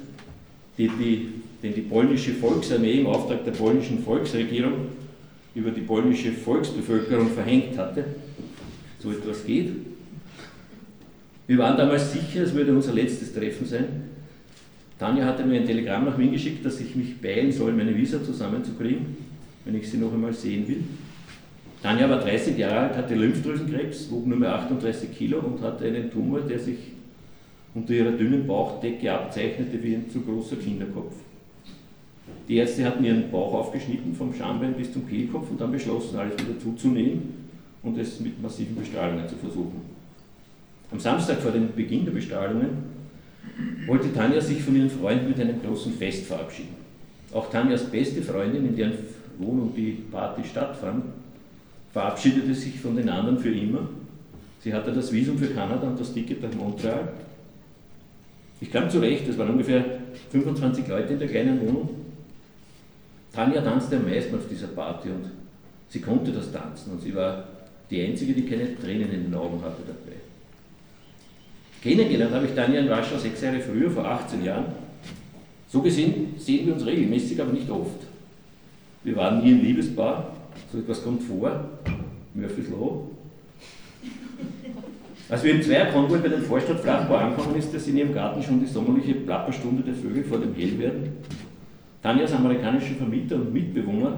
die, 0.79 0.89
die, 0.89 1.29
den 1.63 1.75
die 1.75 1.83
polnische 1.83 2.33
Volksarmee 2.33 3.01
im 3.01 3.07
Auftrag 3.07 3.45
der 3.45 3.53
polnischen 3.53 4.03
Volksregierung 4.03 4.89
über 5.55 5.71
die 5.71 5.83
polnische 5.83 6.33
Volksbevölkerung 6.33 7.31
verhängt 7.31 7.79
hatte. 7.79 8.05
So 8.99 9.13
etwas 9.13 9.45
geht. 9.45 9.71
Wir 11.47 11.59
waren 11.59 11.77
damals 11.77 12.13
sicher, 12.13 12.43
es 12.43 12.55
würde 12.55 12.73
unser 12.73 12.93
letztes 12.93 13.33
Treffen 13.33 13.67
sein. 13.67 13.85
Tanja 14.99 15.27
hatte 15.27 15.45
mir 15.45 15.61
ein 15.61 15.67
Telegramm 15.67 16.07
nach 16.07 16.19
Wien 16.19 16.33
geschickt, 16.33 16.65
dass 16.65 16.81
ich 16.81 16.95
mich 16.97 17.21
beeilen 17.21 17.53
soll, 17.53 17.73
meine 17.73 17.95
Visa 17.95 18.23
zusammenzukriegen, 18.23 19.17
wenn 19.65 19.75
ich 19.75 19.91
sie 19.91 19.99
noch 19.99 20.13
einmal 20.13 20.33
sehen 20.33 20.67
will. 20.67 20.83
Tanja 21.83 22.09
war 22.09 22.21
30 22.21 22.57
Jahre 22.57 22.79
alt, 22.79 22.97
hatte 22.97 23.15
Lymphdrüsenkrebs, 23.15 24.11
wog 24.11 24.27
nur 24.27 24.39
mehr 24.39 24.55
38 24.55 25.15
Kilo 25.15 25.41
und 25.41 25.61
hatte 25.61 25.85
einen 25.85 26.11
Tumor, 26.11 26.41
der 26.41 26.59
sich 26.59 26.79
unter 27.75 27.93
ihrer 27.93 28.13
dünnen 28.13 28.47
Bauchdecke 28.47 29.13
abzeichnete 29.13 29.83
wie 29.83 29.97
ein 29.97 30.11
zu 30.11 30.21
großer 30.21 30.57
Kinderkopf. 30.57 31.15
Die 32.49 32.57
Ärzte 32.57 32.85
hatten 32.85 33.05
ihren 33.05 33.31
Bauch 33.31 33.55
aufgeschnitten, 33.55 34.15
vom 34.15 34.33
Schambein 34.33 34.75
bis 34.75 34.93
zum 34.93 35.09
Kehlkopf 35.09 35.51
und 35.51 35.61
dann 35.61 35.73
beschlossen, 35.73 36.19
alles 36.19 36.35
wieder 36.35 36.59
zuzunähen 36.59 37.23
und 37.83 37.99
es 37.99 38.21
mit 38.21 38.41
massiven 38.41 38.77
Bestrahlungen 38.77 39.29
zu 39.29 39.37
versuchen. 39.37 39.81
Am 40.91 41.01
Samstag 41.01 41.39
vor 41.39 41.51
dem 41.51 41.73
Beginn 41.75 42.05
der 42.05 42.13
Bestrahlungen 42.13 42.95
wollte 43.87 44.13
Tanja 44.13 44.41
sich 44.41 44.63
von 44.63 44.77
ihren 44.77 44.91
Freunden 44.91 45.29
mit 45.29 45.41
einem 45.41 45.63
großen 45.63 45.93
Fest 45.95 46.27
verabschieden. 46.27 46.77
Auch 47.33 47.51
Tanjas 47.51 47.91
beste 47.91 48.23
Freundin, 48.23 48.67
in 48.67 48.77
deren 48.77 48.93
Wohnung 49.39 49.73
die 49.77 49.99
Party 50.11 50.45
stattfand, 50.45 51.05
verabschiedete 51.93 52.55
sich 52.55 52.79
von 52.79 52.97
den 52.97 53.09
anderen 53.09 53.39
für 53.39 53.53
immer. 53.53 53.89
Sie 54.61 54.73
hatte 54.73 54.93
das 54.93 55.13
Visum 55.13 55.37
für 55.37 55.49
Kanada 55.49 55.89
und 55.89 55.99
das 55.99 56.13
Ticket 56.13 56.43
nach 56.43 56.55
Montreal 56.55 57.09
ich 58.61 58.71
kam 58.71 58.89
zurecht, 58.89 59.29
es 59.29 59.37
waren 59.39 59.51
ungefähr 59.51 59.85
25 60.31 60.89
Leute 60.89 61.15
in 61.15 61.19
der 61.19 61.29
kleinen 61.29 61.61
Wohnung. 61.61 61.89
Tanja 63.33 63.61
tanzte 63.61 63.97
am 63.97 64.05
meisten 64.05 64.35
auf 64.37 64.49
dieser 64.49 64.69
Party 64.69 65.09
und 65.11 65.31
sie 65.89 66.01
konnte 66.01 66.31
das 66.33 66.53
tanzen 66.53 66.93
und 66.93 67.03
sie 67.03 67.15
war 67.15 67.45
die 67.91 68.01
Einzige, 68.03 68.33
die 68.33 68.47
keine 68.47 68.79
Tränen 68.79 69.13
in 69.13 69.25
den 69.25 69.35
Augen 69.35 69.61
hatte 69.63 69.83
dabei. 69.87 70.17
Kennengelernt 71.83 72.33
habe 72.33 72.47
ich 72.47 72.55
Tanja 72.55 72.81
in 72.81 72.89
Warschau 72.89 73.19
sechs 73.19 73.43
Jahre 73.43 73.61
früher, 73.61 73.91
vor 73.91 74.07
18 74.07 74.43
Jahren. 74.43 74.67
So 75.69 75.83
gesehen 75.83 76.35
sehen 76.39 76.67
wir 76.67 76.75
uns 76.75 76.87
regelmäßig, 76.87 77.41
aber 77.43 77.53
nicht 77.53 77.69
oft. 77.69 78.07
Wir 79.03 79.17
waren 79.17 79.43
nie 79.43 79.51
ein 79.51 79.63
Liebespaar, 79.63 80.35
so 80.73 80.79
etwas 80.79 81.03
kommt 81.05 81.23
vor, 81.23 81.69
Murphy's 82.33 82.71
Law. 82.71 83.11
Als 85.29 85.43
wir 85.43 85.55
im 85.55 85.63
Zweierkonvoi 85.63 86.19
bei 86.19 86.29
dem 86.29 86.43
Vorstadtflachbau 86.43 87.17
angekommen 87.17 87.57
ist, 87.57 87.75
dass 87.75 87.89
in 87.89 87.97
ihrem 87.97 88.13
Garten 88.13 88.43
schon 88.43 88.61
die 88.61 88.67
sommerliche 88.67 89.15
Plapperstunde 89.15 89.83
der 89.83 89.95
Vögel 89.95 90.23
vor 90.23 90.39
dem 90.39 90.55
Hellwerden. 90.55 91.13
Tanjas 92.03 92.35
amerikanischer 92.35 92.97
Vermieter 92.97 93.37
und 93.37 93.53
Mitbewohner 93.53 94.13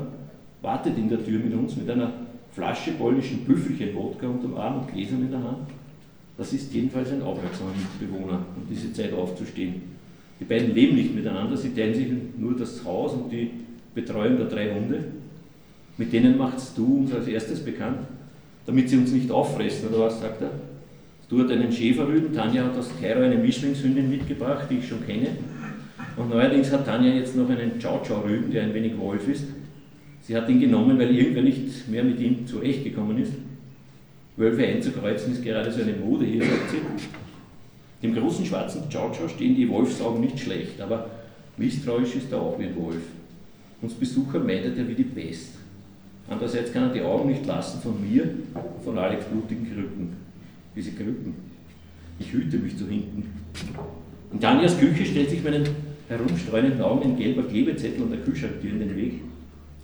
wartet 0.63 0.99
in 0.99 1.09
der 1.09 1.25
Tür 1.25 1.39
mit 1.39 1.55
uns 1.55 1.77
mit 1.77 1.89
einer 1.89 2.13
Flasche 2.53 2.93
polnischen 2.93 3.45
Büffelchen-Wodka 3.45 4.27
unterm 4.27 4.57
Arm 4.57 4.81
und 4.81 4.93
Gläsern 4.93 5.23
in 5.23 5.31
der 5.31 5.45
Hand. 5.45 5.69
Das 6.37 6.53
ist 6.53 6.75
jedenfalls 6.75 7.13
ein 7.13 7.23
aufmerksamer 7.23 7.71
Mitbewohner, 7.71 8.41
um 8.57 8.67
diese 8.69 8.93
Zeit 8.93 9.13
aufzustehen. 9.13 9.83
Die 10.41 10.45
beiden 10.45 10.75
leben 10.75 10.97
nicht 10.97 11.15
miteinander, 11.15 11.57
sie 11.57 11.73
teilen 11.73 11.95
sich 11.95 12.09
nur 12.37 12.57
das 12.57 12.85
Haus 12.85 13.13
und 13.13 13.31
die 13.31 13.51
Betreuung 13.95 14.37
der 14.39 14.47
drei 14.47 14.75
Hunde. 14.75 15.05
Mit 15.97 16.13
denen 16.13 16.37
machst 16.37 16.77
du 16.77 16.99
uns 16.99 17.15
als 17.15 17.29
erstes 17.29 17.61
bekannt, 17.65 18.01
damit 18.67 18.89
sie 18.91 18.97
uns 18.97 19.13
nicht 19.13 19.31
auffressen, 19.31 19.89
oder 19.89 20.01
was 20.01 20.21
sagt 20.21 20.43
er? 20.43 20.51
Du 21.29 21.43
hast 21.43 21.51
einen 21.51 21.73
Schäferrüden, 21.73 22.33
Tanja 22.33 22.65
hat 22.65 22.77
aus 22.77 22.91
Kairo 23.01 23.23
eine 23.23 23.37
Mischlingshündin 23.37 24.09
mitgebracht, 24.09 24.67
die 24.71 24.79
ich 24.79 24.87
schon 24.87 25.05
kenne. 25.05 25.31
Und 26.17 26.31
neuerdings 26.31 26.71
hat 26.71 26.87
Tanja 26.87 27.13
jetzt 27.13 27.35
noch 27.35 27.51
einen 27.51 27.81
Chow-Chow-Rüben, 27.81 28.53
der 28.53 28.63
ein 28.63 28.75
wenig 28.75 28.97
Wolf 28.97 29.27
ist. 29.29 29.45
Sie 30.23 30.37
hat 30.37 30.49
ihn 30.49 30.61
genommen, 30.61 30.97
weil 30.99 31.11
irgendwer 31.11 31.43
nicht 31.43 31.89
mehr 31.89 32.05
mit 32.05 32.21
ihm 32.21 32.47
zurechtgekommen 32.47 33.19
ist. 33.19 33.33
Wölfe 34.37 34.67
einzukreuzen 34.67 35.33
ist 35.33 35.43
gerade 35.43 35.71
so 35.73 35.83
eine 35.83 35.95
Mode 35.95 36.27
hier, 36.27 36.43
sagt 36.43 36.71
sie. 36.71 36.77
Dem 38.03 38.15
großen 38.15 38.47
schwarzen 38.47 38.83
Chow-Chow 38.89 39.29
stehen 39.29 39.57
die 39.57 39.69
Wolfsaugen 39.69 40.21
nicht 40.21 40.39
schlecht, 40.39 40.81
aber 40.81 41.11
misstrauisch 41.57 42.15
ist 42.15 42.31
er 42.31 42.41
auch 42.41 42.57
wie 42.59 42.67
ein 42.67 42.77
Wolf. 42.77 43.03
Uns 43.83 43.95
Besucher 43.95 44.39
meidet 44.39 44.79
er 44.79 44.87
wie 44.87 44.95
die 44.95 45.05
Pest. 45.05 45.55
Andererseits 46.29 46.73
kann 46.73 46.85
er 46.85 46.93
die 46.93 47.03
Augen 47.03 47.31
nicht 47.31 47.47
lassen 47.47 47.81
von 47.81 47.95
mir, 48.01 48.29
von 48.85 48.97
Alex 48.97 49.25
blutigen 49.25 49.67
Krücken. 49.67 50.26
Diese 50.77 50.91
Krücken. 50.93 51.35
Ich 52.19 52.33
hüte 52.33 52.59
mich 52.59 52.77
zu 52.77 52.87
hinten. 52.87 53.25
In 54.33 54.41
Tanjas 54.41 54.79
Küche 54.79 55.07
stellt 55.07 55.31
sich 55.31 55.43
meinen 55.43 55.67
herumstreunenden 56.09 56.83
Augen 56.83 57.11
ein 57.11 57.17
gelber 57.17 57.43
Klebezettel 57.45 58.03
an 58.03 58.11
der 58.11 58.21
Kühlschranktür 58.21 58.71
in 58.71 58.81
den 58.81 58.97
Weg. 58.97 59.15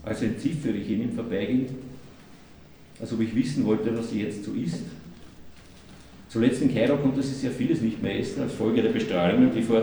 Also 0.03 0.27
entziffere 0.27 0.75
ich 0.75 0.91
ihn 0.91 1.05
im 1.05 1.13
Vorbeigehen, 1.13 1.67
als 3.01 3.13
ob 3.13 3.21
ich 3.21 3.35
wissen 3.35 3.65
wollte, 3.65 3.97
was 3.97 4.11
sie 4.11 4.23
jetzt 4.23 4.45
so 4.45 4.53
isst. 4.53 4.83
Zuletzt 6.29 6.63
in 6.63 6.75
Kairo 6.75 6.97
konnte 6.97 7.23
sie 7.23 7.35
sehr 7.35 7.51
vieles 7.51 7.81
nicht 7.81 8.03
mehr 8.03 8.19
essen, 8.19 8.43
als 8.43 8.55
Folge 8.55 8.83
der 8.83 8.91
Bestrahlungen, 8.91 9.51
die 9.55 9.63
vor 9.63 9.83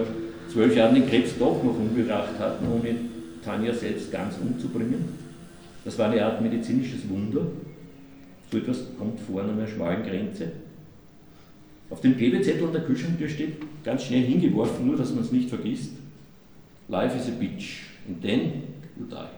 zwölf 0.52 0.76
Jahren 0.76 0.96
den 0.96 1.08
Krebs 1.08 1.38
doch 1.38 1.64
noch 1.64 1.78
umgebracht 1.78 2.38
hatten, 2.40 2.66
ohne 2.68 2.96
Tanja 3.44 3.74
selbst 3.74 4.12
ganz 4.12 4.36
umzubringen. 4.38 5.06
Das 5.86 5.98
war 5.98 6.10
eine 6.10 6.26
Art 6.26 6.42
medizinisches 6.42 7.08
Wunder. 7.08 7.42
So 8.52 8.58
etwas 8.58 8.86
kommt 8.98 9.20
vor 9.20 9.44
an 9.44 9.52
einer 9.52 9.68
schmalen 9.68 10.04
Grenze. 10.04 10.52
Auf 11.90 12.02
dem 12.02 12.16
Klebezettel 12.18 12.66
an 12.66 12.74
der 12.74 12.84
Kühlschranktür 12.84 13.30
steht 13.30 13.56
ganz 13.84 14.04
schnell 14.04 14.22
hingeworfen, 14.22 14.86
nur 14.86 14.96
dass 14.96 15.14
man 15.14 15.24
es 15.24 15.32
nicht 15.32 15.50
vergisst. 15.50 15.94
Life 16.88 17.18
is 17.18 17.28
a 17.28 17.32
bitch 17.32 17.84
and 18.08 18.22
then 18.22 18.64
you 18.98 19.06
die. 19.06 19.30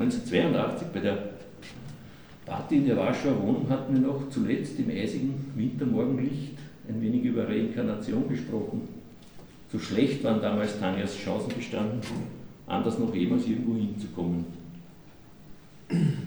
1982 0.00 0.88
bei 0.92 1.00
der 1.00 1.18
Party 2.46 2.76
in 2.76 2.86
der 2.86 2.96
Warschauer 2.96 3.42
Wohnung 3.42 3.68
hatten 3.68 3.94
wir 3.94 4.00
noch 4.00 4.28
zuletzt 4.30 4.78
im 4.78 4.90
eisigen 4.90 5.34
Wintermorgenlicht 5.54 6.54
ein 6.88 7.02
wenig 7.02 7.24
über 7.24 7.46
Reinkarnation 7.46 8.28
gesprochen. 8.28 8.88
So 9.70 9.78
schlecht 9.78 10.24
waren 10.24 10.40
damals 10.40 10.78
Tanjas 10.78 11.16
Chancen 11.16 11.54
gestanden, 11.54 12.00
anders 12.66 12.98
noch 12.98 13.14
jemals 13.14 13.46
irgendwo 13.46 13.74
hinzukommen. 13.74 14.46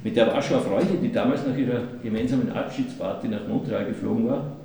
Mit 0.04 0.16
der 0.16 0.28
Warschauer 0.28 0.62
Freundin, 0.62 1.02
die 1.02 1.12
damals 1.12 1.46
nach 1.46 1.58
ihrer 1.58 1.82
gemeinsamen 2.04 2.52
Abschiedsparty 2.52 3.28
nach 3.28 3.48
Montreal 3.48 3.86
geflogen 3.86 4.28
war, 4.28 4.58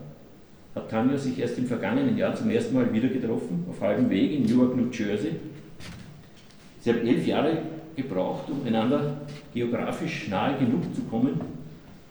hat 0.77 0.91
Tanja 0.91 1.17
sich 1.17 1.39
erst 1.39 1.57
im 1.57 1.67
vergangenen 1.67 2.17
Jahr 2.19 2.35
zum 2.35 2.51
ersten 2.51 2.75
Mal 2.75 2.93
wieder 2.93 3.09
getroffen, 3.09 3.65
auf 3.69 3.81
halbem 3.81 4.11
Weg 4.11 4.33
in 4.33 4.45
Newark, 4.45 4.77
New 4.77 4.91
Jersey. 4.91 5.33
Sie 6.81 6.91
haben 6.91 7.07
elf 7.07 7.27
Jahre 7.27 7.59
gebraucht, 7.97 8.51
um 8.51 8.65
einander 8.67 9.23
geografisch 9.55 10.29
nahe 10.29 10.59
genug 10.59 10.95
zu 10.95 11.03
kommen, 11.05 11.41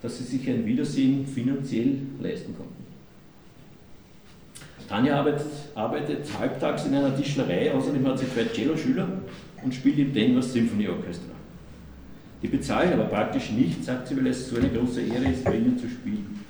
dass 0.01 0.17
sie 0.17 0.23
sich 0.23 0.49
ein 0.49 0.65
Wiedersehen 0.65 1.27
finanziell 1.27 1.99
leisten 2.19 2.55
konnten. 2.55 2.73
Tanja 4.89 5.19
arbeitet, 5.19 5.47
arbeitet 5.75 6.27
halbtags 6.37 6.85
in 6.85 6.95
einer 6.95 7.15
Tischlerei, 7.15 7.71
außerdem 7.71 8.05
hat 8.07 8.19
sie 8.19 8.25
zwei 8.31 8.45
Cello-Schüler 8.45 9.07
und 9.63 9.73
spielt 9.73 9.99
im 9.99 10.13
Denver 10.13 10.41
Symphony 10.41 10.87
Orchestra. 10.87 11.33
Die 12.41 12.47
bezahlen 12.47 12.93
aber 12.93 13.05
praktisch 13.05 13.51
nicht, 13.51 13.83
sagt 13.83 14.07
sie, 14.07 14.17
weil 14.17 14.27
es 14.27 14.49
so 14.49 14.57
eine 14.57 14.69
große 14.69 15.01
Ehre 15.01 15.25
ist, 15.25 15.43
bei 15.43 15.55
ihnen 15.55 15.77
zu 15.77 15.87
spielen. 15.87 16.44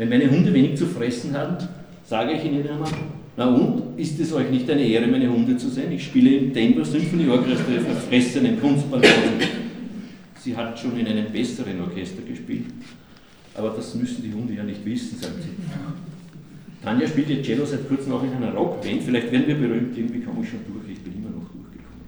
Wenn 0.00 0.08
meine 0.08 0.30
Hunde 0.30 0.54
wenig 0.54 0.78
zu 0.78 0.86
fressen 0.86 1.36
haben, 1.36 1.58
sage 2.04 2.32
ich 2.32 2.42
ihnen 2.42 2.64
immer, 2.64 2.88
na 3.36 3.54
und, 3.54 3.98
ist 3.98 4.18
es 4.18 4.32
euch 4.32 4.48
nicht 4.48 4.70
eine 4.70 4.82
Ehre, 4.82 5.06
meine 5.06 5.30
Hunde 5.30 5.58
zu 5.58 5.68
sein? 5.68 5.92
Ich 5.92 6.06
spiele 6.06 6.38
im 6.38 6.54
Denver 6.54 6.86
Symphony 6.86 7.28
Orchestra 7.28 7.78
verfressenen 7.84 8.58
Kunstballon. 8.58 9.04
Sie 10.38 10.56
hat 10.56 10.78
schon 10.78 10.98
in 10.98 11.06
einem 11.06 11.26
besseren 11.30 11.82
Orchester 11.82 12.22
gespielt, 12.22 12.64
aber 13.54 13.74
das 13.76 13.94
müssen 13.94 14.22
die 14.22 14.32
Hunde 14.32 14.54
ja 14.54 14.62
nicht 14.62 14.82
wissen, 14.86 15.18
sagt 15.18 15.42
sie. 15.42 15.50
Tanja 16.82 17.06
spielt 17.06 17.28
jetzt 17.28 17.44
Cello 17.44 17.66
seit 17.66 17.86
kurzem 17.86 18.12
auch 18.12 18.22
in 18.22 18.32
einer 18.32 18.54
Rockband, 18.54 19.02
vielleicht 19.02 19.30
werden 19.30 19.48
wir 19.48 19.56
berühmt, 19.56 19.98
irgendwie 19.98 20.20
komme 20.20 20.42
ich 20.42 20.48
schon 20.48 20.60
durch, 20.66 20.90
ich 20.90 21.04
bin 21.04 21.12
immer 21.12 21.28
noch 21.28 21.44
durchgekommen. 21.52 22.06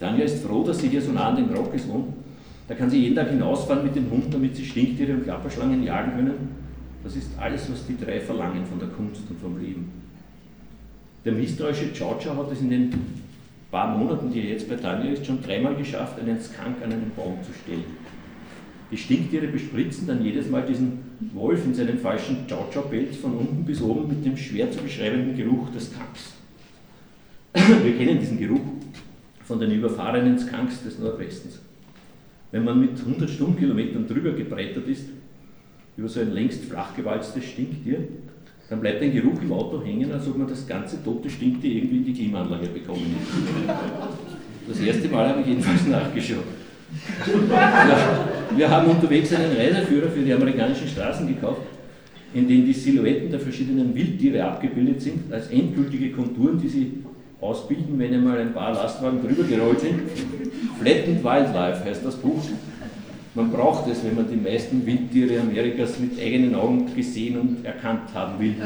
Tanja 0.00 0.24
ist 0.24 0.44
froh, 0.44 0.64
dass 0.64 0.80
sie 0.80 0.88
hier 0.88 1.00
so 1.00 1.12
nah 1.12 1.28
an 1.28 1.36
den 1.36 1.56
Rock 1.56 1.72
ist 1.76 1.86
da 2.70 2.76
kann 2.76 2.88
sie 2.88 3.00
jeden 3.00 3.16
Tag 3.16 3.30
hinausfahren 3.30 3.82
mit 3.82 3.96
den 3.96 4.08
Hunden, 4.08 4.30
damit 4.30 4.54
sie 4.54 4.64
Stinktiere 4.64 5.14
und 5.14 5.24
Klapperschlangen 5.24 5.82
jagen 5.82 6.12
können. 6.14 6.50
Das 7.02 7.16
ist 7.16 7.30
alles, 7.36 7.68
was 7.68 7.84
die 7.84 7.98
drei 7.98 8.20
verlangen 8.20 8.64
von 8.64 8.78
der 8.78 8.86
Kunst 8.90 9.22
und 9.28 9.40
vom 9.40 9.60
Leben. 9.60 9.90
Der 11.24 11.32
misstrauische 11.32 11.86
Georgia 11.86 12.36
hat 12.36 12.52
es 12.52 12.60
in 12.60 12.70
den 12.70 12.92
paar 13.72 13.98
Monaten, 13.98 14.30
die 14.30 14.42
er 14.42 14.50
jetzt 14.50 14.68
bei 14.68 14.76
Tanja 14.76 15.10
ist, 15.10 15.26
schon 15.26 15.42
dreimal 15.42 15.74
geschafft, 15.74 16.20
einen 16.20 16.40
Skunk 16.40 16.76
an 16.84 16.92
einen 16.92 17.10
Baum 17.16 17.38
zu 17.42 17.50
stellen. 17.60 17.82
Die 18.92 18.96
Stinktiere 18.96 19.48
bespritzen 19.48 20.06
dann 20.06 20.24
jedes 20.24 20.48
Mal 20.48 20.62
diesen 20.62 21.00
Wolf 21.34 21.64
in 21.64 21.74
seinem 21.74 21.98
falschen 21.98 22.46
Chow-Chow-Pelz 22.48 23.16
von 23.16 23.32
unten 23.36 23.64
bis 23.64 23.82
oben 23.82 24.06
mit 24.06 24.24
dem 24.24 24.36
schwer 24.36 24.70
zu 24.70 24.78
beschreibenden 24.78 25.36
Geruch 25.36 25.72
des 25.72 25.90
Skunks. 25.90 26.34
Wir 27.82 27.96
kennen 27.96 28.20
diesen 28.20 28.38
Geruch 28.38 28.60
von 29.42 29.58
den 29.58 29.72
überfahrenen 29.72 30.38
Skunks 30.38 30.84
des 30.84 31.00
Nordwestens. 31.00 31.58
Wenn 32.52 32.64
man 32.64 32.80
mit 32.80 32.98
100 32.98 33.30
Stundenkilometern 33.30 34.06
drüber 34.08 34.32
gebrettert 34.32 34.88
ist, 34.88 35.06
über 35.96 36.08
so 36.08 36.20
ein 36.20 36.32
längst 36.32 36.64
flachgewalztes 36.64 37.44
Stinktier, 37.44 38.08
dann 38.68 38.80
bleibt 38.80 39.02
ein 39.02 39.12
Geruch 39.12 39.40
im 39.42 39.52
Auto 39.52 39.82
hängen, 39.84 40.12
als 40.12 40.28
ob 40.28 40.38
man 40.38 40.48
das 40.48 40.66
ganze 40.66 41.02
tote 41.02 41.28
Stinktier 41.28 41.74
irgendwie 41.74 41.96
in 41.96 42.04
die 42.04 42.12
Klimaanlage 42.12 42.68
bekommen 42.68 43.04
hätte. 43.04 43.78
Das 44.68 44.80
erste 44.80 45.08
Mal 45.08 45.28
habe 45.28 45.40
ich 45.40 45.48
jedenfalls 45.48 45.86
nachgeschaut. 45.86 46.44
Ja, 47.50 48.26
wir 48.56 48.70
haben 48.70 48.90
unterwegs 48.90 49.32
einen 49.32 49.56
Reiseführer 49.56 50.08
für 50.08 50.22
die 50.22 50.32
amerikanischen 50.32 50.88
Straßen 50.88 51.26
gekauft, 51.26 51.62
in 52.34 52.48
dem 52.48 52.64
die 52.64 52.72
Silhouetten 52.72 53.30
der 53.30 53.40
verschiedenen 53.40 53.94
Wildtiere 53.94 54.44
abgebildet 54.44 55.00
sind, 55.00 55.32
als 55.32 55.48
endgültige 55.48 56.10
Konturen, 56.10 56.58
die 56.58 56.68
sie 56.68 56.92
ausbilden, 57.40 57.98
wenn 57.98 58.14
einmal 58.14 58.38
ein 58.38 58.52
paar 58.52 58.72
Lastwagen 58.72 59.20
drüber 59.22 59.44
gerollt 59.44 59.80
sind. 59.80 60.00
Flattened 60.80 61.24
Wildlife 61.24 61.84
heißt 61.84 62.04
das 62.04 62.16
Buch. 62.16 62.42
Man 63.34 63.50
braucht 63.50 63.88
es, 63.88 64.04
wenn 64.04 64.16
man 64.16 64.28
die 64.28 64.36
meisten 64.36 64.84
Wildtiere 64.84 65.40
Amerikas 65.40 65.98
mit 65.98 66.20
eigenen 66.20 66.54
Augen 66.54 66.94
gesehen 66.94 67.38
und 67.38 67.64
erkannt 67.64 68.12
haben 68.12 68.38
will. 68.40 68.56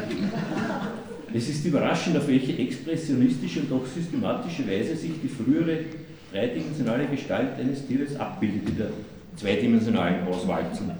Es 1.33 1.49
ist 1.49 1.65
überraschend, 1.65 2.17
auf 2.17 2.27
welche 2.27 2.57
expressionistische 2.57 3.59
und 3.61 3.71
doch 3.71 3.85
systematische 3.85 4.67
Weise 4.67 4.95
sich 4.95 5.11
die 5.21 5.27
frühere 5.27 5.79
dreidimensionale 6.31 7.05
Gestalt 7.07 7.59
eines 7.59 7.85
Tieres 7.85 8.15
abbildet 8.19 8.79
zweidimensionalen 9.35 10.27
Auswalzung. 10.27 10.91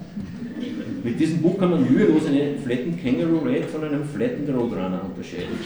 Mit 1.02 1.20
diesem 1.20 1.40
Buch 1.40 1.58
kann 1.58 1.70
man 1.70 1.90
mühelos 1.90 2.26
einen 2.26 2.58
Flattened 2.58 3.02
Kangaroo 3.02 3.38
Rat 3.44 3.66
von 3.66 3.84
einem 3.84 4.04
Flattened 4.04 4.48
Roadrunner 4.48 5.02
unterscheiden. 5.04 5.56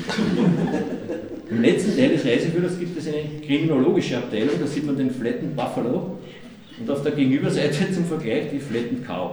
Im 1.50 1.62
letzten 1.62 1.96
Teil 1.96 2.10
des 2.10 2.24
Reiseführers 2.24 2.78
gibt 2.78 2.98
es 2.98 3.08
eine 3.08 3.40
kriminologische 3.44 4.18
Abteilung, 4.18 4.56
da 4.60 4.66
sieht 4.66 4.84
man 4.84 4.96
den 4.96 5.10
Flattened 5.10 5.56
Buffalo 5.56 6.18
und 6.78 6.90
auf 6.90 7.02
der 7.02 7.12
Gegenüberseite 7.12 7.90
zum 7.92 8.04
Vergleich 8.04 8.50
die 8.52 8.58
Flattened 8.58 9.06
Cow. 9.06 9.30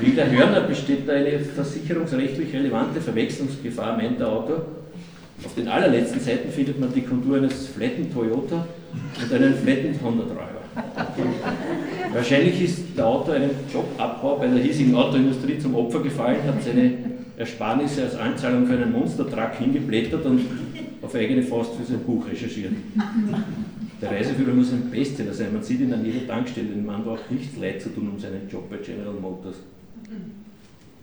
Wie 0.00 0.12
der 0.12 0.30
Hörner 0.30 0.60
besteht 0.60 1.08
da 1.08 1.14
eine 1.14 1.38
versicherungsrechtlich 1.38 2.52
relevante 2.52 3.00
Verwechslungsgefahr, 3.00 3.96
meint 3.96 4.20
der 4.20 4.28
Autor. 4.28 4.66
Auf 5.44 5.54
den 5.54 5.68
allerletzten 5.68 6.20
Seiten 6.20 6.50
findet 6.50 6.78
man 6.78 6.92
die 6.92 7.02
Kontur 7.02 7.36
eines 7.36 7.68
Flattened 7.68 8.12
Toyota 8.12 8.66
und 9.22 9.32
einen 9.32 9.54
Flattened 9.54 10.02
Honda 10.02 10.24
Driver. 10.24 10.58
Wahrscheinlich 12.12 12.62
ist 12.62 12.96
der 12.96 13.06
Autor 13.06 13.34
einem 13.34 13.50
Jobabbau 13.72 14.36
bei 14.36 14.46
der 14.46 14.62
hiesigen 14.62 14.94
Autoindustrie 14.94 15.58
zum 15.58 15.74
Opfer 15.74 16.00
gefallen, 16.00 16.42
hat 16.46 16.62
seine 16.62 16.92
Ersparnisse 17.36 18.02
als 18.04 18.16
Anzahlung 18.16 18.66
für 18.66 18.74
einen 18.74 18.92
Monstertruck 18.92 19.54
hingeblättert 19.58 20.24
und 20.24 20.40
auf 21.02 21.14
eigene 21.14 21.42
Faust 21.42 21.74
für 21.74 21.84
sein 21.84 22.00
Buch 22.00 22.26
recherchiert. 22.28 22.72
Der 24.00 24.10
Reiseführer 24.10 24.52
muss 24.52 24.72
ein 24.72 24.90
Bestseller 24.90 25.32
sein, 25.32 25.52
man 25.52 25.62
sieht 25.62 25.80
ihn 25.80 25.92
an 25.92 26.04
jeder 26.04 26.26
Tankstelle, 26.26 26.68
dem 26.68 26.86
Mann 26.86 27.04
braucht 27.04 27.30
nichts 27.30 27.56
leid 27.56 27.82
zu 27.82 27.88
tun 27.90 28.10
um 28.12 28.18
seinen 28.18 28.48
Job 28.50 28.70
bei 28.70 28.76
General 28.76 29.14
Motors. 29.14 29.56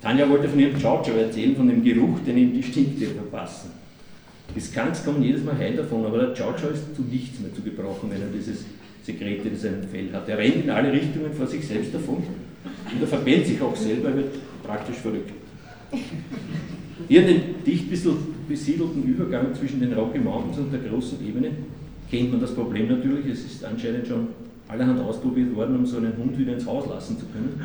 Tanja 0.02 0.30
wollte 0.30 0.48
von 0.48 0.60
ihrem 0.60 0.80
Ciao 0.80 1.02
erzählen, 1.02 1.56
von 1.56 1.68
dem 1.68 1.84
Geruch, 1.84 2.20
den 2.26 2.38
ihm 2.38 2.54
die 2.54 2.64
Stinktiere 2.64 3.12
verpassen. 3.12 3.72
Die 4.56 4.62
Skunks 4.62 5.04
kommen 5.04 5.22
jedes 5.22 5.44
Mal 5.44 5.58
heil 5.58 5.76
davon, 5.76 6.06
aber 6.06 6.18
der 6.18 6.34
Ciao 6.34 6.52
ist 6.52 6.96
zu 6.96 7.02
nichts 7.02 7.40
mehr 7.42 7.54
zu 7.54 7.62
gebrauchen, 7.62 8.10
wenn 8.10 8.22
er 8.22 8.28
dieses 8.34 8.64
Sekret 9.04 9.46
in 9.46 9.58
seinem 9.58 9.84
Fell 9.84 10.12
hat. 10.14 10.30
Er 10.30 10.38
rennt 10.38 10.64
in 10.64 10.70
alle 10.70 10.92
Richtungen 10.92 11.34
vor 11.34 11.46
sich 11.46 11.68
selbst 11.68 11.94
davon 11.94 12.18
und 12.18 13.02
er 13.02 13.08
verbrennt 13.08 13.46
sich 13.46 13.62
auch 13.62 13.76
selber, 13.76 14.10
er 14.10 14.18
wird 14.18 14.64
praktisch 14.64 14.98
verrückt. 14.98 15.32
Hier 17.08 17.22
dem 17.24 17.42
dicht 17.66 17.90
besiedelten 18.48 19.04
Übergang 19.04 19.54
zwischen 19.54 19.82
den 19.82 19.94
Rocky 19.94 20.20
Mountains 20.20 20.58
und 20.58 20.72
der 20.72 20.80
großen 20.80 21.20
Ebene 21.28 21.52
kennt 22.10 22.32
man 22.32 22.40
das 22.40 22.56
Problem 22.56 22.88
natürlich. 22.88 23.26
Es 23.28 23.46
ist 23.46 23.66
anscheinend 23.66 24.08
schon 24.08 24.28
allerhand 24.68 25.02
ausprobiert 25.02 25.56
worden, 25.56 25.76
um 25.76 25.86
so 25.86 25.98
einen 25.98 26.16
Hund 26.18 26.38
wieder 26.40 26.54
ins 26.54 26.66
Haus 26.66 26.88
lassen 26.88 27.20
zu 27.20 27.26
können. 27.26 27.62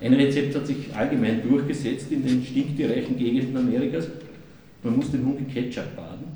Ein 0.00 0.12
Rezept 0.14 0.54
hat 0.54 0.66
sich 0.66 0.94
allgemein 0.94 1.42
durchgesetzt 1.48 2.12
in 2.12 2.24
den 2.24 2.44
stinktierreichen 2.44 3.16
Gegenden 3.16 3.56
Amerikas. 3.56 4.08
Man 4.84 4.96
muss 4.96 5.10
den 5.10 5.24
Hund 5.24 5.38
in 5.38 5.48
Ketchup 5.52 5.96
baden. 5.96 6.26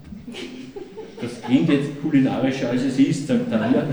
Das 1.20 1.42
klingt 1.42 1.68
jetzt 1.68 2.00
kulinarischer 2.00 2.70
als 2.70 2.82
es 2.82 2.98
ist, 2.98 3.26
sagt 3.26 3.50
Tanja. 3.50 3.84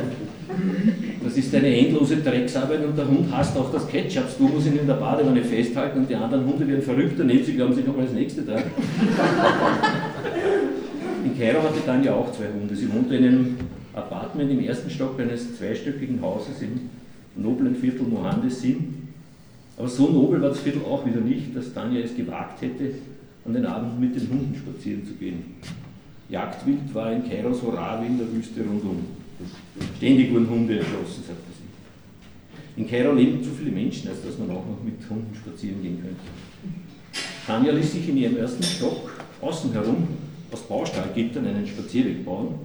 Das 1.24 1.36
ist 1.38 1.53
eine 1.56 1.76
endlose 1.76 2.18
Drecksarbeit 2.18 2.86
und 2.86 2.97
der 2.97 3.08
Hund 3.08 3.36
hasst 3.36 3.58
auch 3.58 3.72
das 3.72 3.88
Ketchup. 3.88 4.26
Du 4.38 4.47
musst 4.47 4.68
ihn 4.68 4.78
in 4.78 4.88
der 4.88 4.93
Badewanne 4.93 5.43
festhalten 5.43 5.99
und 5.99 6.10
die 6.10 6.16
anderen 6.16 6.45
Hunde 6.45 6.68
werden 6.68 6.84
verrückt 6.84 7.16
daneben, 7.18 7.43
sie 7.43 7.53
glauben, 7.53 7.74
sie 7.74 7.82
kommen 7.82 7.99
als 7.99 8.14
Nächste 8.14 8.43
dran. 8.43 8.64
In 11.26 11.38
Kairo 11.38 11.64
hatte 11.64 11.84
Tanja 11.86 12.14
auch 12.14 12.32
zwei 12.32 12.45
Hunde. 12.45 12.76
Sie 12.76 12.91
wohnte 12.93 13.16
in 13.16 13.26
einem 13.26 13.58
Apartment 13.93 14.51
im 14.51 14.64
ersten 14.64 14.89
Stock 14.89 15.20
eines 15.20 15.58
zweistöckigen 15.58 16.22
Hauses 16.22 16.62
im 16.62 16.89
noblen 17.36 17.76
Viertel 17.76 18.03
Mohandesin. 18.03 19.10
Aber 19.78 19.89
so 19.89 20.10
nobel 20.10 20.41
war 20.41 20.49
das 20.49 20.60
Viertel 20.60 20.84
auch 20.84 21.06
wieder 21.06 21.20
nicht, 21.20 21.56
dass 21.56 21.74
Tanja 21.74 21.99
es 22.01 22.16
gewagt 22.16 22.62
hätte, 22.62 22.91
an 23.45 23.53
den 23.53 23.65
Abend 23.65 23.99
mit 23.99 24.15
den 24.15 24.29
Hunden 24.29 24.55
spazieren 24.55 25.05
zu 25.05 25.13
gehen. 25.13 25.55
Jagdwild 26.29 26.93
war 26.93 27.11
in 27.13 27.29
Kairos 27.29 27.61
Horavi 27.61 28.07
in 28.07 28.17
der 28.17 28.31
Wüste 28.31 28.61
rundum. 28.61 29.05
Ständig 29.97 30.33
wurden 30.33 30.49
Hunde 30.49 30.79
erschossen, 30.79 31.23
sagte 31.27 31.51
sie. 31.51 32.81
In 32.81 32.87
Kairo 32.87 33.13
leben 33.13 33.43
zu 33.43 33.51
viele 33.51 33.71
Menschen, 33.71 34.09
als 34.09 34.23
dass 34.23 34.37
man 34.37 34.49
auch 34.49 34.65
noch 34.65 34.83
mit 34.83 34.95
Hunden 35.09 35.33
spazieren 35.35 35.81
gehen 35.81 36.01
könnte. 36.01 36.21
Tanja 37.45 37.71
ließ 37.71 37.93
sich 37.93 38.09
in 38.09 38.17
ihrem 38.17 38.37
ersten 38.37 38.63
Stock 38.63 39.11
außen 39.41 39.71
herum 39.71 40.07
aus 40.51 40.61
Baustallgittern 40.63 41.45
einen 41.45 41.67
Spazierweg 41.67 42.25
bauen, 42.25 42.55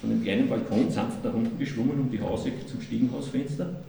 von 0.00 0.10
dem 0.10 0.22
kleinen 0.22 0.48
Balkon 0.48 0.90
sanft 0.90 1.24
nach 1.24 1.34
unten 1.34 1.58
geschwungen 1.58 2.00
um 2.00 2.10
die 2.10 2.20
Hausecke 2.20 2.66
zum 2.66 2.80
Stiegenhausfenster. 2.80 3.82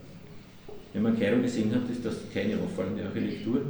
Wenn 0.94 1.04
man 1.04 1.20
Kairo 1.20 1.42
gesehen 1.42 1.74
hat, 1.74 1.90
ist 1.90 2.06
das 2.06 2.16
keine 2.34 2.56
auffallende 2.56 3.06
Architektur. 3.06 3.62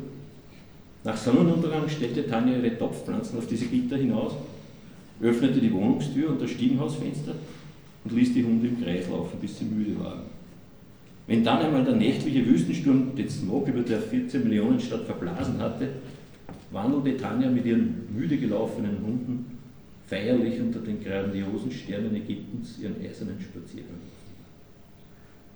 Nach 1.03 1.17
Sonnenuntergang 1.17 1.87
stellte 1.87 2.27
Tanja 2.27 2.57
ihre 2.57 2.77
Topfpflanzen 2.77 3.37
auf 3.37 3.47
diese 3.47 3.65
Gitter 3.67 3.97
hinaus, 3.97 4.33
öffnete 5.21 5.59
die 5.59 5.71
Wohnungstür 5.71 6.29
und 6.29 6.41
das 6.41 6.51
Stiegenhausfenster 6.51 7.35
und 8.03 8.15
ließ 8.15 8.33
die 8.33 8.43
Hunde 8.43 8.67
im 8.67 8.83
Kreis 8.83 9.07
laufen, 9.09 9.39
bis 9.39 9.57
sie 9.57 9.65
müde 9.65 9.99
waren. 9.99 10.21
Wenn 11.27 11.43
dann 11.43 11.59
einmal 11.59 11.83
der 11.83 11.95
nächtliche 11.95 12.45
Wüstensturm 12.45 13.15
den 13.15 13.29
Smog 13.29 13.67
über 13.67 13.81
der 13.81 13.99
14 13.99 14.43
Millionen 14.43 14.79
Stadt 14.79 15.05
verblasen 15.05 15.59
hatte, 15.59 15.89
wandelte 16.71 17.17
Tanja 17.17 17.49
mit 17.49 17.65
ihren 17.65 18.07
müde 18.15 18.37
gelaufenen 18.37 18.97
Hunden 19.05 19.57
feierlich 20.07 20.59
unter 20.59 20.79
den 20.79 21.03
grandiosen 21.03 21.71
Sternen 21.71 22.15
Ägyptens 22.15 22.79
ihren 22.79 22.95
eisernen 23.01 23.39
Spaziergang. 23.41 23.99